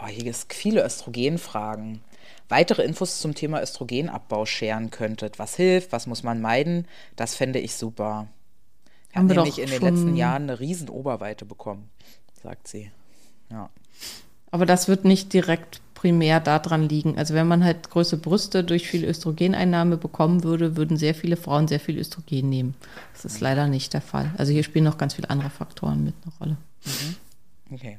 oh, 0.02 0.06
hier 0.06 0.24
gibt 0.24 0.36
es 0.36 0.46
viele 0.48 0.84
Östrogenfragen. 0.84 2.00
Weitere 2.48 2.82
Infos 2.82 3.20
zum 3.20 3.34
Thema 3.34 3.62
Östrogenabbau 3.62 4.46
scheren 4.46 4.90
könntet. 4.90 5.38
Was 5.38 5.56
hilft, 5.56 5.92
was 5.92 6.06
muss 6.06 6.22
man 6.22 6.40
meiden? 6.40 6.86
Das 7.16 7.34
fände 7.34 7.58
ich 7.58 7.74
super. 7.74 8.28
Haben 9.14 9.28
wir 9.28 9.36
nämlich 9.36 9.56
doch 9.56 9.62
in 9.62 9.70
den 9.70 9.80
letzten 9.82 10.16
Jahren 10.16 10.44
eine 10.44 10.60
riesen 10.60 10.88
Oberweite 10.88 11.44
bekommen, 11.44 11.90
sagt 12.42 12.68
sie. 12.68 12.90
Ja. 13.50 13.70
Aber 14.50 14.66
das 14.66 14.88
wird 14.88 15.04
nicht 15.04 15.32
direkt 15.32 15.80
primär 15.94 16.38
daran 16.38 16.88
liegen. 16.88 17.16
Also 17.16 17.32
wenn 17.34 17.48
man 17.48 17.64
halt 17.64 17.88
große 17.88 18.18
Brüste 18.18 18.62
durch 18.62 18.88
viel 18.88 19.04
Östrogeneinnahme 19.04 19.96
bekommen 19.96 20.44
würde, 20.44 20.76
würden 20.76 20.96
sehr 20.96 21.14
viele 21.14 21.36
Frauen 21.36 21.66
sehr 21.66 21.80
viel 21.80 21.98
Östrogen 21.98 22.50
nehmen. 22.50 22.74
Das 23.14 23.24
ist 23.24 23.40
leider 23.40 23.68
nicht 23.68 23.94
der 23.94 24.02
Fall. 24.02 24.30
Also 24.36 24.52
hier 24.52 24.62
spielen 24.62 24.84
noch 24.84 24.98
ganz 24.98 25.14
viele 25.14 25.30
andere 25.30 25.50
Faktoren 25.50 26.04
mit 26.04 26.14
eine 26.22 26.32
Rolle. 26.38 26.56
Okay. 27.70 27.98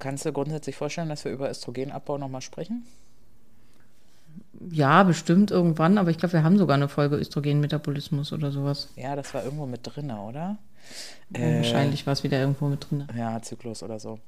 Kannst 0.00 0.24
du 0.26 0.32
grundsätzlich 0.32 0.76
vorstellen, 0.76 1.08
dass 1.08 1.24
wir 1.24 1.32
über 1.32 1.48
Östrogenabbau 1.50 2.18
nochmal 2.18 2.42
sprechen? 2.42 2.84
Ja, 4.70 5.02
bestimmt 5.04 5.50
irgendwann, 5.50 5.98
aber 5.98 6.10
ich 6.10 6.18
glaube, 6.18 6.32
wir 6.34 6.42
haben 6.42 6.58
sogar 6.58 6.76
eine 6.76 6.88
Folge 6.88 7.16
Östrogenmetabolismus 7.16 8.32
oder 8.32 8.50
sowas. 8.50 8.88
Ja, 8.96 9.14
das 9.16 9.32
war 9.34 9.44
irgendwo 9.44 9.66
mit 9.66 9.80
drin, 9.84 10.10
oder? 10.10 10.58
Wahrscheinlich 11.30 12.06
war 12.06 12.12
es 12.14 12.24
wieder 12.24 12.40
irgendwo 12.40 12.66
mit 12.66 12.90
drin. 12.90 13.06
Ja, 13.16 13.40
Zyklus 13.42 13.82
oder 13.82 14.00
so. 14.00 14.18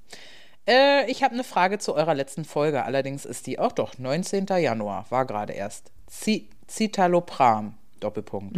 Äh, 0.68 1.10
ich 1.10 1.22
habe 1.22 1.34
eine 1.34 1.44
Frage 1.44 1.78
zu 1.78 1.94
eurer 1.94 2.14
letzten 2.14 2.44
Folge. 2.44 2.84
Allerdings 2.84 3.24
ist 3.24 3.46
die 3.46 3.58
auch 3.58 3.72
doch 3.72 3.98
19. 3.98 4.46
Januar, 4.46 5.06
war 5.10 5.24
gerade 5.26 5.52
erst. 5.54 5.90
Zi- 6.06 6.48
Citalopram, 6.68 7.74
Doppelpunkt. 8.00 8.56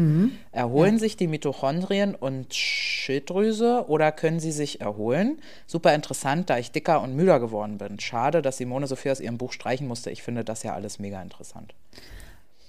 Erholen 0.52 0.98
sich 0.98 1.16
die 1.16 1.26
Mitochondrien 1.26 2.14
und 2.14 2.54
Schilddrüse 2.54 3.84
oder 3.88 4.12
können 4.12 4.40
sie 4.40 4.52
sich 4.52 4.80
erholen? 4.80 5.38
Super 5.66 5.94
interessant, 5.94 6.50
da 6.50 6.58
ich 6.58 6.70
dicker 6.70 7.02
und 7.02 7.14
müder 7.14 7.40
geworden 7.40 7.78
bin. 7.78 8.00
Schade, 8.00 8.42
dass 8.42 8.56
Simone 8.56 8.86
so 8.86 8.96
viel 8.96 9.12
aus 9.12 9.20
ihrem 9.20 9.38
Buch 9.38 9.52
streichen 9.52 9.88
musste. 9.88 10.10
Ich 10.10 10.22
finde 10.22 10.44
das 10.44 10.62
ja 10.62 10.74
alles 10.74 10.98
mega 10.98 11.20
interessant. 11.20 11.74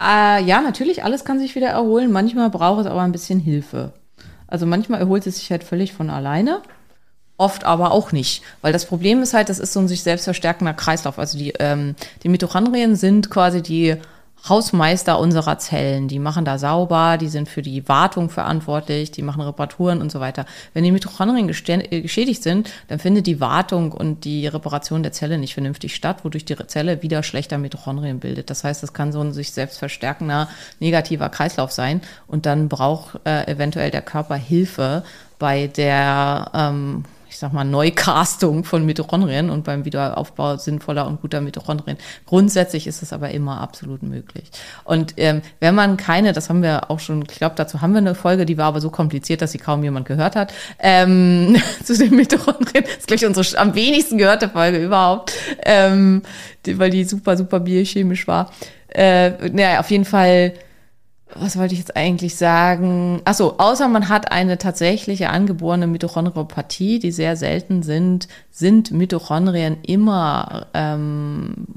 Äh, 0.02 0.44
ja, 0.44 0.62
natürlich, 0.62 1.04
alles 1.04 1.24
kann 1.24 1.40
sich 1.40 1.56
wieder 1.56 1.70
erholen. 1.70 2.12
Manchmal 2.12 2.50
braucht 2.50 2.82
es 2.82 2.88
aber 2.88 3.02
ein 3.02 3.12
bisschen 3.12 3.40
Hilfe. 3.40 3.94
Also 4.48 4.66
manchmal 4.66 5.00
erholt 5.00 5.26
es 5.26 5.38
sich 5.38 5.50
halt 5.52 5.64
völlig 5.64 5.94
von 5.94 6.10
alleine. 6.10 6.62
Oft 7.38 7.64
aber 7.64 7.92
auch 7.92 8.12
nicht. 8.12 8.44
Weil 8.62 8.74
das 8.74 8.86
Problem 8.86 9.22
ist 9.24 9.34
halt, 9.34 9.50
das 9.50 9.60
ist 9.60 9.74
so 9.74 9.80
ein 9.80 9.88
sich 9.88 10.04
selbst 10.04 10.26
verstärkender 10.26 10.74
Kreislauf. 10.74 11.18
Also 11.18 11.38
die, 11.38 11.54
ähm, 11.60 11.96
die 12.22 12.30
Mitochondrien 12.30 12.96
sind 12.96 13.30
quasi 13.30 13.62
die 13.62 13.96
Hausmeister 14.48 15.20
unserer 15.20 15.58
Zellen. 15.58 16.08
Die 16.08 16.20
machen 16.20 16.44
da 16.44 16.58
sauber, 16.58 17.18
die 17.18 17.30
sind 17.30 17.48
für 17.48 17.62
die 17.62 17.88
Wartung 17.88 18.30
verantwortlich, 18.30 19.12
die 19.12 19.22
machen 19.22 19.42
Reparaturen 19.42 20.02
und 20.02 20.12
so 20.12 20.20
weiter. 20.20 20.46
Wenn 20.74 20.84
die 20.84 20.92
Mitochondrien 20.92 21.50
äh, 21.50 22.02
geschädigt 22.02 22.44
sind, 22.44 22.70
dann 22.90 23.00
findet 23.00 23.26
die 23.28 23.40
Wartung 23.40 23.92
und 23.92 24.26
die 24.26 24.48
Reparation 24.48 25.02
der 25.02 25.14
Zelle 25.14 25.38
nicht 25.38 25.54
vernünftig 25.54 25.96
statt, 25.96 26.24
wodurch 26.24 26.44
die 26.44 26.58
Zelle 26.68 27.02
wieder 27.02 27.24
schlechter 27.24 27.58
Mitochondrien 27.58 28.20
bildet. 28.20 28.50
Das 28.50 28.64
heißt, 28.64 28.84
es 28.84 28.94
kann 28.94 29.12
so 29.14 29.22
ein 29.22 29.32
sich 29.32 29.52
selbst 29.52 29.80
verstärkender 29.80 30.50
negativer 30.80 31.30
Kreislauf 31.30 31.72
sein 31.72 32.02
und 32.28 32.46
dann 32.46 32.68
braucht 32.68 33.20
äh, 33.26 33.48
eventuell 33.48 33.92
der 33.92 34.02
Körper 34.02 34.36
Hilfe 34.36 35.04
bei 35.40 35.68
der 35.68 36.52
ähm, 36.54 37.06
ich 37.34 37.40
sag 37.40 37.52
mal, 37.52 37.64
Neukastung 37.64 38.64
von 38.64 38.86
Mitochondrien 38.86 39.50
und 39.50 39.64
beim 39.64 39.86
Wiederaufbau 39.86 40.58
sinnvoller 40.58 41.08
und 41.08 41.20
guter 41.20 41.42
Mitochondrien. 41.42 41.98
Grundsätzlich 42.28 42.86
ist 42.86 43.02
es 43.02 43.12
aber 43.12 43.32
immer 43.32 43.60
absolut 43.60 44.04
möglich. 44.04 44.52
Und 44.84 45.16
ähm, 45.18 45.42
wenn 45.60 45.74
man 45.74 45.98
keine, 45.98 46.32
das 46.32 46.50
haben 46.50 46.62
wir 46.62 46.92
auch 46.92 47.00
schon, 47.00 47.24
ich 47.24 47.38
glaube, 47.40 47.56
dazu 47.58 47.82
haben 47.82 47.94
wir 47.94 47.98
eine 47.98 48.14
Folge, 48.14 48.46
die 48.46 48.58
war 48.60 48.66
aber 48.68 48.82
so 48.82 48.92
kompliziert, 48.92 49.42
dass 49.42 49.52
sie 49.52 49.58
kaum 49.58 49.84
jemand 49.84 50.08
gehört 50.08 50.36
hat, 50.36 50.54
ähm, 50.78 51.56
zu 51.84 51.98
den 51.98 52.16
Mitochondrien. 52.16 52.84
Das 52.84 52.98
ist 52.98 53.08
gleich 53.08 53.26
unsere 53.26 53.44
sch- 53.44 53.56
am 53.56 53.74
wenigsten 53.74 54.20
gehörte 54.20 54.48
Folge 54.50 54.78
überhaupt, 54.78 55.34
ähm, 55.64 56.22
die, 56.68 56.78
weil 56.78 56.92
die 56.92 57.04
super, 57.04 57.36
super 57.36 57.60
biochemisch 57.60 58.28
war. 58.28 58.52
Äh, 58.90 59.50
naja, 59.50 59.80
auf 59.80 59.90
jeden 59.90 60.06
Fall 60.06 60.54
was 61.36 61.58
wollte 61.58 61.74
ich 61.74 61.80
jetzt 61.80 61.96
eigentlich 61.96 62.36
sagen? 62.36 63.22
Ach 63.26 63.34
so, 63.34 63.58
außer 63.58 63.88
man 63.88 64.10
hat 64.10 64.32
eine 64.32 64.58
tatsächliche 64.58 65.30
angeborene 65.30 65.88
Mitochondriopathie, 65.88 67.00
die 67.00 67.12
sehr 67.12 67.36
selten 67.36 67.84
sind, 67.84 68.28
sind 68.52 68.92
Mitochondrien 68.92 69.78
immer 69.84 70.68
ähm, 70.74 71.68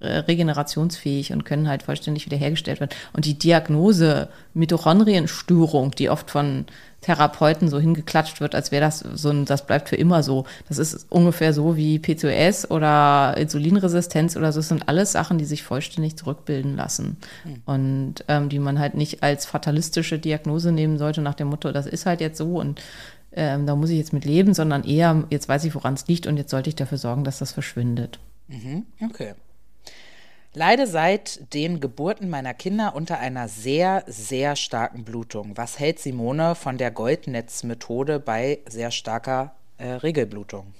re- 0.00 0.26
regenerationsfähig 0.28 1.32
und 1.32 1.44
können 1.44 1.68
halt 1.68 1.82
vollständig 1.82 2.26
wiederhergestellt 2.26 2.80
werden. 2.80 2.94
Und 3.12 3.24
die 3.24 3.38
Diagnose 3.38 4.28
Mitochondrienstörung, 4.54 5.92
die 5.92 6.10
oft 6.10 6.30
von 6.30 6.66
Therapeuten 7.02 7.68
so 7.68 7.78
hingeklatscht 7.78 8.40
wird, 8.40 8.54
als 8.54 8.72
wäre 8.72 8.80
das 8.80 9.00
so 9.00 9.30
ein, 9.30 9.44
das 9.44 9.66
bleibt 9.66 9.88
für 9.88 9.96
immer 9.96 10.22
so. 10.22 10.46
Das 10.68 10.78
ist 10.78 11.06
ungefähr 11.10 11.52
so 11.52 11.76
wie 11.76 11.98
PCOS 11.98 12.70
oder 12.70 13.36
Insulinresistenz 13.36 14.36
oder 14.36 14.52
so. 14.52 14.60
Das 14.60 14.68
sind 14.68 14.88
alles 14.88 15.12
Sachen, 15.12 15.36
die 15.36 15.44
sich 15.44 15.62
vollständig 15.62 16.16
zurückbilden 16.16 16.76
lassen. 16.76 17.18
Und 17.66 18.24
ähm, 18.28 18.48
die 18.48 18.58
man 18.58 18.78
halt 18.78 18.94
nicht 18.94 19.22
als 19.22 19.44
fatalistische 19.44 20.18
Diagnose 20.18 20.72
nehmen 20.72 20.96
sollte, 20.96 21.20
nach 21.20 21.34
dem 21.34 21.48
Motto, 21.48 21.72
das 21.72 21.86
ist 21.86 22.06
halt 22.06 22.20
jetzt 22.20 22.38
so 22.38 22.58
und 22.60 22.80
ähm, 23.34 23.66
da 23.66 23.74
muss 23.74 23.90
ich 23.90 23.98
jetzt 23.98 24.12
mit 24.12 24.24
leben, 24.24 24.54
sondern 24.54 24.84
eher, 24.84 25.24
jetzt 25.30 25.48
weiß 25.48 25.64
ich, 25.64 25.74
woran 25.74 25.94
es 25.94 26.06
liegt 26.06 26.26
und 26.26 26.36
jetzt 26.36 26.50
sollte 26.50 26.68
ich 26.68 26.76
dafür 26.76 26.98
sorgen, 26.98 27.24
dass 27.24 27.38
das 27.38 27.52
verschwindet. 27.52 28.18
Okay. 29.02 29.34
Leide 30.54 30.86
seit 30.86 31.54
den 31.54 31.80
Geburten 31.80 32.28
meiner 32.28 32.52
Kinder 32.52 32.94
unter 32.94 33.18
einer 33.18 33.48
sehr, 33.48 34.04
sehr 34.06 34.54
starken 34.54 35.02
Blutung. 35.02 35.56
Was 35.56 35.78
hält 35.78 35.98
Simone 35.98 36.54
von 36.54 36.76
der 36.76 36.90
Goldnetzmethode 36.90 38.20
bei 38.20 38.58
sehr 38.68 38.90
starker 38.90 39.54
äh, 39.78 39.88
Regelblutung? 39.88 40.74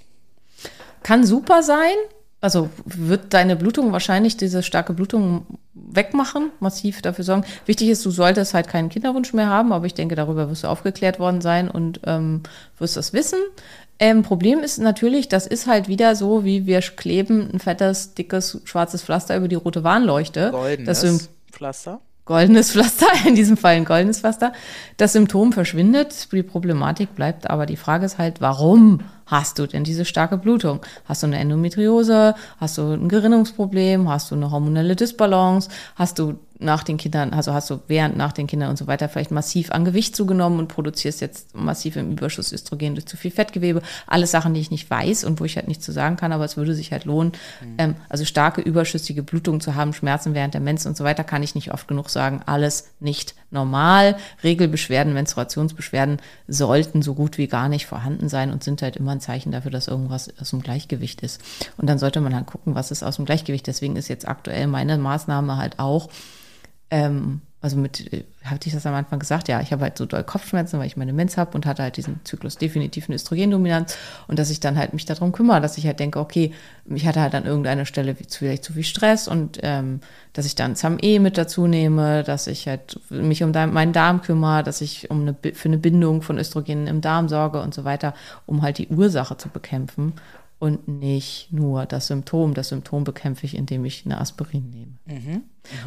Kann 1.03 1.25
super 1.25 1.63
sein. 1.63 1.95
Also 2.43 2.69
wird 2.85 3.33
deine 3.33 3.55
Blutung 3.57 3.93
wahrscheinlich 3.93 4.37
diese 4.37 4.65
starke 4.65 4.93
Blutung 4.93 5.47
wegmachen, 5.75 6.51
massiv 6.59 7.01
dafür 7.01 7.25
sorgen. 7.25 7.45
Wichtig 7.67 7.89
ist, 7.89 8.05
du 8.05 8.11
solltest 8.11 8.53
halt 8.53 8.67
keinen 8.69 8.89
Kinderwunsch 8.89 9.33
mehr 9.33 9.47
haben, 9.47 9.73
aber 9.73 9.87
ich 9.87 9.95
denke, 9.95 10.17
darüber 10.17 10.51
wirst 10.51 10.65
du 10.65 10.69
aufgeklärt 10.69 11.21
worden 11.21 11.41
sein 11.41 11.71
und 11.71 12.01
ähm, 12.05 12.43
wirst 12.79 12.97
das 12.97 13.13
wissen. 13.13 13.39
Ähm, 14.03 14.25
Problem 14.25 14.65
ist 14.65 14.79
natürlich, 14.79 15.29
das 15.29 15.47
ist 15.47 15.69
halt 15.69 15.87
wieder 15.87 16.17
so, 16.17 16.45
wie 16.45 16.67
wir 16.67 16.81
kleben 16.81 17.49
ein 17.53 17.61
fettes, 17.61 18.15
dickes, 18.15 18.61
schwarzes 18.65 19.05
Pflaster 19.05 19.37
über 19.37 19.47
die 19.47 19.55
rote 19.55 19.85
Warnleuchte. 19.85 20.51
Goldenes 20.51 21.31
Pflaster? 21.53 22.01
goldenes 22.25 22.73
Pflaster, 22.73 23.07
in 23.27 23.35
diesem 23.35 23.57
Fall 23.57 23.77
ein 23.77 23.85
goldenes 23.85 24.21
Pflaster. 24.21 24.53
Das 24.97 25.13
Symptom 25.13 25.53
verschwindet, 25.53 26.33
die 26.33 26.43
Problematik 26.43 27.15
bleibt, 27.15 27.49
aber 27.49 27.67
die 27.67 27.77
Frage 27.77 28.07
ist 28.07 28.19
halt, 28.19 28.41
warum 28.41 29.01
hast 29.27 29.59
du 29.59 29.67
denn 29.67 29.85
diese 29.85 30.05
starke 30.05 30.37
Blutung? 30.37 30.81
Hast 31.05 31.23
du 31.23 31.29
eine 31.29 31.39
Endometriose? 31.39 32.35
Hast 32.59 32.79
du 32.79 32.93
ein 32.93 33.09
Gerinnungsproblem? 33.09 34.09
Hast 34.09 34.31
du 34.31 34.35
eine 34.35 34.51
hormonelle 34.51 34.97
Disbalance? 34.97 35.71
Hast 35.95 36.19
du 36.19 36.39
nach 36.63 36.83
den 36.83 36.97
Kindern, 36.97 37.33
also 37.33 37.53
hast 37.53 37.71
du 37.71 37.81
während, 37.89 38.17
nach 38.17 38.33
den 38.33 38.47
Kindern 38.47 38.71
und 38.71 38.77
so 38.77 38.87
weiter 38.87 39.09
vielleicht 39.09 39.31
massiv 39.31 39.71
an 39.71 39.85
Gewicht 39.85 40.17
zugenommen 40.17 40.59
und 40.59 40.69
produzierst 40.69 41.21
jetzt 41.21 41.55
massiv 41.55 41.97
im 41.97 42.13
Überschuss 42.13 42.53
Östrogen 42.53 42.95
durch 42.95 43.07
zu 43.07 43.17
viel 43.17 43.31
Fettgewebe? 43.31 43.83
Alles 44.07 44.31
Sachen, 44.31 44.55
die 44.55 44.61
ich 44.61 44.71
nicht 44.71 44.89
weiß 44.91 45.25
und 45.25 45.41
wo 45.41 45.45
ich 45.45 45.57
halt 45.57 45.69
nichts 45.69 45.85
zu 45.85 45.93
sagen 45.93 46.17
kann, 46.17 46.33
aber 46.33 46.45
es 46.45 46.57
würde 46.57 46.75
sich 46.75 46.93
halt 46.93 47.05
lohnen. 47.05 47.33
Ähm, 47.79 47.97
also 48.09 48.25
starke 48.25 48.61
überschüssige 48.61 49.23
Blutung 49.23 49.61
zu 49.61 49.75
haben, 49.75 49.93
Schmerzen 49.93 50.35
während 50.35 50.55
der 50.55 50.61
Mens 50.61 50.87
und 50.87 50.97
so 50.97 51.05
weiter, 51.05 51.25
kann 51.25 51.43
ich 51.43 51.55
nicht 51.55 51.73
oft 51.73 51.89
genug 51.89 52.11
sagen. 52.11 52.43
Alles 52.47 52.91
nicht 53.01 53.35
normal. 53.51 54.17
Regelbeschwerden, 54.43 55.13
Menstruationsbeschwerden 55.13 56.19
sollten 56.49 57.03
so 57.03 57.15
gut 57.15 57.39
wie 57.39 57.47
gar 57.47 57.69
nicht 57.69 57.87
vorhanden 57.87 58.29
sein 58.29 58.51
und 58.51 58.65
sind 58.65 58.83
halt 58.83 58.97
immer 58.97 59.13
ein 59.13 59.21
Zeichen 59.21 59.53
dafür, 59.53 59.71
dass 59.71 59.89
irgendwas 59.89 60.33
aus 60.41 60.51
dem 60.51 60.63
Gleichgewicht 60.63 61.21
ist. 61.23 61.41
Und 61.77 61.89
dann 61.89 61.99
sollte 61.99 62.21
man 62.21 62.35
halt 62.35 62.47
gucken, 62.47 62.75
was 62.75 62.91
ist 62.91 63.03
aus 63.03 63.17
dem 63.17 63.25
Gleichgewicht. 63.25 63.67
Deswegen 63.67 63.97
ist 63.97 64.09
jetzt 64.09 64.27
aktuell 64.27 64.67
meine 64.67 64.99
Maßnahme 64.99 65.57
halt 65.57 65.79
auch, 65.79 66.09
ähm, 66.93 67.41
also 67.63 67.77
mit, 67.77 68.13
äh, 68.13 68.25
hatte 68.45 68.67
ich 68.67 68.75
das 68.75 68.87
am 68.87 68.95
Anfang 68.95 69.21
gesagt, 69.21 69.49
ja, 69.49 69.61
ich 69.61 69.73
habe 69.73 69.83
halt 69.83 69.97
so 69.97 70.05
doll 70.05 70.25
Kopfschmerzen, 70.25 70.79
weil 70.79 70.87
ich 70.87 70.97
meine 70.97 71.13
Mens 71.13 71.37
habe 71.37 71.55
und 71.55 71.65
hatte 71.65 71.85
halt 71.85 71.97
diesen 71.97 72.21
Zyklus 72.25 72.59
definitiv 72.59 73.07
eine 73.07 73.15
Östrogendominanz 73.15 73.97
und 74.27 74.39
dass 74.39 74.51
ich 74.51 74.59
dann 74.59 74.77
halt 74.77 74.93
mich 74.93 75.07
darum 75.07 75.31
kümmere, 75.33 75.61
dass 75.61 75.79
ich 75.79 75.87
halt 75.87 76.01
denke, 76.01 76.19
okay, 76.19 76.53
ich 76.87 77.07
hatte 77.07 77.21
halt 77.21 77.35
an 77.35 77.47
irgendeiner 77.47 77.87
Stelle 77.87 78.17
vielleicht 78.17 78.65
zu 78.65 78.73
viel 78.73 78.83
Stress 78.83 79.29
und 79.29 79.61
ähm, 79.63 80.01
dass 80.33 80.45
ich 80.45 80.57
dann 80.57 80.75
ZAM-E 80.77 81.21
mit 81.21 81.39
dazu 81.39 81.67
nehme, 81.67 82.25
dass 82.25 82.49
ich 82.49 82.67
halt 82.67 82.99
mich 83.11 83.43
um 83.45 83.53
meinen 83.53 83.93
Darm 83.93 84.23
kümmere, 84.23 84.65
dass 84.65 84.81
ich 84.81 85.11
um 85.11 85.23
eine, 85.23 85.37
für 85.55 85.69
eine 85.69 85.79
Bindung 85.79 86.21
von 86.21 86.39
Östrogenen 86.39 86.89
im 86.89 87.01
Darm 87.01 87.29
sorge 87.29 87.63
und 87.63 87.73
so 87.73 87.85
weiter, 87.85 88.13
um 88.45 88.63
halt 88.63 88.79
die 88.79 88.89
Ursache 88.89 89.37
zu 89.37 89.49
bekämpfen 89.49 90.15
und 90.63 90.87
nicht 90.87 91.49
nur 91.51 91.87
das 91.87 92.07
Symptom. 92.07 92.55
Das 92.55 92.69
Symptom 92.69 93.03
bekämpfe 93.03 93.47
ich, 93.47 93.57
indem 93.57 93.85
ich 93.85 94.05
eine 94.05 94.21
Aspirin 94.21 94.71
nehme. 94.71 95.43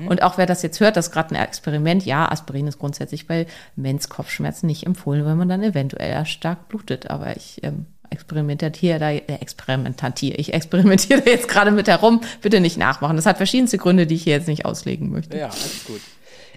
Und 0.10 0.22
auch 0.22 0.38
wer 0.38 0.46
das 0.46 0.64
jetzt 0.64 0.82
hört, 0.82 0.98
das 0.98 1.08
ist 1.08 1.12
gerade 1.14 1.34
ein 1.34 1.42
Experiment. 1.42 2.06
Ja, 2.06 2.30
Aspirin 2.30 2.68
ist 2.68 2.78
grundsätzlich 2.78 3.26
bei 3.26 3.48
Mens 3.78 4.10
Kopfschmerzen 4.10 4.68
nicht 4.68 4.86
empfohlen, 4.86 5.24
weil 5.24 5.36
man 5.36 5.48
dann 5.48 5.64
eventuell 5.64 6.26
stark 6.26 6.68
blutet. 6.68 7.10
Aber 7.10 7.38
ich 7.38 7.64
ähm, 7.64 7.86
experimentiere 8.10 9.00
da, 9.00 9.12
äh, 9.12 9.22
experimentiere, 9.40 10.36
ich 10.36 10.54
experimentiere 10.54 11.22
da 11.26 11.32
jetzt 11.32 11.48
gerade 11.48 11.72
mit 11.72 11.88
herum. 11.88 12.20
Bitte 12.42 12.60
nicht 12.60 12.76
nachmachen. 12.76 13.16
Das 13.16 13.26
hat 13.26 13.38
verschiedenste 13.38 13.78
Gründe, 13.78 14.06
die 14.06 14.16
ich 14.16 14.24
hier 14.24 14.34
jetzt 14.34 14.50
nicht 14.50 14.66
auslegen 14.66 15.10
möchte. 15.10 15.38
Ja, 15.38 15.46
alles 15.46 15.86
gut. 15.86 16.02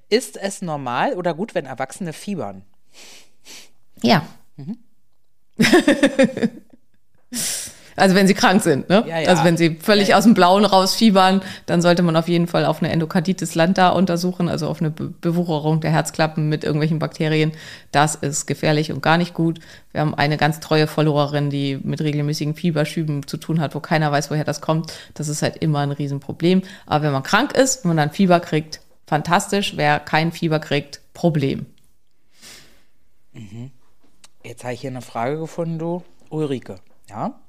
Ist 0.09 0.37
es 0.37 0.61
normal 0.61 1.15
oder 1.15 1.35
gut, 1.35 1.55
wenn 1.55 1.67
Erwachsene 1.67 2.13
fiebern? 2.13 2.63
Ja. 4.03 4.27
Also 7.99 8.15
wenn 8.15 8.27
sie 8.27 8.35
krank 8.35 8.63
sind, 8.63 8.89
ne? 8.89 9.05
Ja, 9.07 9.21
ja. 9.21 9.29
Also 9.29 9.45
wenn 9.45 9.57
sie 9.57 9.77
völlig 9.81 10.15
aus 10.15 10.25
dem 10.25 10.35
Blauen 10.35 10.65
rausfiebern, 10.65 11.43
dann 11.67 11.83
sollte 11.83 12.03
man 12.03 12.17
auf 12.17 12.29
jeden 12.29 12.47
Fall 12.47 12.65
auf 12.65 12.83
eine 12.83 12.93
Endokarditis 12.93 13.55
lambda 13.55 13.91
untersuchen, 13.91 14.49
also 14.49 14.69
auf 14.69 14.81
eine 14.81 14.91
Be 14.91 15.13
Bewucherung 15.21 15.81
der 15.81 15.91
Herzklappen 15.91 16.49
mit 16.49 16.65
irgendwelchen 16.65 16.99
Bakterien. 16.99 17.53
Das 17.93 18.15
ist 18.15 18.47
gefährlich 18.47 18.93
und 18.93 19.03
gar 19.03 19.19
nicht 19.19 19.35
gut. 19.35 19.61
Wir 19.93 20.01
haben 20.01 20.15
eine 20.15 20.37
ganz 20.37 20.61
treue 20.61 20.87
Followerin, 20.87 21.51
die 21.51 21.79
mit 21.83 22.01
regelmäßigen 22.01 22.55
Fieberschüben 22.55 23.27
zu 23.27 23.37
tun 23.37 23.61
hat, 23.61 23.75
wo 23.75 23.81
keiner 23.81 24.13
weiß, 24.13 24.31
woher 24.31 24.45
das 24.45 24.61
kommt. 24.61 24.93
Das 25.15 25.29
ist 25.29 25.43
halt 25.43 25.57
immer 25.57 25.81
ein 25.81 25.93
Riesenproblem. 25.93 26.63
Aber 26.87 27.05
wenn 27.05 27.13
man 27.13 27.23
krank 27.23 27.53
ist, 27.53 27.85
wenn 27.85 27.91
man 27.91 27.97
dann 27.97 28.11
Fieber 28.11 28.41
kriegt, 28.41 28.81
fantastisch. 29.07 29.77
Wer 29.77 30.01
kein 30.01 30.33
Fieber 30.33 30.61
kriegt, 30.61 31.01
Problem. 31.15 31.67
Jetzt 34.45 34.65
habe 34.65 34.75
ich 34.75 34.81
hier 34.81 34.91
eine 34.91 35.03
Frage 35.03 35.39
gefunden, 35.39 35.79
du. 35.79 36.03
Ulrike, 36.31 36.77
ja? 37.09 37.41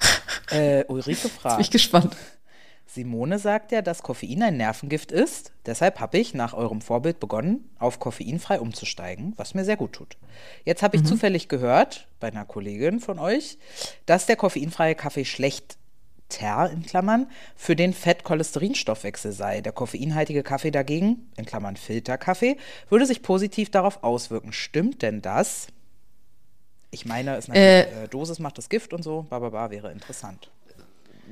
äh, 0.50 0.84
Ulrike 0.86 1.20
Bin 1.20 1.30
ich 1.30 1.40
fragt. 1.40 1.70
gespannt. 1.70 2.16
Simone 2.86 3.38
sagt 3.38 3.70
ja, 3.70 3.82
dass 3.82 4.02
Koffein 4.02 4.42
ein 4.42 4.56
Nervengift 4.56 5.12
ist. 5.12 5.52
Deshalb 5.64 6.00
habe 6.00 6.18
ich 6.18 6.34
nach 6.34 6.54
eurem 6.54 6.80
Vorbild 6.80 7.20
begonnen, 7.20 7.70
auf 7.78 8.00
koffeinfrei 8.00 8.58
umzusteigen, 8.58 9.32
was 9.36 9.54
mir 9.54 9.64
sehr 9.64 9.76
gut 9.76 9.92
tut. 9.92 10.16
Jetzt 10.64 10.82
habe 10.82 10.96
ich 10.96 11.04
zufällig 11.04 11.48
gehört, 11.48 12.08
bei 12.18 12.28
einer 12.28 12.44
Kollegin 12.44 12.98
von 12.98 13.20
euch, 13.20 13.58
dass 14.06 14.26
der 14.26 14.34
koffeinfreie 14.34 14.96
Kaffee 14.96 15.24
schlecht 15.24 15.76
in 16.72 16.82
Klammern, 16.84 17.26
für 17.56 17.74
den 17.74 17.92
Fett-Cholesterinstoffwechsel 17.92 19.32
sei. 19.32 19.60
Der 19.60 19.72
koffeinhaltige 19.72 20.44
Kaffee 20.44 20.70
dagegen, 20.70 21.28
in 21.36 21.44
Klammern 21.44 21.76
Filterkaffee, 21.76 22.56
würde 22.88 23.04
sich 23.04 23.22
positiv 23.22 23.70
darauf 23.70 24.04
auswirken. 24.04 24.52
Stimmt 24.52 25.02
denn 25.02 25.22
das? 25.22 25.66
Ich 26.90 27.06
meine, 27.06 27.36
es 27.36 27.48
natürlich, 27.48 28.04
äh, 28.04 28.08
Dosis 28.08 28.38
macht 28.38 28.58
das 28.58 28.68
Gift 28.68 28.92
und 28.92 29.02
so, 29.02 29.26
bababa, 29.30 29.70
wäre 29.70 29.92
interessant. 29.92 30.50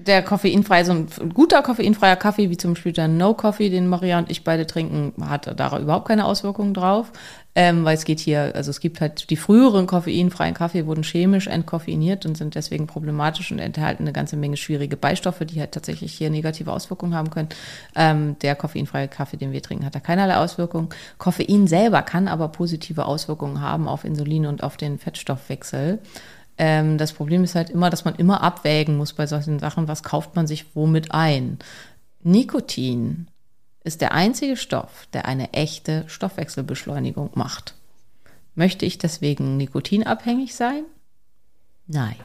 Der 0.06 0.22
koffeinfreie, 0.22 0.84
so 0.84 0.92
ein 0.92 1.08
guter 1.34 1.62
koffeinfreier 1.62 2.16
Kaffee, 2.16 2.50
wie 2.50 2.56
zum 2.56 2.74
Beispiel 2.74 2.92
der 2.92 3.08
No 3.08 3.34
Coffee, 3.34 3.70
den 3.70 3.88
Maria 3.88 4.18
und 4.18 4.30
ich 4.30 4.44
beide 4.44 4.66
trinken, 4.66 5.12
hat 5.28 5.52
da 5.58 5.78
überhaupt 5.78 6.08
keine 6.08 6.24
Auswirkungen 6.24 6.74
drauf. 6.74 7.12
Ähm, 7.54 7.84
weil 7.84 7.96
es 7.96 8.04
geht 8.04 8.20
hier, 8.20 8.52
also 8.54 8.70
es 8.70 8.78
gibt 8.78 9.00
halt 9.00 9.30
die 9.30 9.36
früheren 9.36 9.88
koffeinfreien 9.88 10.54
Kaffee 10.54 10.86
wurden 10.86 11.02
chemisch 11.02 11.48
entkoffeiniert 11.48 12.24
und 12.24 12.36
sind 12.36 12.54
deswegen 12.54 12.86
problematisch 12.86 13.50
und 13.50 13.58
enthalten 13.58 14.04
eine 14.04 14.12
ganze 14.12 14.36
Menge 14.36 14.56
schwierige 14.56 14.96
Beistoffe, 14.96 15.44
die 15.44 15.58
halt 15.58 15.72
tatsächlich 15.72 16.12
hier 16.12 16.30
negative 16.30 16.72
Auswirkungen 16.72 17.16
haben 17.16 17.30
können. 17.30 17.48
Ähm, 17.96 18.36
der 18.42 18.54
koffeinfreie 18.54 19.08
Kaffee, 19.08 19.38
den 19.38 19.50
wir 19.50 19.60
trinken, 19.60 19.84
hat 19.84 19.96
da 19.96 20.00
keinerlei 20.00 20.36
Auswirkungen. 20.36 20.90
Koffein 21.18 21.66
selber 21.66 22.02
kann 22.02 22.28
aber 22.28 22.46
positive 22.46 23.06
Auswirkungen 23.06 23.60
haben 23.60 23.88
auf 23.88 24.04
Insulin 24.04 24.46
und 24.46 24.62
auf 24.62 24.76
den 24.76 24.98
Fettstoffwechsel. 25.00 25.98
Ähm, 26.58 26.98
das 26.98 27.12
Problem 27.12 27.44
ist 27.44 27.54
halt 27.54 27.70
immer, 27.70 27.88
dass 27.90 28.04
man 28.04 28.16
immer 28.16 28.42
abwägen 28.42 28.96
muss 28.96 29.12
bei 29.12 29.26
solchen 29.26 29.58
Sachen, 29.58 29.86
was 29.88 30.02
kauft 30.02 30.34
man 30.36 30.46
sich 30.46 30.74
womit 30.74 31.12
ein. 31.12 31.58
Nikotin 32.22 33.28
ist 33.84 34.00
der 34.00 34.12
einzige 34.12 34.56
Stoff, 34.56 35.06
der 35.12 35.26
eine 35.26 35.52
echte 35.52 36.04
Stoffwechselbeschleunigung 36.08 37.30
macht. 37.34 37.74
Möchte 38.54 38.84
ich 38.86 38.98
deswegen 38.98 39.56
nikotinabhängig 39.56 40.54
sein? 40.54 40.82
Nein. 41.86 42.16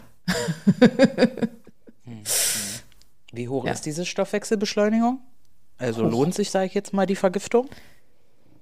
Wie 3.31 3.47
hoch 3.47 3.65
Ja. 3.65 3.71
ist 3.71 3.85
diese 3.85 4.05
Stoffwechselbeschleunigung? 4.05 5.19
Also 5.77 6.03
lohnt 6.03 6.33
sich, 6.33 6.51
sage 6.51 6.65
ich 6.67 6.73
jetzt 6.73 6.93
mal, 6.93 7.05
die 7.05 7.15
Vergiftung? 7.15 7.67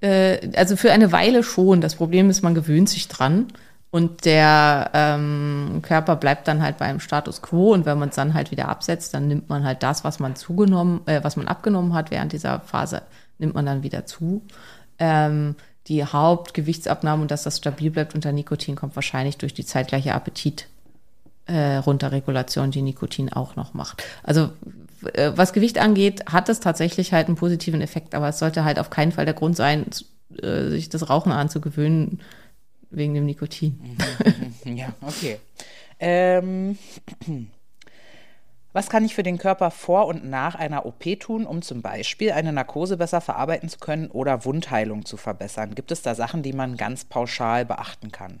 Äh, 0.00 0.50
also 0.56 0.76
für 0.76 0.92
eine 0.92 1.12
Weile 1.12 1.42
schon. 1.42 1.80
Das 1.80 1.94
Problem 1.94 2.30
ist, 2.30 2.42
man 2.42 2.54
gewöhnt 2.54 2.88
sich 2.88 3.08
dran 3.08 3.48
und 3.92 4.24
der 4.24 4.90
ähm, 4.94 5.80
Körper 5.82 6.16
bleibt 6.16 6.48
dann 6.48 6.62
halt 6.62 6.78
beim 6.78 6.98
Status 6.98 7.42
quo 7.42 7.74
und 7.74 7.84
wenn 7.84 7.98
man 7.98 8.08
es 8.08 8.14
dann 8.14 8.32
halt 8.32 8.50
wieder 8.50 8.70
absetzt, 8.70 9.12
dann 9.12 9.28
nimmt 9.28 9.50
man 9.50 9.64
halt 9.64 9.82
das, 9.82 10.02
was 10.02 10.18
man 10.18 10.34
zugenommen, 10.34 11.06
äh, 11.06 11.22
was 11.22 11.36
man 11.36 11.46
abgenommen 11.46 11.92
hat 11.92 12.10
während 12.10 12.32
dieser 12.32 12.60
Phase, 12.60 13.02
nimmt 13.38 13.54
man 13.54 13.66
dann 13.66 13.82
wieder 13.82 14.06
zu. 14.06 14.42
Ähm, 14.98 15.56
die 15.88 16.02
Hauptgewichtsabnahme 16.02 17.20
und 17.20 17.30
dass 17.30 17.42
das 17.42 17.58
stabil 17.58 17.90
bleibt 17.90 18.14
unter 18.14 18.32
Nikotin 18.32 18.76
kommt 18.76 18.96
wahrscheinlich 18.96 19.36
durch 19.36 19.52
die 19.52 19.66
zeitgleiche 19.66 20.14
Appetit 20.14 20.68
äh, 21.44 21.76
Runterregulation, 21.76 22.70
die 22.70 22.80
Nikotin 22.80 23.30
auch 23.30 23.56
noch 23.56 23.74
macht. 23.74 24.02
Also 24.22 24.52
äh, 25.12 25.32
was 25.34 25.52
Gewicht 25.52 25.78
angeht, 25.78 26.32
hat 26.32 26.48
es 26.48 26.60
tatsächlich 26.60 27.12
halt 27.12 27.26
einen 27.26 27.36
positiven 27.36 27.82
Effekt, 27.82 28.14
aber 28.14 28.28
es 28.28 28.38
sollte 28.38 28.64
halt 28.64 28.78
auf 28.78 28.88
keinen 28.88 29.12
Fall 29.12 29.26
der 29.26 29.34
Grund 29.34 29.54
sein, 29.54 29.84
äh, 30.40 30.70
sich 30.70 30.88
das 30.88 31.10
Rauchen 31.10 31.32
anzugewöhnen 31.32 32.20
wegen 32.92 33.14
dem 33.14 33.26
Nikotin. 33.26 33.78
Ja, 34.64 34.94
okay. 35.00 35.38
Ähm, 35.98 36.78
was 38.72 38.88
kann 38.88 39.04
ich 39.04 39.14
für 39.14 39.22
den 39.22 39.38
Körper 39.38 39.70
vor 39.70 40.06
und 40.06 40.24
nach 40.24 40.54
einer 40.54 40.86
OP 40.86 41.18
tun, 41.20 41.46
um 41.46 41.62
zum 41.62 41.82
Beispiel 41.82 42.32
eine 42.32 42.52
Narkose 42.52 42.96
besser 42.96 43.20
verarbeiten 43.20 43.68
zu 43.68 43.78
können 43.78 44.10
oder 44.10 44.44
Wundheilung 44.44 45.04
zu 45.04 45.16
verbessern? 45.16 45.74
Gibt 45.74 45.90
es 45.90 46.02
da 46.02 46.14
Sachen, 46.14 46.42
die 46.42 46.52
man 46.52 46.76
ganz 46.76 47.04
pauschal 47.04 47.64
beachten 47.66 48.12
kann? 48.12 48.40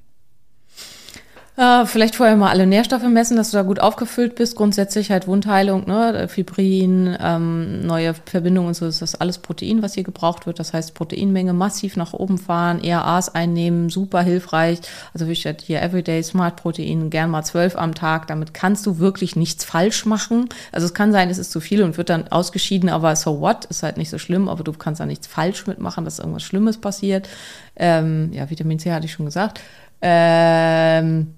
Äh, 1.54 1.84
vielleicht 1.84 2.16
vorher 2.16 2.34
mal 2.36 2.48
alle 2.48 2.66
Nährstoffe 2.66 3.02
messen, 3.02 3.36
dass 3.36 3.50
du 3.50 3.58
da 3.58 3.62
gut 3.62 3.78
aufgefüllt 3.78 4.36
bist. 4.36 4.56
Grundsätzlich 4.56 5.10
halt 5.10 5.26
Wundheilung, 5.26 5.86
ne? 5.86 6.26
Fibrin, 6.26 7.14
ähm, 7.20 7.86
neue 7.86 8.14
Verbindungen 8.14 8.68
und 8.68 8.74
so, 8.74 8.86
ist 8.86 9.02
das 9.02 9.16
alles 9.16 9.36
Protein, 9.36 9.82
was 9.82 9.92
hier 9.92 10.02
gebraucht 10.02 10.46
wird. 10.46 10.58
Das 10.58 10.72
heißt, 10.72 10.94
Proteinmenge 10.94 11.52
massiv 11.52 11.98
nach 11.98 12.14
oben 12.14 12.38
fahren, 12.38 12.82
ERAs 12.82 13.34
einnehmen, 13.34 13.90
super 13.90 14.22
hilfreich. 14.22 14.78
Also 15.12 15.28
wie 15.28 15.36
steht 15.36 15.60
hier 15.60 15.82
Everyday 15.82 16.22
Smart 16.22 16.56
Protein, 16.56 17.10
gern 17.10 17.28
mal 17.28 17.42
zwölf 17.44 17.76
am 17.76 17.94
Tag. 17.94 18.28
Damit 18.28 18.54
kannst 18.54 18.86
du 18.86 18.98
wirklich 18.98 19.36
nichts 19.36 19.62
falsch 19.62 20.06
machen. 20.06 20.48
Also 20.72 20.86
es 20.86 20.94
kann 20.94 21.12
sein, 21.12 21.28
es 21.28 21.36
ist 21.36 21.52
zu 21.52 21.60
viel 21.60 21.82
und 21.82 21.98
wird 21.98 22.08
dann 22.08 22.28
ausgeschieden, 22.28 22.88
aber 22.88 23.14
so 23.14 23.40
what, 23.40 23.66
ist 23.66 23.82
halt 23.82 23.98
nicht 23.98 24.08
so 24.08 24.16
schlimm, 24.16 24.48
aber 24.48 24.64
du 24.64 24.72
kannst 24.72 25.02
da 25.02 25.06
nichts 25.06 25.26
falsch 25.26 25.66
mitmachen, 25.66 26.06
dass 26.06 26.18
irgendwas 26.18 26.44
Schlimmes 26.44 26.78
passiert. 26.78 27.28
Ähm, 27.76 28.30
ja, 28.32 28.48
Vitamin 28.48 28.78
C 28.78 28.90
hatte 28.90 29.04
ich 29.04 29.12
schon 29.12 29.26
gesagt. 29.26 29.60
Ähm, 30.00 31.34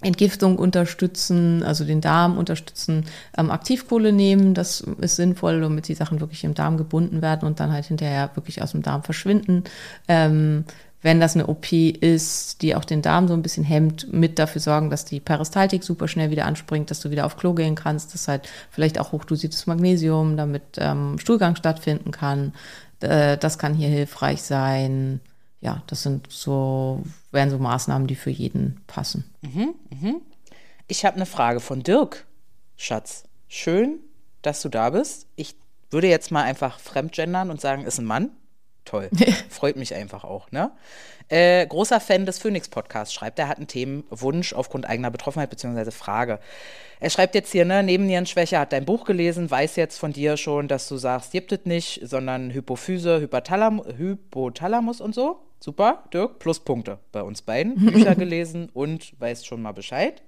Entgiftung 0.00 0.58
unterstützen, 0.58 1.64
also 1.64 1.84
den 1.84 2.00
Darm 2.00 2.38
unterstützen, 2.38 3.06
ähm, 3.36 3.50
Aktivkohle 3.50 4.12
nehmen, 4.12 4.54
das 4.54 4.80
ist 4.80 5.16
sinnvoll, 5.16 5.60
damit 5.60 5.88
die 5.88 5.94
Sachen 5.94 6.20
wirklich 6.20 6.44
im 6.44 6.54
Darm 6.54 6.76
gebunden 6.76 7.20
werden 7.20 7.46
und 7.46 7.58
dann 7.58 7.72
halt 7.72 7.86
hinterher 7.86 8.30
wirklich 8.34 8.62
aus 8.62 8.72
dem 8.72 8.82
Darm 8.82 9.02
verschwinden. 9.02 9.64
Ähm, 10.06 10.64
wenn 11.00 11.20
das 11.20 11.34
eine 11.34 11.46
OP 11.46 11.72
ist, 11.72 12.62
die 12.62 12.74
auch 12.74 12.84
den 12.84 13.02
Darm 13.02 13.28
so 13.28 13.34
ein 13.34 13.42
bisschen 13.42 13.64
hemmt, 13.64 14.12
mit 14.12 14.38
dafür 14.38 14.60
sorgen, 14.60 14.90
dass 14.90 15.04
die 15.04 15.20
Peristaltik 15.20 15.84
super 15.84 16.08
schnell 16.08 16.30
wieder 16.30 16.44
anspringt, 16.44 16.90
dass 16.90 17.00
du 17.00 17.10
wieder 17.10 17.24
auf 17.24 17.36
Klo 17.36 17.54
gehen 17.54 17.76
kannst, 17.76 18.14
dass 18.14 18.26
halt 18.26 18.48
vielleicht 18.70 18.98
auch 18.98 19.12
hochdosiertes 19.12 19.66
Magnesium, 19.66 20.36
damit 20.36 20.62
ähm, 20.76 21.18
Stuhlgang 21.18 21.54
stattfinden 21.54 22.10
kann. 22.10 22.52
Äh, 23.00 23.36
das 23.36 23.58
kann 23.58 23.74
hier 23.74 23.88
hilfreich 23.88 24.42
sein. 24.42 25.20
Ja, 25.60 25.82
das 25.88 26.02
sind 26.02 26.30
so, 26.30 27.02
wären 27.32 27.50
so 27.50 27.58
Maßnahmen, 27.58 28.06
die 28.06 28.14
für 28.14 28.30
jeden 28.30 28.80
passen. 28.86 29.24
Ich 30.86 31.04
habe 31.04 31.16
eine 31.16 31.26
Frage 31.26 31.60
von 31.60 31.82
Dirk, 31.82 32.26
Schatz. 32.76 33.24
Schön, 33.48 33.98
dass 34.42 34.62
du 34.62 34.68
da 34.68 34.90
bist. 34.90 35.26
Ich 35.36 35.56
würde 35.90 36.08
jetzt 36.08 36.30
mal 36.30 36.42
einfach 36.42 36.78
fremdgendern 36.78 37.50
und 37.50 37.60
sagen, 37.60 37.84
ist 37.84 37.98
ein 37.98 38.04
Mann. 38.04 38.30
Toll. 38.84 39.10
Freut 39.50 39.76
mich 39.76 39.94
einfach 39.94 40.24
auch, 40.24 40.50
ne? 40.50 40.70
Äh, 41.28 41.66
großer 41.66 42.00
Fan 42.00 42.24
des 42.24 42.38
Phoenix-Podcasts, 42.38 43.12
schreibt 43.12 43.38
er, 43.38 43.48
hat 43.48 43.58
einen 43.58 43.66
Themenwunsch 43.66 44.54
aufgrund 44.54 44.88
eigener 44.88 45.10
Betroffenheit 45.10 45.50
bzw. 45.50 45.90
Frage. 45.90 46.38
Er 47.00 47.10
schreibt 47.10 47.34
jetzt 47.34 47.52
hier, 47.52 47.66
ne, 47.66 47.82
Nebennierenschwäche, 47.82 48.58
hat 48.58 48.72
dein 48.72 48.86
Buch 48.86 49.04
gelesen, 49.04 49.50
weiß 49.50 49.76
jetzt 49.76 49.98
von 49.98 50.14
dir 50.14 50.38
schon, 50.38 50.68
dass 50.68 50.88
du 50.88 50.96
sagst, 50.96 51.32
gibt 51.32 51.52
es 51.52 51.66
nicht, 51.66 52.00
sondern 52.02 52.50
Hypophyse, 52.50 53.20
Hypothalamus 53.20 55.00
und 55.02 55.14
so. 55.14 55.42
Super, 55.60 56.04
Dirk, 56.12 56.38
Pluspunkte 56.38 56.98
bei 57.12 57.22
uns 57.22 57.42
beiden. 57.42 57.74
Bücher 57.92 58.14
gelesen 58.14 58.68
und 58.72 59.18
weißt 59.20 59.46
schon 59.46 59.60
mal 59.62 59.72
Bescheid. 59.72 60.22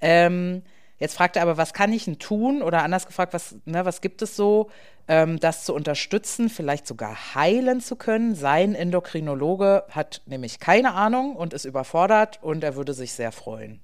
Ähm, 0.00 0.62
jetzt 0.98 1.14
fragt 1.14 1.36
er 1.36 1.42
aber, 1.42 1.56
was 1.56 1.72
kann 1.72 1.92
ich 1.92 2.04
denn 2.04 2.18
tun? 2.18 2.62
Oder 2.62 2.82
anders 2.82 3.06
gefragt, 3.06 3.34
was, 3.34 3.56
ne, 3.64 3.84
was 3.84 4.00
gibt 4.00 4.22
es 4.22 4.36
so, 4.36 4.70
ähm, 5.08 5.40
das 5.40 5.64
zu 5.64 5.74
unterstützen, 5.74 6.48
vielleicht 6.48 6.86
sogar 6.86 7.34
heilen 7.34 7.80
zu 7.80 7.96
können? 7.96 8.34
Sein 8.34 8.74
Endokrinologe 8.74 9.84
hat 9.90 10.22
nämlich 10.26 10.60
keine 10.60 10.94
Ahnung 10.94 11.34
und 11.34 11.52
ist 11.52 11.64
überfordert 11.64 12.38
und 12.42 12.62
er 12.62 12.76
würde 12.76 12.94
sich 12.94 13.12
sehr 13.12 13.32
freuen. 13.32 13.80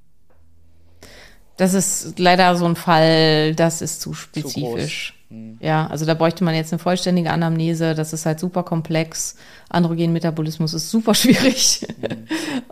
Das 1.57 1.73
ist 1.73 2.19
leider 2.19 2.55
so 2.57 2.67
ein 2.67 2.77
Fall, 2.77 3.55
das 3.55 3.81
ist 3.81 4.03
zu 4.03 4.15
groß. 4.35 5.13
Ja, 5.61 5.87
also 5.89 6.07
da 6.07 6.15
bräuchte 6.15 6.45
man 6.45 6.55
jetzt 6.55 6.73
eine 6.73 6.79
vollständige 6.79 7.31
Anamnese. 7.31 7.95
Das 7.95 8.13
ist 8.13 8.27
halt 8.27 8.39
super 8.39 8.63
komplex. 8.63 9.37
Androgenmetabolismus 9.69 10.73
ist 10.75 10.91
super 10.91 11.15
schwierig. 11.21 11.87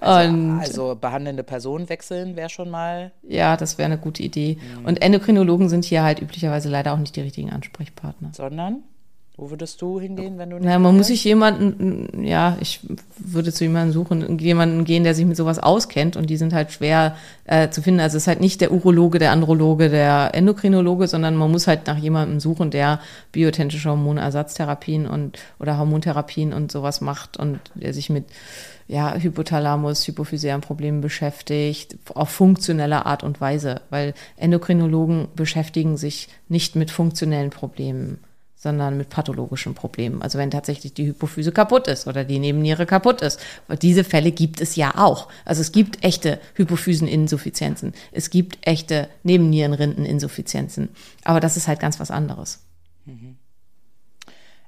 Und 0.00 0.60
Also 0.60 0.96
behandelnde 1.00 1.42
Personen 1.42 1.88
wechseln 1.88 2.36
wäre 2.36 2.48
schon 2.48 2.70
mal. 2.70 3.12
ja, 3.22 3.56
das 3.56 3.78
wäre 3.78 3.86
eine 3.86 3.98
gute 3.98 4.22
Idee. 4.22 4.58
Und 4.84 5.02
Endokrinologen 5.02 5.68
sind 5.68 5.84
hier 5.84 6.02
halt 6.02 6.20
üblicherweise 6.20 6.68
leider 6.68 6.92
auch 6.92 6.98
nicht 6.98 7.16
die 7.16 7.22
richtigen 7.22 7.50
Ansprechpartner. 7.50 8.30
Sondern, 8.32 8.82
wo 9.36 9.50
würdest 9.50 9.82
du 9.82 9.98
hingehen, 9.98 10.38
wenn 10.38 10.50
du 10.50 10.56
nicht. 10.58 10.68
Ja, 10.68 10.78
man 10.78 10.96
muss 10.96 11.08
sich 11.08 11.24
jemanden, 11.24 12.24
ja, 12.24 12.56
ich 12.60 12.80
würde 13.18 13.52
zu 13.52 13.64
jemandem 13.64 13.92
suchen, 13.92 14.38
jemanden 14.38 14.84
gehen, 14.84 15.02
der 15.02 15.16
sich 15.16 15.26
mit 15.26 15.36
sowas 15.36 15.58
auskennt 15.58 16.16
und 16.16 16.30
die 16.30 16.36
sind 16.36 16.52
halt 16.52 16.70
schwer 16.70 17.16
äh, 17.44 17.68
zu 17.68 17.82
finden. 17.82 17.98
Also 17.98 18.16
es 18.16 18.24
ist 18.24 18.26
halt 18.28 18.40
nicht 18.40 18.60
der 18.60 18.70
Urologe, 18.70 19.18
der 19.18 19.32
Androloge, 19.32 19.90
der 19.90 20.30
Endokrinologe, 20.34 21.08
sondern 21.08 21.34
man 21.34 21.50
muss 21.50 21.66
halt 21.66 21.88
nach 21.88 21.98
jemandem 21.98 22.38
suchen, 22.38 22.70
der 22.70 23.00
biotentische 23.32 23.90
Hormonersatztherapien 23.90 25.08
und 25.08 25.40
oder 25.58 25.78
Hormontherapien 25.78 26.52
und 26.52 26.70
sowas 26.70 27.00
macht 27.00 27.36
und 27.36 27.58
der 27.74 27.92
sich 27.92 28.10
mit 28.10 28.26
ja, 28.86 29.16
Hypothalamus, 29.16 30.06
hypophysären 30.06 30.60
Problemen 30.60 31.00
beschäftigt, 31.00 31.96
auf 32.14 32.28
funktionelle 32.28 33.04
Art 33.04 33.24
und 33.24 33.40
Weise, 33.40 33.80
weil 33.90 34.14
Endokrinologen 34.36 35.26
beschäftigen 35.34 35.96
sich 35.96 36.28
nicht 36.48 36.76
mit 36.76 36.92
funktionellen 36.92 37.50
Problemen 37.50 38.18
sondern 38.64 38.96
mit 38.96 39.10
pathologischen 39.10 39.74
Problemen. 39.74 40.22
Also 40.22 40.38
wenn 40.38 40.50
tatsächlich 40.50 40.94
die 40.94 41.06
Hypophyse 41.06 41.52
kaputt 41.52 41.86
ist 41.86 42.08
oder 42.08 42.24
die 42.24 42.38
Nebenniere 42.38 42.86
kaputt 42.86 43.20
ist. 43.20 43.38
Diese 43.82 44.04
Fälle 44.04 44.32
gibt 44.32 44.60
es 44.60 44.74
ja 44.74 44.94
auch. 44.96 45.28
Also 45.44 45.60
es 45.60 45.70
gibt 45.70 46.02
echte 46.02 46.40
Hypophyseninsuffizienzen. 46.54 47.92
Es 48.10 48.30
gibt 48.30 48.66
echte 48.66 49.08
Nebennierenrindeninsuffizienzen. 49.22 50.88
Aber 51.24 51.40
das 51.40 51.58
ist 51.58 51.68
halt 51.68 51.78
ganz 51.78 52.00
was 52.00 52.10
anderes. 52.10 52.60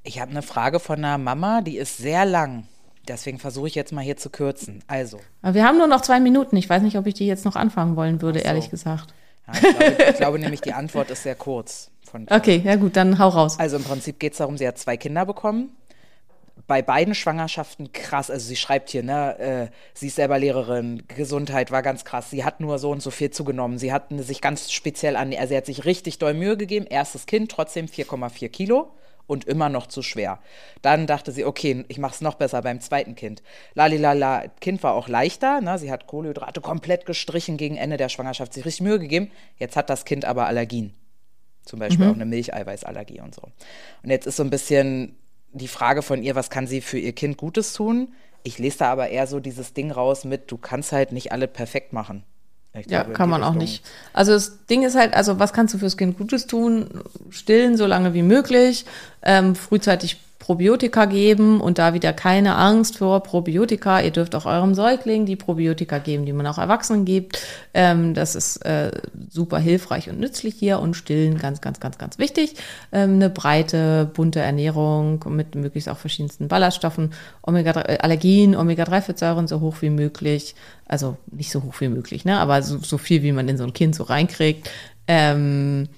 Ich 0.04 0.20
habe 0.20 0.30
eine 0.30 0.42
Frage 0.42 0.78
von 0.78 0.98
einer 0.98 1.16
Mama, 1.16 1.62
die 1.62 1.78
ist 1.78 1.96
sehr 1.96 2.26
lang. 2.26 2.68
Deswegen 3.08 3.38
versuche 3.38 3.68
ich 3.68 3.74
jetzt 3.74 3.92
mal 3.92 4.04
hier 4.04 4.18
zu 4.18 4.28
kürzen. 4.28 4.84
Also, 4.88 5.20
Aber 5.40 5.54
wir 5.54 5.64
haben 5.64 5.78
nur 5.78 5.86
noch 5.86 6.02
zwei 6.02 6.20
Minuten. 6.20 6.58
Ich 6.58 6.68
weiß 6.68 6.82
nicht, 6.82 6.98
ob 6.98 7.06
ich 7.06 7.14
die 7.14 7.26
jetzt 7.26 7.46
noch 7.46 7.56
anfangen 7.56 7.96
wollen 7.96 8.20
würde, 8.20 8.40
so. 8.40 8.44
ehrlich 8.44 8.68
gesagt. 8.68 9.14
ja, 9.46 9.54
ich, 9.54 9.60
glaube, 9.60 10.06
ich 10.10 10.16
glaube 10.16 10.38
nämlich, 10.38 10.60
die 10.60 10.74
Antwort 10.74 11.10
ist 11.10 11.22
sehr 11.22 11.36
kurz. 11.36 11.90
Von. 12.06 12.26
Okay, 12.30 12.62
ja 12.64 12.76
gut, 12.76 12.96
dann 12.96 13.18
hau 13.18 13.28
raus. 13.28 13.58
Also 13.58 13.76
im 13.76 13.84
Prinzip 13.84 14.18
geht 14.18 14.32
es 14.32 14.38
darum, 14.38 14.56
sie 14.56 14.66
hat 14.66 14.78
zwei 14.78 14.96
Kinder 14.96 15.26
bekommen. 15.26 15.70
Bei 16.66 16.82
beiden 16.82 17.14
Schwangerschaften 17.14 17.92
krass. 17.92 18.30
Also 18.30 18.46
sie 18.46 18.56
schreibt 18.56 18.90
hier, 18.90 19.02
ne, 19.02 19.38
äh, 19.38 19.68
sie 19.94 20.08
ist 20.08 20.16
selber 20.16 20.38
Lehrerin, 20.38 21.02
Gesundheit 21.08 21.70
war 21.70 21.82
ganz 21.82 22.04
krass. 22.04 22.30
Sie 22.30 22.44
hat 22.44 22.60
nur 22.60 22.78
so 22.78 22.90
und 22.90 23.02
so 23.02 23.10
viel 23.10 23.30
zugenommen. 23.30 23.78
Sie 23.78 23.92
hat 23.92 24.06
sich 24.10 24.40
ganz 24.40 24.72
speziell 24.72 25.16
an, 25.16 25.32
also 25.34 25.48
sie 25.48 25.56
hat 25.56 25.66
sich 25.66 25.84
richtig 25.84 26.18
doll 26.18 26.34
Mühe 26.34 26.56
gegeben. 26.56 26.86
Erstes 26.88 27.26
Kind, 27.26 27.50
trotzdem 27.50 27.86
4,4 27.86 28.48
Kilo 28.48 28.90
und 29.26 29.44
immer 29.44 29.68
noch 29.68 29.86
zu 29.86 30.02
schwer. 30.02 30.38
Dann 30.82 31.06
dachte 31.06 31.32
sie, 31.32 31.44
okay, 31.44 31.84
ich 31.88 31.98
mache 31.98 32.14
es 32.14 32.20
noch 32.20 32.34
besser 32.34 32.62
beim 32.62 32.80
zweiten 32.80 33.14
Kind. 33.14 33.42
Lalilala, 33.74 34.44
Kind 34.60 34.82
war 34.82 34.94
auch 34.94 35.08
leichter, 35.08 35.60
ne? 35.60 35.78
sie 35.78 35.90
hat 35.90 36.06
Kohlenhydrate 36.06 36.60
komplett 36.60 37.06
gestrichen 37.06 37.56
gegen 37.56 37.76
Ende 37.76 37.96
der 37.96 38.08
Schwangerschaft, 38.08 38.54
sich 38.54 38.64
richtig 38.64 38.82
Mühe 38.82 38.98
gegeben. 38.98 39.30
Jetzt 39.58 39.76
hat 39.76 39.90
das 39.90 40.04
Kind 40.04 40.24
aber 40.24 40.46
Allergien. 40.46 40.94
Zum 41.66 41.78
Beispiel 41.78 42.06
auch 42.06 42.14
eine 42.14 42.24
Milcheiweißallergie 42.24 43.20
und 43.20 43.34
so. 43.34 43.42
Und 44.02 44.10
jetzt 44.10 44.26
ist 44.26 44.36
so 44.36 44.42
ein 44.42 44.50
bisschen 44.50 45.16
die 45.52 45.68
Frage 45.68 46.02
von 46.02 46.22
ihr, 46.22 46.34
was 46.34 46.50
kann 46.50 46.66
sie 46.66 46.80
für 46.80 46.98
ihr 46.98 47.12
Kind 47.12 47.36
Gutes 47.36 47.72
tun? 47.74 48.08
Ich 48.42 48.58
lese 48.58 48.78
da 48.78 48.92
aber 48.92 49.08
eher 49.08 49.26
so 49.26 49.40
dieses 49.40 49.74
Ding 49.74 49.90
raus 49.90 50.24
mit, 50.24 50.50
du 50.50 50.56
kannst 50.56 50.92
halt 50.92 51.12
nicht 51.12 51.32
alle 51.32 51.48
perfekt 51.48 51.92
machen. 51.92 52.22
Ich 52.74 52.90
Ja, 52.90 53.02
glaube, 53.02 53.14
kann 53.14 53.30
man 53.30 53.42
auch 53.42 53.54
nicht. 53.54 53.84
Also 54.12 54.32
das 54.32 54.66
Ding 54.66 54.82
ist 54.82 54.96
halt, 54.96 55.14
also 55.14 55.38
was 55.38 55.52
kannst 55.52 55.74
du 55.74 55.78
fürs 55.78 55.96
Kind 55.96 56.18
Gutes 56.18 56.46
tun? 56.46 57.02
Stillen 57.30 57.76
so 57.76 57.86
lange 57.86 58.12
wie 58.14 58.22
möglich, 58.22 58.84
ähm, 59.22 59.54
frühzeitig 59.54 60.18
Probiotika 60.46 61.06
geben 61.06 61.60
und 61.60 61.78
da 61.78 61.92
wieder 61.92 62.12
keine 62.12 62.54
Angst 62.54 62.98
vor 62.98 63.20
Probiotika. 63.24 64.00
Ihr 64.00 64.12
dürft 64.12 64.32
auch 64.36 64.46
eurem 64.46 64.76
Säugling 64.76 65.26
die 65.26 65.34
Probiotika 65.34 65.98
geben, 65.98 66.24
die 66.24 66.32
man 66.32 66.46
auch 66.46 66.58
Erwachsenen 66.58 67.04
gibt. 67.04 67.40
Ähm, 67.74 68.14
das 68.14 68.36
ist 68.36 68.58
äh, 68.58 68.92
super 69.28 69.58
hilfreich 69.58 70.08
und 70.08 70.20
nützlich 70.20 70.54
hier 70.54 70.78
und 70.78 70.94
stillen 70.94 71.38
ganz, 71.38 71.60
ganz, 71.60 71.80
ganz, 71.80 71.98
ganz 71.98 72.20
wichtig. 72.20 72.54
Ähm, 72.92 73.14
eine 73.14 73.28
breite, 73.28 74.08
bunte 74.14 74.38
Ernährung 74.38 75.24
mit 75.30 75.56
möglichst 75.56 75.88
auch 75.88 75.98
verschiedensten 75.98 76.46
Ballaststoffen, 76.46 77.12
Omega 77.42 77.80
äh, 77.80 77.98
Allergien, 77.98 78.54
Omega-3-Fettsäuren 78.54 79.48
so 79.48 79.60
hoch 79.60 79.78
wie 79.80 79.90
möglich. 79.90 80.54
Also 80.86 81.16
nicht 81.26 81.50
so 81.50 81.64
hoch 81.64 81.74
wie 81.80 81.88
möglich, 81.88 82.24
ne? 82.24 82.38
aber 82.38 82.62
so, 82.62 82.78
so 82.78 82.98
viel, 82.98 83.24
wie 83.24 83.32
man 83.32 83.48
in 83.48 83.58
so 83.58 83.64
ein 83.64 83.72
Kind 83.72 83.96
so 83.96 84.04
reinkriegt. 84.04 84.70
Ähm, 85.08 85.88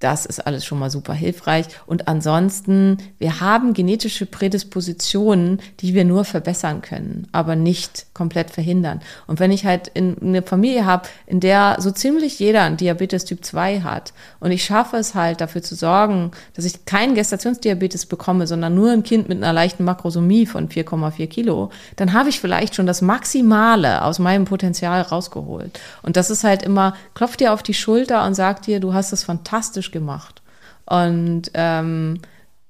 das 0.00 0.26
ist 0.26 0.46
alles 0.46 0.64
schon 0.64 0.78
mal 0.78 0.90
super 0.90 1.12
hilfreich. 1.12 1.66
Und 1.86 2.06
ansonsten, 2.08 2.98
wir 3.18 3.40
haben 3.40 3.74
genetische 3.74 4.26
Prädispositionen, 4.26 5.60
die 5.80 5.94
wir 5.94 6.04
nur 6.04 6.24
verbessern 6.24 6.82
können, 6.82 7.26
aber 7.32 7.56
nicht 7.56 8.06
komplett 8.14 8.50
verhindern. 8.50 9.00
Und 9.26 9.40
wenn 9.40 9.50
ich 9.50 9.66
halt 9.66 9.88
in 9.88 10.16
eine 10.20 10.42
Familie 10.42 10.86
habe, 10.86 11.08
in 11.26 11.40
der 11.40 11.76
so 11.80 11.90
ziemlich 11.90 12.38
jeder 12.38 12.62
einen 12.62 12.76
Diabetes 12.76 13.24
Typ 13.24 13.44
2 13.44 13.80
hat 13.80 14.12
und 14.40 14.52
ich 14.52 14.64
schaffe 14.64 14.96
es 14.96 15.14
halt 15.14 15.40
dafür 15.40 15.62
zu 15.62 15.74
sorgen, 15.74 16.30
dass 16.54 16.64
ich 16.64 16.84
keinen 16.84 17.14
Gestationsdiabetes 17.14 18.06
bekomme, 18.06 18.46
sondern 18.46 18.74
nur 18.74 18.92
ein 18.92 19.02
Kind 19.02 19.28
mit 19.28 19.38
einer 19.38 19.52
leichten 19.52 19.84
Makrosomie 19.84 20.46
von 20.46 20.68
4,4 20.68 21.26
Kilo, 21.26 21.70
dann 21.96 22.12
habe 22.12 22.28
ich 22.28 22.40
vielleicht 22.40 22.76
schon 22.76 22.86
das 22.86 23.02
Maximale 23.02 24.04
aus 24.04 24.18
meinem 24.20 24.44
Potenzial 24.44 25.02
rausgeholt. 25.02 25.80
Und 26.02 26.16
das 26.16 26.30
ist 26.30 26.44
halt 26.44 26.62
immer, 26.62 26.94
klopft 27.14 27.40
dir 27.40 27.52
auf 27.52 27.62
die 27.62 27.74
Schulter 27.74 28.24
und 28.24 28.34
sagt 28.34 28.66
dir, 28.66 28.78
du 28.78 28.94
hast 28.94 29.12
es 29.12 29.24
fantastisch 29.24 29.87
gemacht. 29.92 30.42
Und 30.86 31.50
ähm, 31.54 32.20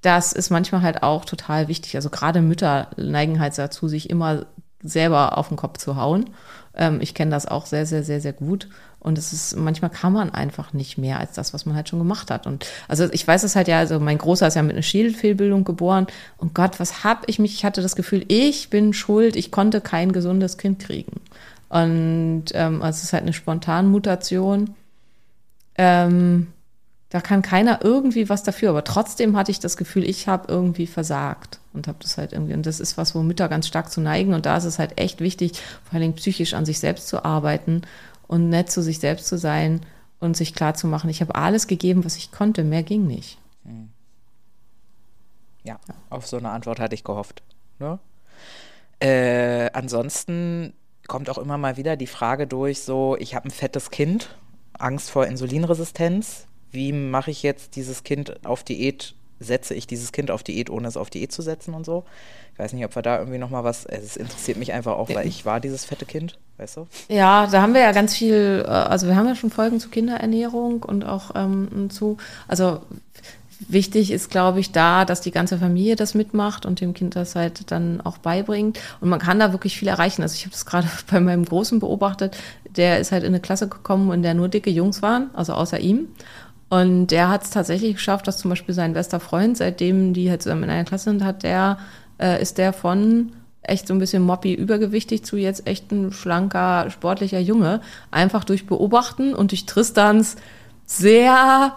das 0.03 0.33
ist 0.33 0.51
manchmal 0.51 0.83
halt 0.83 1.03
auch 1.03 1.25
total 1.25 1.69
wichtig. 1.69 1.97
Also 1.97 2.11
gerade 2.11 2.41
Mütter 2.41 2.89
neigen 2.97 3.41
halt 3.41 3.57
dazu, 3.59 3.89
sich 3.89 4.11
immer 4.11 4.47
selber 4.83 5.37
auf 5.39 5.49
den 5.49 5.57
Kopf 5.57 5.79
zu 5.79 5.97
hauen. 5.97 6.31
Ähm, 6.75 7.01
ich 7.01 7.15
kenne 7.15 7.31
das 7.31 7.47
auch 7.47 7.67
sehr, 7.67 7.87
sehr, 7.87 8.05
sehr, 8.05 8.21
sehr 8.21 8.33
gut. 8.33 8.69
Und 9.01 9.17
es 9.17 9.33
ist, 9.33 9.57
manchmal 9.57 9.91
kann 9.91 10.13
man 10.13 10.31
einfach 10.31 10.73
nicht 10.73 10.99
mehr 10.99 11.21
als 11.21 11.33
das, 11.33 11.55
was 11.55 11.67
man 11.67 11.77
halt 11.77 11.89
schon 11.89 11.99
gemacht 11.99 12.31
hat. 12.31 12.47
Und 12.47 12.67
also 12.89 13.09
ich 13.13 13.27
weiß 13.27 13.45
es 13.45 13.55
halt 13.55 13.69
ja, 13.69 13.79
also 13.79 14.01
mein 14.01 14.19
Großer 14.19 14.47
ist 14.47 14.55
ja 14.55 14.63
mit 14.63 14.73
einer 14.73 14.83
Schädelfehlbildung 14.83 15.65
geboren. 15.65 16.07
Und 16.37 16.55
Gott, 16.55 16.81
was 16.81 17.05
hab 17.05 17.29
ich 17.29 17.39
mich? 17.39 17.55
Ich 17.55 17.65
hatte 17.65 17.83
das 17.83 17.97
Gefühl, 17.97 18.25
ich 18.29 18.71
bin 18.71 18.93
schuld, 18.93 19.37
ich 19.37 19.51
konnte 19.51 19.81
kein 19.81 20.13
gesundes 20.13 20.59
Kind 20.59 20.81
kriegen. 20.81 21.21
Und 21.69 22.47
ähm, 22.55 22.83
also 22.83 22.99
es 22.99 23.05
ist 23.05 23.13
halt 23.13 23.23
eine 23.23 23.33
Spontanmutation. 23.33 24.75
Ähm, 25.77 26.49
da 27.11 27.21
kann 27.21 27.41
keiner 27.41 27.81
irgendwie 27.83 28.29
was 28.29 28.43
dafür, 28.43 28.71
aber 28.71 28.85
trotzdem 28.85 29.37
hatte 29.37 29.51
ich 29.51 29.61
das 29.61 29.77
Gefühl, 29.77 30.05
ich 30.05 30.29
habe 30.29 30.53
irgendwie 30.53 30.87
versagt 30.87 31.59
und 31.73 31.89
habe 31.89 31.99
das 32.03 32.19
halt 32.19 32.33
irgendwie 32.33 32.55
und 32.55 32.67
das 32.67 32.81
ist 32.81 32.99
was, 32.99 33.15
wo 33.15 33.23
Mütter 33.23 33.49
ganz 33.49 33.67
stark 33.67 33.91
zu 33.91 34.01
neigen 34.01 34.35
und 34.35 34.45
da 34.45 34.57
ist 34.57 34.65
es 34.65 34.79
halt 34.79 35.01
echt 35.01 35.21
wichtig, 35.21 35.61
vor 35.85 35.95
allen 35.95 36.03
Dingen 36.03 36.15
psychisch 36.15 36.55
an 36.55 36.67
sich 36.67 36.79
selbst 36.79 37.09
zu 37.09 37.25
arbeiten 37.25 37.83
und 38.27 38.51
nett 38.51 38.71
zu 38.71 38.83
sich 38.83 38.99
selbst 38.99 39.27
zu 39.27 39.39
sein 39.39 39.81
und 40.21 40.37
sich 40.37 40.55
klar 40.55 40.75
zu 40.75 40.87
machen, 40.87 41.09
ich 41.09 41.21
habe 41.21 41.35
alles 41.35 41.67
gegeben, 41.67 42.05
was 42.05 42.17
ich 42.17 42.31
konnte, 42.31 42.65
mehr 42.65 42.83
ging 42.83 43.07
nicht. 43.07 43.39
Ja, 45.63 45.79
auf 46.11 46.27
so 46.27 46.39
eine 46.39 46.51
Antwort 46.51 46.81
hatte 46.81 46.95
ich 46.95 47.05
gehofft. 47.05 47.43
Ne? 47.79 47.99
Äh, 49.01 49.71
ansonsten 49.73 50.73
kommt 51.07 51.31
auch 51.31 51.39
immer 51.39 51.59
mal 51.59 51.77
wieder 51.77 51.97
die 51.97 52.07
Frage 52.07 52.47
durch, 52.47 52.81
so, 52.81 53.17
ich 53.19 53.35
habe 53.35 53.49
ein 53.49 53.51
fettes 53.51 53.91
Kind, 53.91 54.35
Angst 54.79 55.11
vor 55.11 55.27
Insulinresistenz. 55.27 56.48
Wie 56.71 56.93
mache 56.93 57.31
ich 57.31 57.43
jetzt 57.43 57.77
dieses 57.77 58.05
Kind 58.05 58.45
auf 58.45 58.63
Diät? 58.63 59.15
Setze 59.41 59.75
ich 59.75 59.87
dieses 59.87 60.11
Kind 60.11 60.31
auf 60.31 60.43
Diät, 60.43 60.69
ohne 60.69 60.89
es 60.89 60.97
auf 60.97 61.11
Diät 61.11 61.33
zu 61.33 61.43
setzen 61.43 61.75
und 61.75 61.87
so? 61.87 62.05
Ich 62.53 62.59
weiß 62.59 62.73
nicht, 62.73 62.85
ob 62.85 62.97
wir 62.97 63.03
da 63.03 63.19
irgendwie 63.19 63.39
noch 63.39 63.51
mal 63.51 63.63
was. 63.63 63.85
Es 63.85 64.17
interessiert 64.17 64.59
mich 64.59 64.73
einfach 64.73 64.97
auch, 64.97 65.09
weil 65.11 65.29
ich 65.29 65.47
war 65.47 65.61
dieses 65.61 65.85
fette 65.85 66.07
Kind, 66.07 66.39
weißt 66.57 66.79
du? 66.79 66.87
Ja, 67.09 67.47
da 67.47 67.63
haben 67.63 67.73
wir 67.73 67.83
ja 67.83 67.93
ganz 67.93 68.17
viel, 68.17 68.65
äh, 68.67 68.69
also 68.69 69.07
wir 69.07 69.15
haben 69.15 69.29
ja 69.29 69.37
schon 69.37 69.51
Folgen 69.51 69.79
zu 69.79 69.91
Kinderernährung 69.91 70.83
und 70.83 71.05
auch 71.05 71.31
ähm, 71.37 71.89
zu, 71.91 72.17
also 72.49 72.81
wichtig 73.61 74.11
ist, 74.11 74.31
glaube 74.31 74.61
ich, 74.61 74.73
da, 74.73 75.05
dass 75.05 75.21
die 75.21 75.31
ganze 75.31 75.59
Familie 75.59 75.97
das 75.97 76.15
mitmacht 76.15 76.67
und 76.67 76.81
dem 76.81 76.95
Kind 76.95 77.17
das 77.17 77.35
halt 77.35 77.71
dann 77.71 78.01
auch 78.01 78.19
beibringt. 78.19 78.79
Und 79.01 79.09
man 79.09 79.19
kann 79.19 79.39
da 79.39 79.53
wirklich 79.53 79.77
viel 79.77 79.89
erreichen. 79.89 80.23
Also 80.23 80.35
ich 80.35 80.43
habe 80.43 80.53
das 80.53 80.67
gerade 80.67 80.89
bei 81.11 81.21
meinem 81.21 81.45
Großen 81.45 81.81
beobachtet. 81.81 82.37
Der 82.77 83.01
ist 83.01 83.13
halt 83.13 83.23
in 83.23 83.29
eine 83.29 83.41
Klasse 83.41 83.69
gekommen, 83.69 84.13
in 84.13 84.23
der 84.23 84.35
nur 84.35 84.49
dicke 84.49 84.71
Jungs 84.71 85.03
waren, 85.03 85.31
also 85.35 85.55
außer 85.55 85.81
ihm. 85.81 86.09
Und 86.69 87.09
der 87.09 87.29
hat 87.29 87.45
es 87.45 87.51
tatsächlich 87.51 87.95
geschafft, 87.95 88.27
dass 88.27 88.39
zum 88.39 88.51
Beispiel 88.51 88.75
sein 88.75 88.93
bester 88.93 89.21
Freund, 89.21 89.57
seitdem 89.57 90.13
die 90.13 90.31
halt 90.31 90.43
zusammen 90.43 90.65
in 90.65 90.71
einer 90.71 90.85
Klasse 90.85 91.05
sind, 91.05 91.25
hat 91.25 91.43
der, 91.43 91.79
äh, 92.19 92.41
ist 92.43 92.59
der 92.59 92.73
von 92.73 93.33
echt 93.63 93.87
so 93.87 93.95
ein 93.95 93.99
bisschen 93.99 94.23
moppy 94.23 94.55
übergewichtig 94.55 95.25
zu 95.25 95.37
jetzt 95.37 95.67
echt 95.67 95.91
ein 95.93 96.13
schlanker, 96.13 96.91
sportlicher 96.91 97.41
Junge. 97.41 97.81
Einfach 98.11 98.45
durch 98.45 98.67
Beobachten 98.67 99.35
und 99.35 99.51
durch 99.51 99.67
Tristans 99.67 100.37
sehr 100.87 101.75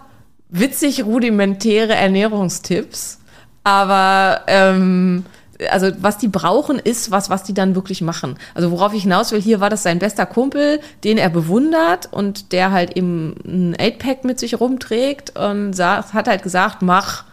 witzig 0.48 1.04
rudimentäre 1.04 1.94
Ernährungstipps. 1.94 3.20
Aber 3.64 4.42
ähm, 4.46 5.24
also 5.70 5.90
was 6.00 6.18
die 6.18 6.28
brauchen, 6.28 6.78
ist 6.78 7.10
was, 7.10 7.30
was 7.30 7.42
die 7.42 7.54
dann 7.54 7.74
wirklich 7.74 8.02
machen. 8.02 8.36
Also 8.54 8.70
worauf 8.70 8.94
ich 8.94 9.02
hinaus 9.02 9.32
will, 9.32 9.40
hier 9.40 9.60
war 9.60 9.70
das 9.70 9.82
sein 9.82 9.98
bester 9.98 10.26
Kumpel, 10.26 10.80
den 11.04 11.18
er 11.18 11.30
bewundert 11.30 12.12
und 12.12 12.52
der 12.52 12.72
halt 12.72 12.96
eben 12.96 13.34
ein 13.44 13.76
8-Pack 13.76 14.24
mit 14.24 14.38
sich 14.38 14.58
rumträgt 14.58 15.38
und 15.38 15.78
hat 15.78 16.28
halt 16.28 16.42
gesagt, 16.42 16.82
mach 16.82 17.24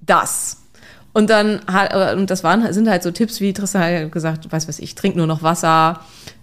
das. 0.00 0.62
Und 1.12 1.30
dann 1.30 1.60
hat, 1.66 1.92
äh, 1.92 2.16
und 2.16 2.30
das 2.30 2.42
waren, 2.42 2.70
sind 2.72 2.88
halt 2.88 3.02
so 3.02 3.10
Tipps, 3.12 3.40
wie 3.40 3.52
Tristan 3.52 3.82
hat 3.82 4.12
gesagt, 4.12 4.50
weiß 4.50 4.68
was 4.68 4.80
ich, 4.80 4.96
trink 4.96 5.14
nur 5.14 5.28
noch 5.28 5.42
Wasser, 5.42 6.00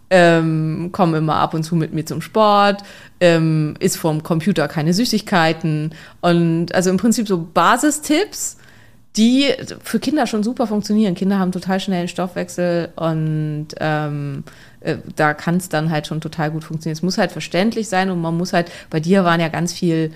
ähm, 0.10 0.90
komm 0.92 1.14
immer 1.14 1.36
ab 1.36 1.54
und 1.54 1.64
zu 1.64 1.76
mit 1.76 1.94
mir 1.94 2.06
zum 2.06 2.22
Sport, 2.22 2.84
ähm, 3.20 3.76
isst 3.80 3.98
vom 3.98 4.24
Computer 4.24 4.68
keine 4.68 4.94
Süßigkeiten 4.94 5.94
und 6.22 6.74
also 6.74 6.90
im 6.90 6.98
Prinzip 6.98 7.28
so 7.28 7.38
Basistipps, 7.54 8.58
die 9.18 9.48
für 9.84 10.00
Kinder 10.00 10.26
schon 10.26 10.44
super 10.44 10.68
funktionieren. 10.68 11.16
Kinder 11.16 11.38
haben 11.38 11.52
total 11.52 11.80
schnellen 11.80 12.08
Stoffwechsel 12.08 12.90
und 12.96 13.68
ähm, 13.80 14.44
äh, 14.80 14.98
da 15.16 15.34
kann 15.34 15.58
es 15.58 15.68
dann 15.70 15.90
halt 15.90 16.08
schon 16.08 16.22
total 16.22 16.52
gut 16.52 16.64
funktionieren. 16.64 16.96
Es 16.96 17.02
muss 17.04 17.18
halt 17.18 17.32
verständlich 17.32 17.90
sein 17.90 18.10
und 18.10 18.22
man 18.22 18.38
muss 18.38 18.54
halt, 18.54 18.72
bei 18.90 19.00
dir 19.00 19.24
waren 19.24 19.42
ja 19.42 19.50
ganz 19.50 19.74
viel 19.74 20.12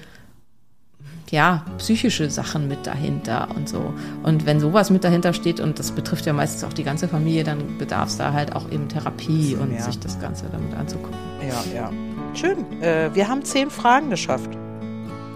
ja, 1.31 1.65
psychische 1.79 2.29
Sachen 2.29 2.67
mit 2.67 2.85
dahinter 2.85 3.49
und 3.55 3.67
so. 3.67 3.93
Und 4.23 4.45
wenn 4.45 4.59
sowas 4.59 4.89
mit 4.91 5.03
dahinter 5.03 5.33
steht, 5.33 5.59
und 5.59 5.79
das 5.79 5.91
betrifft 5.91 6.25
ja 6.25 6.33
meistens 6.33 6.63
auch 6.63 6.71
die 6.71 6.83
ganze 6.83 7.07
Familie, 7.07 7.43
dann 7.43 7.77
bedarf 7.77 8.09
es 8.09 8.17
da 8.17 8.31
halt 8.31 8.55
auch 8.55 8.71
eben 8.71 8.87
Therapie 8.87 9.55
und 9.59 9.73
Ja. 9.73 9.81
sich 9.81 9.99
das 9.99 10.19
Ganze 10.21 10.45
damit 10.51 10.73
anzugucken. 10.75 11.17
Ja, 11.41 11.63
ja. 11.75 11.91
Schön. 12.35 12.81
Äh, 12.81 13.09
wir 13.13 13.27
haben 13.27 13.43
zehn 13.43 13.69
Fragen 13.69 14.09
geschafft. 14.09 14.49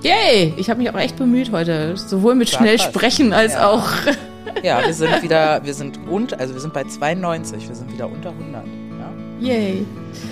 Yay! 0.04 0.54
Ich 0.58 0.70
habe 0.70 0.80
mich 0.82 0.90
auch 0.90 0.98
echt 0.98 1.18
bemüht 1.18 1.52
heute, 1.52 1.96
sowohl 1.98 2.36
mit 2.36 2.50
schnell 2.50 2.78
krass. 2.78 2.86
sprechen 2.88 3.34
als 3.34 3.54
Ja. 3.54 3.70
auch. 3.70 3.88
Ja, 4.64 4.84
wir 4.86 4.94
sind 4.94 5.22
wieder, 5.22 5.64
wir 5.64 5.74
sind 5.74 6.00
und, 6.10 6.38
also 6.40 6.54
wir 6.56 6.60
sind 6.60 6.74
bei 6.74 6.84
92, 6.84 7.68
wir 7.70 7.76
sind 7.76 7.94
wieder 7.94 8.08
unter 8.08 8.32
100. 8.32 8.64
Ja? 9.40 9.48
Yay! 9.48 9.86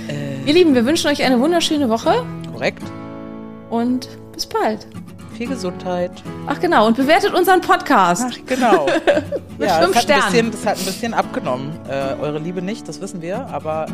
Äh, 0.10 0.44
Ihr 0.46 0.54
Lieben, 0.54 0.74
wir 0.76 0.86
wünschen 0.86 1.08
euch 1.10 1.24
eine 1.24 1.40
wunderschöne 1.40 1.88
Woche 1.88 2.26
korrekt. 2.52 2.82
und 3.70 4.10
bis 4.34 4.46
bald. 4.48 4.88
Viel 5.38 5.48
Gesundheit. 5.48 6.12
Ach 6.48 6.60
genau, 6.60 6.88
und 6.88 6.98
bewertet 6.98 7.34
unseren 7.36 7.62
Podcast. 7.62 8.26
Ach, 8.28 8.38
genau. 8.48 8.88
Mit 9.60 9.70
ja, 9.70 9.82
fünf 9.82 9.94
das 9.94 10.04
hat, 10.08 10.12
ein 10.12 10.22
Sternen. 10.32 10.32
bisschen, 10.32 10.52
das 10.52 10.66
hat 10.66 10.78
ein 10.80 10.86
bisschen 10.86 11.14
abgenommen. 11.14 11.72
Äh, 11.88 12.20
eure 12.22 12.40
Liebe 12.40 12.62
nicht, 12.62 12.88
das 12.90 13.00
wissen 13.00 13.22
wir, 13.22 13.46
aber 13.48 13.86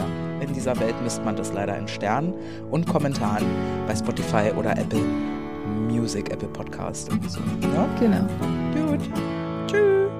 ja, 0.00 0.06
in 0.40 0.52
dieser 0.52 0.78
Welt 0.80 0.94
misst 1.02 1.24
man 1.24 1.36
das 1.36 1.52
leider 1.52 1.76
in 1.76 1.88
Sternen 1.88 2.34
und 2.70 2.86
Kommentaren 2.86 3.44
bei 3.86 3.94
Spotify 3.94 4.52
oder 4.56 4.76
Apple 4.76 5.02
Music, 5.88 6.30
Apple 6.30 6.48
Podcast. 6.48 7.08
Irgendwie 7.08 7.28
so. 7.28 7.40
Ja? 7.74 7.88
Genau. 7.98 8.26
Gut. 8.86 9.00
Tschüss. 9.66 10.10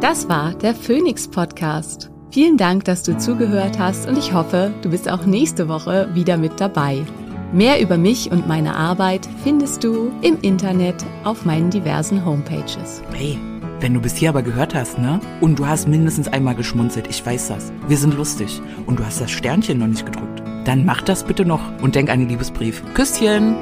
Das 0.00 0.28
war 0.28 0.54
der 0.54 0.74
Phoenix 0.74 1.26
Podcast. 1.26 2.10
Vielen 2.30 2.56
Dank, 2.56 2.84
dass 2.84 3.02
du 3.02 3.16
zugehört 3.18 3.78
hast 3.78 4.06
und 4.06 4.18
ich 4.18 4.32
hoffe, 4.32 4.72
du 4.82 4.90
bist 4.90 5.10
auch 5.10 5.24
nächste 5.24 5.68
Woche 5.68 6.08
wieder 6.14 6.36
mit 6.36 6.60
dabei. 6.60 7.04
Mehr 7.52 7.80
über 7.80 7.96
mich 7.96 8.30
und 8.32 8.48
meine 8.48 8.74
Arbeit 8.74 9.28
findest 9.44 9.84
du 9.84 10.10
im 10.20 10.38
Internet 10.42 11.04
auf 11.24 11.44
meinen 11.44 11.70
diversen 11.70 12.24
Homepages. 12.24 13.02
Hey, 13.12 13.38
wenn 13.80 13.94
du 13.94 14.00
bis 14.00 14.16
hier 14.16 14.30
aber 14.30 14.42
gehört 14.42 14.74
hast, 14.74 14.98
ne? 14.98 15.20
Und 15.40 15.58
du 15.58 15.66
hast 15.66 15.86
mindestens 15.86 16.28
einmal 16.28 16.54
geschmunzelt, 16.54 17.06
ich 17.08 17.24
weiß 17.24 17.48
das. 17.48 17.72
Wir 17.86 17.96
sind 17.96 18.14
lustig. 18.14 18.60
Und 18.86 18.98
du 18.98 19.04
hast 19.04 19.20
das 19.20 19.30
Sternchen 19.30 19.78
noch 19.78 19.86
nicht 19.86 20.04
gedrückt. 20.04 20.42
Dann 20.64 20.84
mach 20.84 21.02
das 21.02 21.24
bitte 21.24 21.44
noch 21.44 21.60
und 21.82 21.94
denk 21.94 22.10
an 22.10 22.20
den 22.20 22.28
Liebesbrief. 22.28 22.82
Küsschen! 22.94 23.54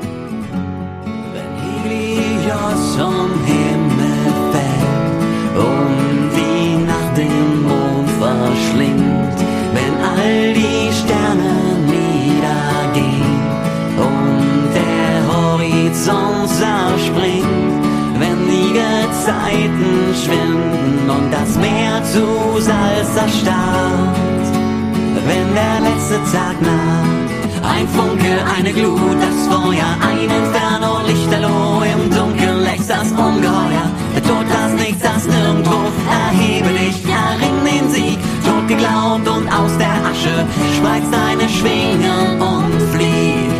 Der 25.54 25.80
letzte 25.80 26.18
Tag 26.32 26.56
naht. 26.60 27.30
Ein 27.62 27.88
Funke, 27.88 28.34
eine 28.56 28.72
Glut, 28.72 29.16
das 29.20 29.38
Feuer, 29.48 29.90
ein 30.08 30.18
Inferno, 30.18 31.00
Lichterloh, 31.06 31.82
im 31.82 32.10
Dunkeln 32.10 32.62
lächst 32.62 32.90
das 32.90 33.10
Ungeheuer. 33.12 33.86
Der 34.14 34.22
Tod, 34.22 34.46
das 34.50 34.72
Nichts, 34.72 35.02
das 35.02 35.26
Nirgendwo, 35.26 35.78
erhebe 36.22 36.68
dich, 36.78 36.98
erring 37.06 37.58
den 37.64 37.90
Sieg. 37.90 38.18
Tod 38.44 38.68
geglaubt 38.68 39.26
und 39.28 39.48
aus 39.48 39.76
der 39.78 39.96
Asche 40.10 40.36
spreiz 40.76 41.04
deine 41.10 41.48
Schwingen 41.48 42.42
und 42.42 42.82
flieg. 42.92 43.54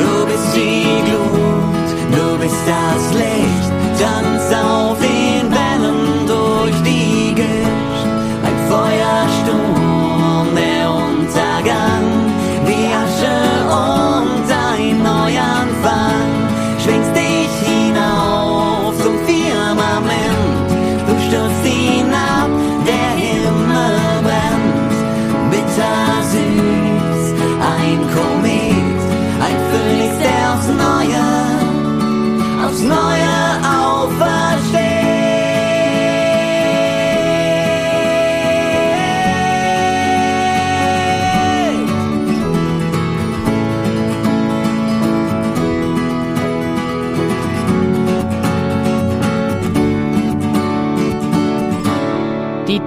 Du 0.00 0.26
bist 0.26 0.56
die 0.56 1.10
Glut, 1.10 1.88
du 2.12 2.38
bist 2.38 2.62
das 2.66 3.17